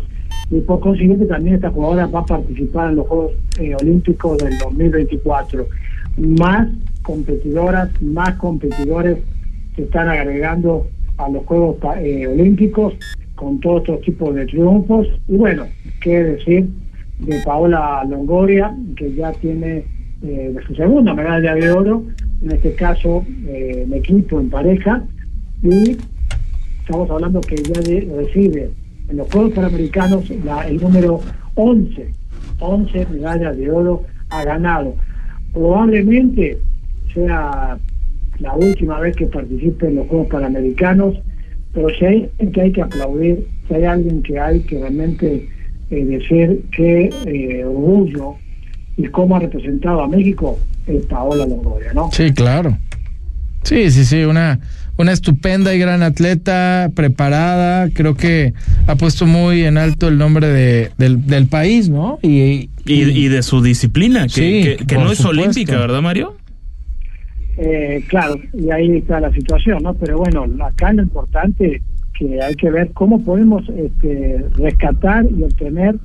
y 0.50 0.60
por 0.60 0.80
consiguiente 0.80 1.26
también 1.26 1.56
esta 1.56 1.70
jugadora 1.70 2.06
va 2.06 2.20
a 2.20 2.26
participar 2.26 2.90
en 2.90 2.96
los 2.96 3.06
Juegos 3.06 3.32
eh, 3.60 3.74
Olímpicos 3.80 4.38
del 4.38 4.58
2024. 4.58 5.66
Más 6.16 6.68
competidoras, 7.02 7.90
más 8.02 8.34
competidores 8.34 9.18
se 9.76 9.82
están 9.82 10.08
agregando 10.08 10.86
a 11.18 11.28
los 11.28 11.44
Juegos 11.44 11.76
eh, 11.98 12.26
Olímpicos 12.26 12.94
con 13.36 13.60
todos 13.60 13.82
estos 13.82 14.00
tipos 14.02 14.34
de 14.34 14.46
triunfos. 14.46 15.06
Y 15.28 15.36
bueno, 15.36 15.66
qué 16.00 16.22
decir 16.22 16.68
de 17.20 17.40
Paola 17.44 18.04
Longoria, 18.08 18.74
que 18.96 19.14
ya 19.14 19.32
tiene 19.32 19.84
de 20.20 20.58
su 20.66 20.74
segunda 20.74 21.14
medalla 21.14 21.54
de 21.54 21.70
oro 21.70 22.04
en 22.42 22.52
este 22.52 22.74
caso 22.74 23.24
eh, 23.46 23.84
en 23.86 23.92
equipo, 23.92 24.40
en 24.40 24.50
pareja, 24.50 25.02
y 25.62 25.96
estamos 26.80 27.10
hablando 27.10 27.40
que 27.40 27.56
ya 27.56 27.80
recibe 28.16 28.70
en 29.08 29.16
los 29.16 29.30
Juegos 29.30 29.52
Panamericanos 29.52 30.30
la, 30.44 30.66
el 30.66 30.80
número 30.80 31.20
11, 31.54 32.10
11 32.60 33.06
medallas 33.12 33.56
de 33.56 33.70
oro 33.70 34.04
ha 34.30 34.44
ganado. 34.44 34.94
Probablemente 35.52 36.58
sea 37.12 37.78
la 38.38 38.54
última 38.54 39.00
vez 39.00 39.16
que 39.16 39.26
participe 39.26 39.88
en 39.88 39.96
los 39.96 40.06
Juegos 40.06 40.28
Panamericanos, 40.28 41.20
pero 41.74 41.90
si 41.90 42.04
hay 42.04 42.30
que 42.52 42.60
hay 42.60 42.72
que 42.72 42.82
aplaudir, 42.82 43.46
si 43.68 43.74
hay 43.74 43.84
alguien 43.84 44.22
que 44.22 44.38
hay 44.38 44.60
que 44.60 44.78
realmente 44.78 45.48
eh, 45.90 46.04
decir 46.04 46.64
qué 46.72 47.10
eh, 47.26 47.64
orgullo 47.64 48.36
y 49.02 49.08
cómo 49.08 49.36
ha 49.36 49.40
representado 49.40 50.02
a 50.02 50.08
México, 50.08 50.58
es 50.86 51.04
Paola 51.06 51.46
Longoria, 51.46 51.92
¿no? 51.94 52.10
Sí, 52.12 52.32
claro. 52.32 52.76
Sí, 53.62 53.90
sí, 53.90 54.04
sí, 54.04 54.22
una, 54.24 54.58
una 54.96 55.12
estupenda 55.12 55.74
y 55.74 55.78
gran 55.78 56.02
atleta, 56.02 56.90
preparada, 56.94 57.88
creo 57.90 58.14
que 58.14 58.52
ha 58.86 58.96
puesto 58.96 59.26
muy 59.26 59.64
en 59.64 59.78
alto 59.78 60.08
el 60.08 60.18
nombre 60.18 60.48
de, 60.48 60.90
del, 60.98 61.26
del 61.26 61.46
país, 61.46 61.88
¿no? 61.88 62.18
Y, 62.22 62.70
y, 62.86 63.02
y, 63.02 63.28
de 63.28 63.42
su 63.42 63.62
disciplina, 63.62 64.24
que, 64.24 64.28
sí, 64.28 64.62
que, 64.62 64.86
que 64.86 64.94
no 64.96 65.12
es 65.12 65.18
supuesto. 65.18 65.28
olímpica, 65.28 65.78
¿verdad, 65.78 66.02
Mario? 66.02 66.34
Eh, 67.56 68.04
claro, 68.08 68.36
y 68.54 68.70
ahí 68.70 68.96
está 68.96 69.20
la 69.20 69.32
situación, 69.32 69.82
¿no? 69.82 69.94
Pero 69.94 70.18
bueno, 70.18 70.46
acá 70.64 70.92
lo 70.92 71.02
importante 71.02 71.82
que 72.18 72.40
hay 72.42 72.54
que 72.54 72.70
ver 72.70 72.90
cómo 72.92 73.22
podemos 73.22 73.62
este, 73.68 74.44
rescatar 74.56 75.26
y 75.30 75.42
obtener 75.42 75.96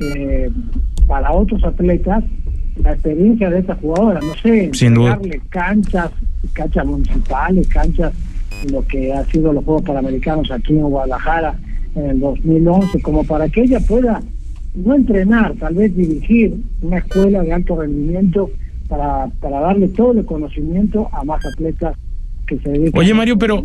eh, 0.00 0.50
para 1.10 1.32
otros 1.32 1.64
atletas 1.64 2.22
la 2.76 2.92
experiencia 2.92 3.50
de 3.50 3.58
esta 3.58 3.74
jugadora, 3.74 4.20
no 4.20 4.32
sé, 4.40 4.70
Sin 4.72 4.94
darle 4.94 5.40
canchas, 5.48 6.08
canchas 6.52 6.86
municipales, 6.86 7.66
canchas 7.66 8.12
lo 8.70 8.86
que 8.86 9.12
ha 9.12 9.24
sido 9.24 9.52
los 9.52 9.64
Juegos 9.64 9.82
Panamericanos 9.82 10.48
aquí 10.52 10.74
en 10.74 10.88
Guadalajara 10.88 11.56
en 11.96 12.10
el 12.10 12.20
2011, 12.20 13.02
como 13.02 13.24
para 13.24 13.48
que 13.48 13.62
ella 13.62 13.80
pueda 13.80 14.22
no 14.76 14.94
entrenar, 14.94 15.54
tal 15.56 15.74
vez 15.74 15.96
dirigir 15.96 16.54
una 16.80 16.98
escuela 16.98 17.42
de 17.42 17.54
alto 17.54 17.80
rendimiento 17.80 18.48
para, 18.88 19.26
para 19.40 19.58
darle 19.58 19.88
todo 19.88 20.12
el 20.12 20.24
conocimiento 20.24 21.08
a 21.12 21.24
más 21.24 21.44
atletas 21.44 21.96
Oye 22.94 23.14
Mario, 23.14 23.38
pero 23.38 23.62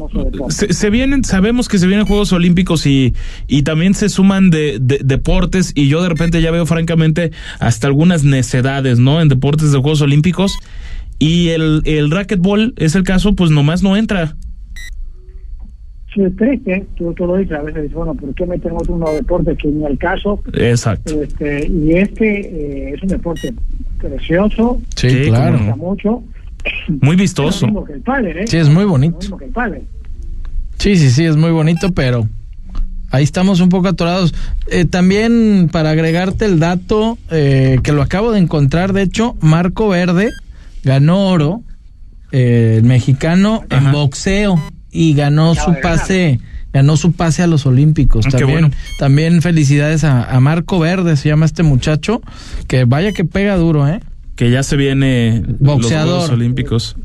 se, 0.49 0.73
se, 0.73 0.89
vienen, 0.89 1.23
sabemos 1.23 1.67
que 1.67 1.77
se 1.77 1.87
vienen 1.87 2.05
Juegos 2.05 2.33
Olímpicos 2.33 2.85
y, 2.85 3.13
y 3.47 3.63
también 3.63 3.93
se 3.93 4.09
suman 4.09 4.49
de, 4.49 4.77
de, 4.79 4.99
deportes 5.03 5.71
y 5.75 5.87
yo 5.87 6.01
de 6.01 6.09
repente 6.09 6.41
ya 6.41 6.51
veo 6.51 6.65
francamente 6.65 7.31
hasta 7.59 7.87
algunas 7.87 8.23
necedades, 8.23 8.99
¿no? 8.99 9.21
En 9.21 9.29
deportes 9.29 9.71
de 9.71 9.79
Juegos 9.79 10.01
Olímpicos 10.01 10.57
y 11.19 11.49
el, 11.49 11.81
el 11.85 12.11
racquetball 12.11 12.73
es 12.77 12.95
el 12.95 13.03
caso, 13.03 13.35
pues 13.35 13.51
nomás 13.51 13.83
no 13.83 13.95
entra. 13.95 14.35
Sí, 16.13 16.21
es 16.21 16.35
triste, 16.37 16.85
tú, 16.95 17.13
tú 17.13 17.25
lo 17.25 17.35
dices, 17.35 17.57
a 17.57 17.61
veces 17.61 17.83
dices, 17.83 17.95
bueno, 17.95 18.13
¿por 18.15 18.33
qué 18.35 18.45
metemos 18.45 18.87
unos 18.87 19.13
deportes 19.13 19.57
que 19.57 19.67
ni 19.67 19.85
al 19.85 19.97
caso? 19.97 20.41
Exacto. 20.53 21.21
Este, 21.21 21.67
y 21.67 21.91
este 21.93 22.39
eh, 22.39 22.93
es 22.95 23.03
un 23.03 23.09
deporte 23.09 23.53
precioso, 23.99 24.81
sí, 24.95 25.23
claro. 25.25 25.57
me 25.57 25.65
gusta 25.65 25.75
mucho 25.75 26.23
muy 26.87 27.15
vistoso. 27.15 27.67
Es 27.93 28.01
padre, 28.03 28.43
¿eh? 28.43 28.47
Sí, 28.47 28.57
es 28.57 28.69
muy 28.69 28.85
bonito. 28.85 29.37
Sí, 30.77 30.97
sí, 30.97 31.09
sí, 31.09 31.25
es 31.25 31.37
muy 31.37 31.51
bonito, 31.51 31.91
pero 31.93 32.27
ahí 33.11 33.23
estamos 33.23 33.59
un 33.59 33.69
poco 33.69 33.87
atorados. 33.87 34.33
Eh, 34.67 34.85
también 34.85 35.69
para 35.71 35.91
agregarte 35.91 36.45
el 36.45 36.59
dato 36.59 37.17
eh, 37.31 37.79
que 37.83 37.91
lo 37.91 38.01
acabo 38.01 38.31
de 38.31 38.39
encontrar, 38.39 38.93
de 38.93 39.03
hecho, 39.03 39.35
Marco 39.41 39.89
Verde 39.89 40.31
ganó 40.83 41.27
oro, 41.27 41.61
eh, 42.31 42.75
el 42.77 42.83
mexicano 42.83 43.63
Ajá. 43.69 43.85
en 43.85 43.91
boxeo 43.91 44.61
y 44.91 45.13
ganó 45.13 45.55
su 45.55 45.75
pase. 45.81 46.39
Ganó 46.73 46.97
su 46.97 47.13
pase 47.13 47.41
a 47.41 47.47
los 47.47 47.65
Olímpicos. 47.65 48.25
Ah, 48.27 48.31
también, 48.31 48.51
bueno. 48.51 48.71
también 48.99 49.41
felicidades 49.41 50.03
a, 50.03 50.25
a 50.25 50.41
Marco 50.41 50.77
Verde, 50.77 51.15
se 51.15 51.29
llama 51.29 51.45
este 51.45 51.63
muchacho, 51.63 52.21
que 52.67 52.83
vaya 52.83 53.13
que 53.13 53.23
pega 53.23 53.55
duro, 53.55 53.87
¿eh? 53.87 54.01
Que 54.35 54.51
ya 54.51 54.63
se 54.63 54.75
viene 54.75 55.43
Boxeador. 55.59 56.07
los 56.07 56.15
Juegos 56.15 56.29
Olímpicos. 56.31 56.95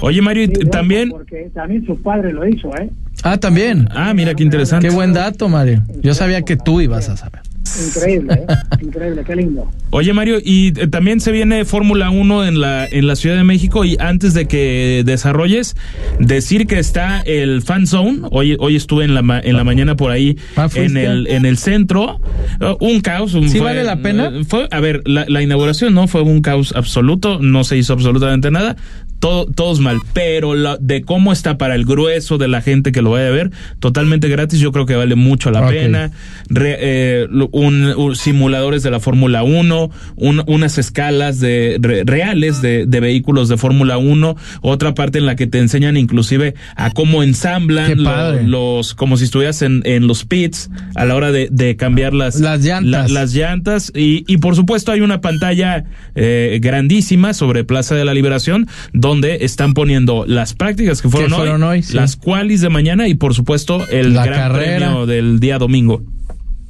Oye, 0.00 0.22
Mario, 0.22 0.46
Sí, 0.46 0.66
también. 0.70 1.10
Porque 1.10 1.50
también 1.54 1.84
su 1.84 2.00
padre 2.00 2.32
lo 2.32 2.46
hizo, 2.46 2.74
¿eh? 2.76 2.88
Ah, 3.24 3.36
también. 3.36 3.88
Ah, 3.92 4.14
mira 4.14 4.34
qué 4.34 4.44
interesante. 4.44 4.88
Qué 4.88 4.94
buen 4.94 5.12
dato, 5.12 5.48
Mario. 5.48 5.82
Yo 6.02 6.14
sabía 6.14 6.42
que 6.42 6.56
tú 6.56 6.80
ibas 6.80 7.08
a 7.08 7.16
saber. 7.16 7.42
Increíble, 7.86 8.34
¿eh? 8.34 8.46
Increíble, 8.82 9.22
qué 9.26 9.36
lindo. 9.36 9.70
Oye, 9.90 10.12
Mario, 10.12 10.38
y 10.42 10.68
eh, 10.80 10.86
también 10.88 11.20
se 11.20 11.32
viene 11.32 11.64
Fórmula 11.64 12.10
1 12.10 12.46
en 12.46 12.60
la, 12.60 12.86
en 12.86 13.06
la 13.06 13.14
Ciudad 13.16 13.36
de 13.36 13.44
México. 13.44 13.84
Y 13.84 13.96
antes 14.00 14.34
de 14.34 14.46
que 14.46 15.02
desarrolles, 15.04 15.76
decir 16.18 16.66
que 16.66 16.78
está 16.78 17.20
el 17.20 17.62
Fan 17.62 17.86
Zone. 17.86 18.20
Hoy, 18.30 18.56
hoy 18.58 18.76
estuve 18.76 19.04
en 19.04 19.14
la, 19.14 19.22
ma- 19.22 19.40
en 19.40 19.56
la 19.56 19.64
mañana 19.64 19.96
por 19.96 20.10
ahí, 20.10 20.36
Ah, 20.56 20.68
en 20.74 20.96
el, 20.96 21.26
en 21.28 21.44
el 21.46 21.58
centro. 21.58 22.20
Uh, 22.60 22.84
un 22.84 23.00
caos. 23.00 23.34
un- 23.34 23.48
¿Sí 23.48 23.58
fue- 23.58 23.66
vale 23.68 23.84
la 23.84 23.96
pena? 24.02 24.30
eh, 24.34 24.44
Fue, 24.46 24.66
a 24.70 24.80
ver, 24.80 25.02
la, 25.06 25.24
la 25.28 25.42
inauguración 25.42 25.94
no 25.94 26.08
fue 26.08 26.22
un 26.22 26.40
caos 26.40 26.72
absoluto. 26.76 27.38
No 27.40 27.64
se 27.64 27.76
hizo 27.76 27.92
absolutamente 27.92 28.50
nada. 28.50 28.76
Todo, 29.18 29.46
todos 29.46 29.80
mal, 29.80 29.98
pero 30.12 30.54
la- 30.54 30.76
de 30.80 31.02
cómo 31.02 31.32
está 31.32 31.58
para 31.58 31.74
el 31.74 31.84
grueso 31.84 32.38
de 32.38 32.48
la 32.48 32.60
gente 32.60 32.92
que 32.92 33.02
lo 33.02 33.10
vaya 33.10 33.28
a 33.28 33.30
ver, 33.30 33.50
totalmente 33.80 34.28
gratis, 34.28 34.60
yo 34.60 34.70
creo 34.72 34.86
que 34.86 34.94
vale 34.94 35.14
mucho 35.16 35.50
la 35.50 35.60
pena. 35.68 36.10
Re- 36.48 36.76
eh, 36.80 37.26
un, 37.52 37.84
un- 37.96 38.16
simuladores 38.16 38.82
de 38.82 38.90
la 38.90 39.00
Fórmula 39.00 39.42
1, 39.42 39.90
un- 40.16 40.42
unas 40.46 40.78
escalas 40.78 41.40
de 41.40 41.78
re- 41.80 42.04
reales 42.04 42.62
de, 42.62 42.86
de 42.86 43.00
vehículos 43.00 43.48
de 43.48 43.56
Fórmula 43.56 43.98
1, 43.98 44.36
otra 44.62 44.94
parte 44.94 45.18
en 45.18 45.26
la 45.26 45.34
que 45.36 45.46
te 45.46 45.58
enseñan 45.58 45.96
inclusive 45.96 46.54
a 46.76 46.90
cómo 46.90 47.22
ensamblan 47.22 48.02
lo- 48.02 48.42
los, 48.78 48.94
como 48.94 49.16
si 49.16 49.24
estuvieras 49.24 49.62
en, 49.62 49.82
en 49.84 50.06
los 50.06 50.24
pits 50.24 50.70
a 50.94 51.04
la 51.04 51.14
hora 51.16 51.32
de, 51.32 51.48
de 51.50 51.76
cambiar 51.76 52.14
las, 52.14 52.38
Las 52.40 52.62
llantas. 52.64 53.10
la- 53.10 53.20
las 53.20 53.34
llantas 53.34 53.92
y, 53.94 54.24
y 54.32 54.36
por 54.38 54.54
supuesto 54.54 54.92
hay 54.92 55.00
una 55.00 55.20
pantalla 55.20 55.84
eh, 56.14 56.58
grandísima 56.62 57.34
sobre 57.34 57.64
Plaza 57.64 57.94
de 57.94 58.04
la 58.04 58.14
Liberación 58.14 58.68
donde 58.92 59.07
están 59.16 59.74
poniendo 59.74 60.24
las 60.26 60.54
prácticas 60.54 61.00
que 61.02 61.08
fueron, 61.08 61.30
Que 61.30 61.36
fueron 61.36 61.62
hoy, 61.62 61.82
sí. 61.82 61.94
las 61.94 62.16
qualis 62.16 62.60
de 62.60 62.68
mañana 62.68 63.08
y 63.08 63.14
por 63.14 63.34
supuesto 63.34 63.86
el 63.88 64.14
La 64.14 64.24
gran 64.26 64.52
carrera. 64.52 64.76
premio 64.86 65.06
del 65.06 65.40
día 65.40 65.58
domingo. 65.58 66.02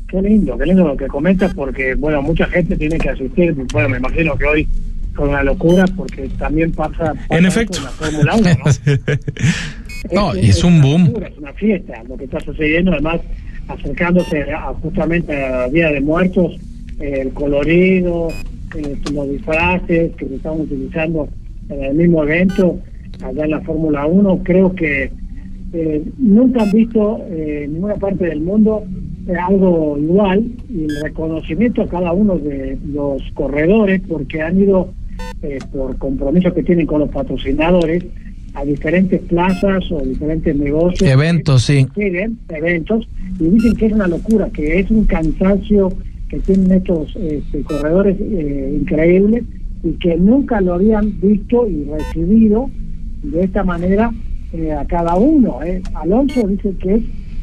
Qué 0.09 0.23
lindo, 0.23 0.57
qué 0.57 0.65
lindo 0.67 0.87
lo 0.87 0.97
que 0.97 1.07
comentas, 1.07 1.53
porque, 1.55 1.95
bueno, 1.95 2.23
mucha 2.23 2.47
gente 2.47 2.77
tiene 2.77 2.97
que 2.99 3.11
asistir. 3.11 3.55
Bueno, 3.73 3.89
me 3.91 3.99
imagino 3.99 4.37
que 4.37 4.45
hoy 4.47 4.69
con 5.15 5.29
una 5.31 5.43
locura, 5.43 5.85
porque 5.97 6.29
también 6.39 6.73
pasa. 6.73 7.13
pasa 7.15 7.37
En 7.37 7.45
esto 7.45 7.61
efecto. 7.61 7.81
la 7.83 7.91
Fórmula 7.91 8.35
1, 8.37 8.51
¿no? 8.65 9.15
No, 10.13 10.37
y 10.37 10.49
es 10.51 10.63
un 10.65 10.81
boom. 10.81 11.07
locura, 11.07 11.27
Es 11.29 11.39
una 11.39 11.53
fiesta 11.55 12.03
lo 12.09 12.17
que 12.17 12.25
está 12.25 12.41
sucediendo, 12.41 12.93
además 12.93 13.21
acercándose 13.67 14.43
a, 14.53 14.73
justamente 14.81 15.35
a 15.45 15.69
Día 15.69 15.91
de 15.91 16.01
Muertos, 16.01 16.55
eh, 17.01 17.23
el 17.23 17.33
colorido, 17.35 18.29
eh, 18.77 18.97
los 19.13 19.29
disfraces 19.31 20.13
que 20.17 20.27
se 20.27 20.37
están 20.37 20.61
utilizando 20.61 21.29
en 21.69 21.85
el 21.85 21.95
mismo 21.95 22.23
evento, 22.25 22.79
allá 23.23 23.45
en 23.45 23.51
la 23.51 23.61
Fórmula 23.61 24.07
1, 24.07 24.41
creo 24.45 24.75
que 24.75 25.11
eh, 25.73 26.03
nunca 26.19 26.63
han 26.63 26.73
visto 26.73 27.25
eh, 27.31 27.65
en 27.65 27.75
ninguna 27.75 27.95
parte 27.97 28.27
del 28.27 28.41
mundo 28.41 28.85
eh, 29.29 29.35
algo 29.37 29.99
igual. 29.99 30.45
Y 30.71 30.85
el 30.85 31.03
reconocimiento 31.03 31.83
a 31.83 31.89
cada 31.89 32.13
uno 32.13 32.39
de 32.39 32.79
los 32.93 33.23
corredores 33.35 34.01
porque 34.09 34.41
han 34.41 34.61
ido 34.61 34.93
eh, 35.43 35.59
por 35.73 35.97
compromiso 35.99 36.53
que 36.55 36.63
tienen 36.63 36.87
con 36.87 37.01
los 37.01 37.11
patrocinadores 37.11 38.05
a 38.55 38.65
diferentes 38.65 39.21
plazas 39.23 39.85
o 39.93 40.01
diferentes 40.01 40.57
negocios. 40.57 41.09
Eventos, 41.09 41.63
sí. 41.63 41.87
siguen 41.95 42.39
eventos. 42.49 43.09
Y 43.39 43.45
dicen 43.45 43.77
que 43.77 43.87
es 43.87 43.93
una 43.93 44.09
locura, 44.09 44.49
que 44.53 44.81
es 44.81 44.91
un 44.91 45.05
cansancio 45.05 45.93
que 46.29 46.39
tienen 46.41 46.73
estos 46.73 47.15
este, 47.17 47.63
corredores 47.63 48.17
eh, 48.21 48.79
increíbles 48.81 49.45
y 49.85 49.93
que 49.99 50.17
nunca 50.17 50.61
lo 50.61 50.75
habían 50.75 51.21
visto 51.21 51.67
y 51.69 51.85
recibido 51.85 52.71
de 53.23 53.45
esta 53.45 53.63
manera 53.65 54.11
eh, 54.53 54.73
a 54.73 54.85
cada 54.87 55.15
uno. 55.17 55.63
eh. 55.63 55.83
Alonso 55.95 56.47
dice 56.49 56.73
que 56.81 56.95
es 56.97 57.03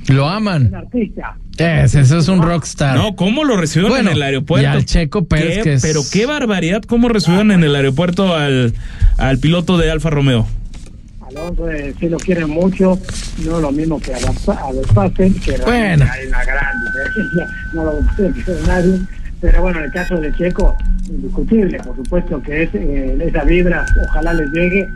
Lo 0.10 0.28
aman. 0.28 0.68
un 0.68 0.76
artista. 0.76 1.38
Es, 1.58 1.96
eso 1.96 2.18
es 2.18 2.28
un 2.28 2.42
rockstar. 2.42 2.98
No, 2.98 3.16
¿cómo 3.16 3.46
lo 3.46 3.56
recibieron 3.56 3.92
Bueno, 3.96 4.10
en 4.12 4.18
el 4.18 4.24
aeropuerto? 4.24 4.64
y 4.64 4.72
al 4.72 4.84
Checo 4.86 5.24
Pérez, 5.26 5.58
Qué- 5.60 5.64
que 5.64 5.74
es- 5.76 5.82
Pero 5.82 6.02
qué 6.12 6.26
barbaridad, 6.26 6.82
¿cómo 6.84 7.08
recibieron 7.08 7.52
en 7.52 7.64
el 7.64 7.74
aeropuerto 7.76 8.36
al, 8.36 8.74
al 9.18 9.38
piloto 9.40 9.78
de 9.78 9.90
Alfa 9.90 10.10
Romeo? 10.10 10.46
Alonso 11.28 11.70
eh, 11.72 11.94
sí 12.00 12.08
lo 12.10 12.18
quieren 12.18 12.50
mucho, 12.50 13.00
no 13.46 13.60
lo 13.60 13.72
mismo 13.72 14.00
que 14.00 14.14
a, 14.14 14.20
la- 14.20 14.54
a 14.54 14.72
Verstappen, 14.74 15.34
que 15.36 15.54
Bueno. 15.66 16.06
hay 16.12 16.28
una 16.28 16.44
gran 16.44 16.74
diferencia, 16.86 17.48
no 17.74 17.84
lo 17.86 17.92
quiere 18.16 18.62
nadie. 18.68 19.00
Pero 19.46 19.62
bueno, 19.62 19.80
en 19.80 19.86
el 19.86 19.92
caso 19.92 20.16
de 20.18 20.34
Checo, 20.34 20.76
indiscutible, 21.10 21.78
por 21.80 21.96
supuesto 21.96 22.42
que 22.42 22.64
es 22.64 22.70
eh, 22.74 23.18
esa 23.28 23.44
vibra, 23.44 23.86
ojalá 24.10 24.34
les 24.34 24.50
llegue, 24.52 24.88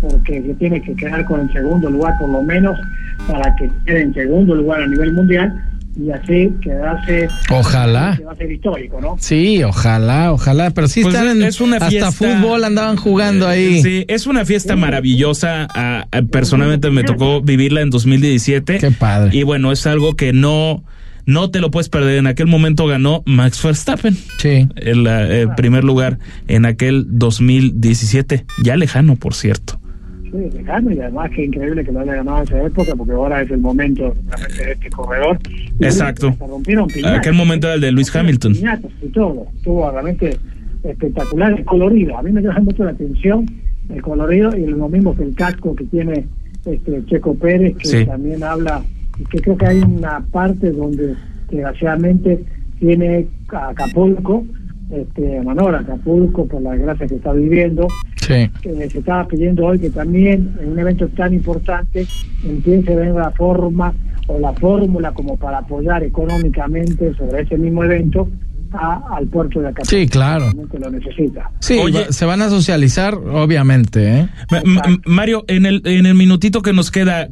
porque 0.00 0.40
se 0.42 0.54
tiene 0.54 0.80
que 0.80 0.94
quedar 0.94 1.24
con 1.26 1.40
el 1.40 1.52
segundo 1.52 1.90
lugar 1.90 2.14
por 2.18 2.30
lo 2.30 2.42
menos, 2.42 2.78
para 3.26 3.54
que 3.56 3.70
quede 3.84 4.02
en 4.02 4.14
segundo 4.14 4.54
lugar 4.54 4.82
a 4.82 4.86
nivel 4.86 5.12
mundial 5.12 5.52
y 6.00 6.10
así 6.12 6.52
quedarse. 6.62 7.28
Ojalá. 7.50 8.14
Que 8.16 8.24
va 8.24 8.32
a 8.32 8.36
ser 8.36 8.50
histórico, 8.52 9.00
¿no? 9.00 9.16
Sí, 9.18 9.62
ojalá, 9.64 10.32
ojalá. 10.32 10.70
Pero 10.70 10.86
sí 10.86 11.02
Pues 11.02 11.12
están 11.14 11.28
es- 11.28 11.36
en. 11.36 11.42
es 11.42 11.60
una 11.60 11.76
hasta 11.76 11.88
fiesta- 11.90 12.12
fútbol 12.12 12.62
andaban 12.64 12.96
jugando 12.96 13.48
ahí. 13.48 13.82
Sí, 13.82 14.04
es 14.08 14.26
una 14.28 14.44
fiesta 14.44 14.76
maravillosa. 14.76 15.66
ah, 15.74 16.06
personalmente 16.30 16.90
me 16.90 17.02
tocó 17.04 17.42
vivirla 17.42 17.80
en 17.82 17.90
2017. 17.90 18.78
Qué 18.78 18.90
padre. 18.92 19.36
Y 19.36 19.42
bueno, 19.42 19.72
es 19.72 19.86
algo 19.88 20.14
que 20.14 20.32
no, 20.32 20.84
no 21.28 21.50
te 21.50 21.60
lo 21.60 21.70
puedes 21.70 21.90
perder. 21.90 22.16
En 22.16 22.26
aquel 22.26 22.46
momento 22.46 22.86
ganó 22.86 23.22
Max 23.26 23.62
Verstappen. 23.62 24.14
Sí. 24.38 24.66
El 24.76 25.06
eh, 25.06 25.46
primer 25.58 25.84
lugar 25.84 26.18
en 26.48 26.64
aquel 26.64 27.04
2017. 27.06 28.46
Ya 28.64 28.76
lejano, 28.76 29.14
por 29.14 29.34
cierto. 29.34 29.78
Sí, 30.24 30.38
lejano 30.56 30.90
y 30.90 30.98
además 31.00 31.30
que 31.30 31.44
increíble 31.44 31.84
que 31.84 31.92
lo 31.92 32.00
haya 32.00 32.14
ganado 32.14 32.38
en 32.38 32.44
esa 32.44 32.62
época 32.64 32.94
porque 32.96 33.12
ahora 33.12 33.42
es 33.42 33.50
el 33.50 33.58
momento 33.58 34.14
de 34.56 34.72
este 34.72 34.88
corredor. 34.88 35.38
Y 35.78 35.84
Exacto. 35.84 36.34
Se 36.38 36.46
rompieron 36.46 36.86
piñatas. 36.88 37.18
Aquel 37.18 37.34
momento 37.34 37.66
era 37.66 37.74
el 37.74 37.82
de 37.82 37.92
Luis 37.92 38.14
Hamilton. 38.16 38.54
Piñatas 38.54 38.90
y 39.02 39.08
todo. 39.08 39.46
Estuvo 39.54 39.90
realmente 39.90 40.38
espectacular. 40.82 41.52
El 41.52 41.64
colorido. 41.66 42.16
A 42.16 42.22
mí 42.22 42.32
me 42.32 42.40
llama 42.40 42.60
mucho 42.60 42.84
la 42.84 42.92
atención 42.92 43.44
el 43.90 44.00
colorido 44.00 44.56
y 44.56 44.64
lo 44.66 44.88
mismo 44.88 45.14
que 45.14 45.24
el 45.24 45.34
casco 45.34 45.76
que 45.76 45.84
tiene 45.84 46.24
este 46.64 47.04
Checo 47.06 47.34
Pérez 47.34 47.76
que 47.76 47.86
Sí. 47.86 48.06
también 48.06 48.42
habla 48.42 48.82
que 49.30 49.38
creo 49.40 49.56
que 49.56 49.66
hay 49.66 49.78
una 49.80 50.20
parte 50.30 50.70
donde 50.72 51.14
desgraciadamente 51.50 52.44
tiene 52.78 53.26
a 53.52 53.68
Acapulco 53.70 54.44
este 54.90 55.42
Manor 55.42 55.74
Acapulco 55.74 56.46
por 56.46 56.62
la 56.62 56.70
desgracia 56.72 57.06
que 57.06 57.16
está 57.16 57.32
viviendo 57.32 57.86
Sí. 58.16 58.50
que 58.62 58.88
se 58.90 58.98
estaba 58.98 59.26
pidiendo 59.26 59.66
hoy 59.66 59.78
que 59.78 59.90
también 59.90 60.54
en 60.60 60.70
un 60.72 60.78
evento 60.78 61.08
tan 61.08 61.34
importante 61.34 62.06
empiece 62.44 62.92
a 62.92 62.96
ver 62.96 63.14
la 63.14 63.30
forma 63.32 63.92
o 64.28 64.38
la 64.38 64.52
fórmula 64.54 65.12
como 65.12 65.36
para 65.36 65.58
apoyar 65.58 66.02
económicamente 66.04 67.14
sobre 67.14 67.42
ese 67.42 67.56
mismo 67.58 67.84
evento 67.84 68.28
a- 68.72 69.16
al 69.16 69.26
puerto 69.28 69.60
de 69.60 69.68
Acapulco. 69.68 69.90
Sí, 69.96 70.06
claro. 70.08 70.50
Lo 70.78 70.90
necesita. 70.90 71.50
Sí, 71.60 71.78
Oye. 71.82 72.04
va- 72.06 72.12
se 72.12 72.24
van 72.26 72.42
a 72.42 72.48
socializar, 72.50 73.14
obviamente, 73.14 74.20
¿eh? 74.20 74.28
Ma- 74.50 74.62
ma- 74.64 74.82
Mario, 75.06 75.44
en 75.48 75.64
el, 75.66 75.80
en 75.84 76.04
el 76.06 76.14
minutito 76.14 76.60
que 76.62 76.72
nos 76.74 76.90
queda, 76.90 77.28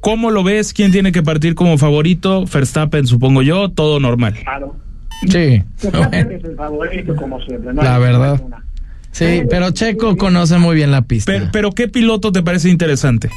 ¿cómo 0.00 0.30
lo 0.30 0.42
ves? 0.42 0.72
¿Quién 0.72 0.92
tiene 0.92 1.12
que 1.12 1.22
partir 1.22 1.54
como 1.54 1.78
favorito? 1.78 2.44
Verstappen, 2.52 3.06
supongo 3.06 3.42
yo, 3.42 3.70
todo 3.70 4.00
normal. 4.00 4.34
Claro. 4.42 4.76
Sí. 5.28 5.62
Verstappen 5.82 6.32
es 6.32 6.44
el 6.44 6.56
favorito 6.56 7.14
como 7.16 7.40
siempre. 7.42 7.72
¿no? 7.74 7.82
La 7.82 7.98
verdad. 7.98 8.40
una- 8.44 8.64
Sí, 9.12 9.42
pero 9.50 9.72
Checo 9.72 10.16
conoce 10.16 10.56
muy 10.58 10.76
bien 10.76 10.92
la 10.92 11.02
pista. 11.02 11.32
Pero, 11.32 11.46
pero 11.52 11.72
¿qué 11.72 11.88
piloto 11.88 12.30
te 12.30 12.42
parece 12.44 12.68
interesante? 12.70 13.28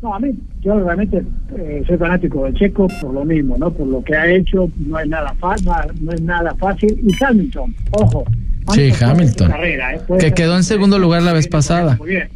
No, 0.00 0.14
a 0.14 0.20
mí, 0.20 0.30
yo 0.60 0.78
realmente 0.78 1.24
eh, 1.56 1.82
soy 1.84 1.96
fanático 1.98 2.44
de 2.44 2.54
Checo 2.54 2.86
por 3.00 3.12
lo 3.14 3.24
mismo, 3.24 3.56
¿no? 3.58 3.72
Por 3.72 3.88
lo 3.88 4.00
que 4.04 4.14
ha 4.14 4.30
hecho, 4.32 4.70
no 4.76 4.96
es 5.00 5.08
nada, 5.08 5.34
fa- 5.40 5.56
no, 6.00 6.12
es 6.12 6.22
nada 6.22 6.54
fácil. 6.54 7.00
Y 7.04 7.12
Hamilton, 7.24 7.74
ojo. 7.90 8.24
Sí, 8.74 8.92
Hamilton. 9.00 9.50
carrera, 9.50 9.94
¿eh? 9.96 10.00
Que 10.20 10.32
quedó 10.34 10.56
en 10.56 10.62
segundo 10.62 11.00
lugar 11.00 11.22
la 11.22 11.32
vez 11.32 11.48
pasada. 11.48 11.96
Muy 11.96 12.10
bien. 12.10 12.28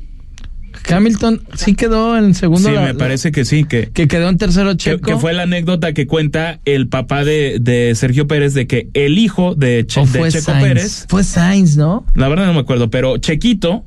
Hamilton 0.90 1.42
sí 1.54 1.74
quedó 1.74 2.16
en 2.16 2.34
segundo. 2.34 2.68
Sí, 2.68 2.74
la- 2.74 2.82
me 2.82 2.94
parece 2.94 3.32
que 3.32 3.44
sí, 3.44 3.64
que, 3.64 3.88
Que 3.92 4.08
quedó 4.08 4.28
en 4.28 4.38
tercero 4.38 4.74
Checo. 4.74 5.00
que 5.06 5.16
fue 5.16 5.32
la 5.32 5.42
anécdota 5.44 5.92
que 5.92 6.06
cuenta 6.06 6.60
el 6.64 6.88
papá 6.88 7.24
de, 7.24 7.58
de 7.60 7.94
Sergio 7.94 8.26
Pérez 8.26 8.54
de 8.54 8.66
que 8.66 8.88
el 8.94 9.18
hijo 9.18 9.54
de, 9.54 9.86
Che- 9.86 10.00
¿O 10.00 10.06
de 10.06 10.30
Checo 10.30 10.44
Sainz? 10.52 10.62
Pérez, 10.66 11.06
Fue 11.08 11.24
Sainz, 11.24 11.76
¿no? 11.76 12.04
la 12.14 12.28
verdad 12.28 12.46
no 12.46 12.54
me 12.54 12.60
acuerdo, 12.60 12.90
pero 12.90 13.16
Chequito, 13.18 13.84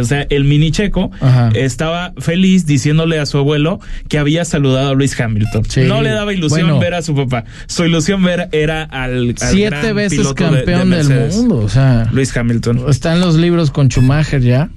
o 0.00 0.04
sea, 0.04 0.26
el 0.30 0.44
mini 0.44 0.70
Checo, 0.70 1.10
Ajá. 1.20 1.50
estaba 1.54 2.14
feliz 2.18 2.64
diciéndole 2.64 3.18
a 3.18 3.26
su 3.26 3.36
abuelo 3.38 3.80
que 4.08 4.18
había 4.18 4.44
saludado 4.46 4.90
a 4.90 4.94
Luis 4.94 5.18
Hamilton. 5.20 5.64
Sí. 5.68 5.82
No 5.82 6.00
le 6.00 6.08
daba 6.10 6.32
ilusión 6.32 6.62
Bueno. 6.68 6.78
ver 6.80 6.94
a 6.94 7.02
su 7.02 7.14
papá. 7.14 7.44
Su 7.66 7.84
ilusión 7.84 8.22
ver 8.22 8.48
era 8.52 8.82
al, 8.84 9.28
al 9.28 9.34
Siete 9.50 9.92
veces 9.92 10.18
piloto 10.20 10.50
de- 10.50 10.60
de 10.60 10.72
campeón 10.72 10.90
del 10.90 11.28
mundo, 11.32 11.56
o 11.56 11.68
sea. 11.68 12.08
Luis 12.12 12.34
Hamilton. 12.34 12.84
Está 12.88 13.12
en 13.12 13.20
los 13.20 13.34
libros 13.36 13.70
con 13.70 13.88
Schumacher 13.90 14.40
ya. 14.40 14.70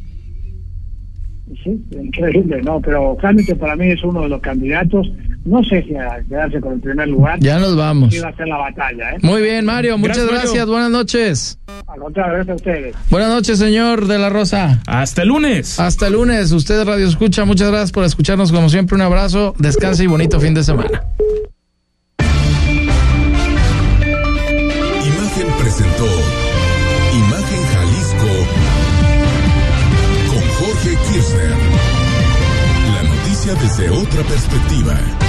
Sí, 1.63 1.81
increíble, 1.91 2.61
¿no? 2.61 2.81
Pero 2.81 3.17
Hamilton 3.21 3.57
para 3.57 3.75
mí 3.75 3.89
es 3.89 4.03
uno 4.03 4.21
de 4.21 4.29
los 4.29 4.41
candidatos. 4.41 5.09
No 5.45 5.63
sé 5.63 5.81
si 5.83 5.95
a 5.95 6.21
quedarse 6.27 6.59
con 6.59 6.73
el 6.73 6.79
primer 6.81 7.07
lugar. 7.07 7.39
Ya 7.39 7.57
nos 7.57 7.75
vamos. 7.77 8.13
Sí 8.13 8.19
va 8.19 8.29
a 8.29 8.35
ser 8.35 8.47
la 8.49 8.57
batalla, 8.57 9.11
¿eh? 9.11 9.17
Muy 9.21 9.41
bien, 9.41 9.63
Mario. 9.65 9.97
Muchas 9.97 10.17
Gracias, 10.17 10.33
gracias. 10.33 10.67
Mario. 10.67 10.71
Buenas 10.73 10.91
noches. 10.91 11.59
Al 11.87 11.99
contrario, 11.99 12.33
gracias 12.33 12.53
a 12.53 12.55
ustedes. 12.55 12.95
Buenas 13.09 13.29
noches, 13.29 13.59
señor 13.59 14.07
de 14.07 14.19
la 14.19 14.29
Rosa. 14.29 14.81
Hasta 14.87 15.21
el 15.21 15.29
lunes. 15.29 15.79
Hasta 15.79 16.07
el 16.07 16.13
lunes. 16.13 16.51
Usted 16.51 16.83
Radio 16.83 17.07
Escucha. 17.07 17.45
Muchas 17.45 17.69
gracias 17.69 17.91
por 17.93 18.03
escucharnos 18.03 18.51
como 18.51 18.67
siempre. 18.67 18.95
Un 18.95 19.01
abrazo. 19.01 19.53
Descanse 19.57 20.03
y 20.03 20.07
bonito 20.07 20.39
fin 20.41 20.53
de 20.53 20.63
semana. 20.63 21.03
Desde 33.77 33.91
otra 33.91 34.23
perspectiva. 34.23 35.26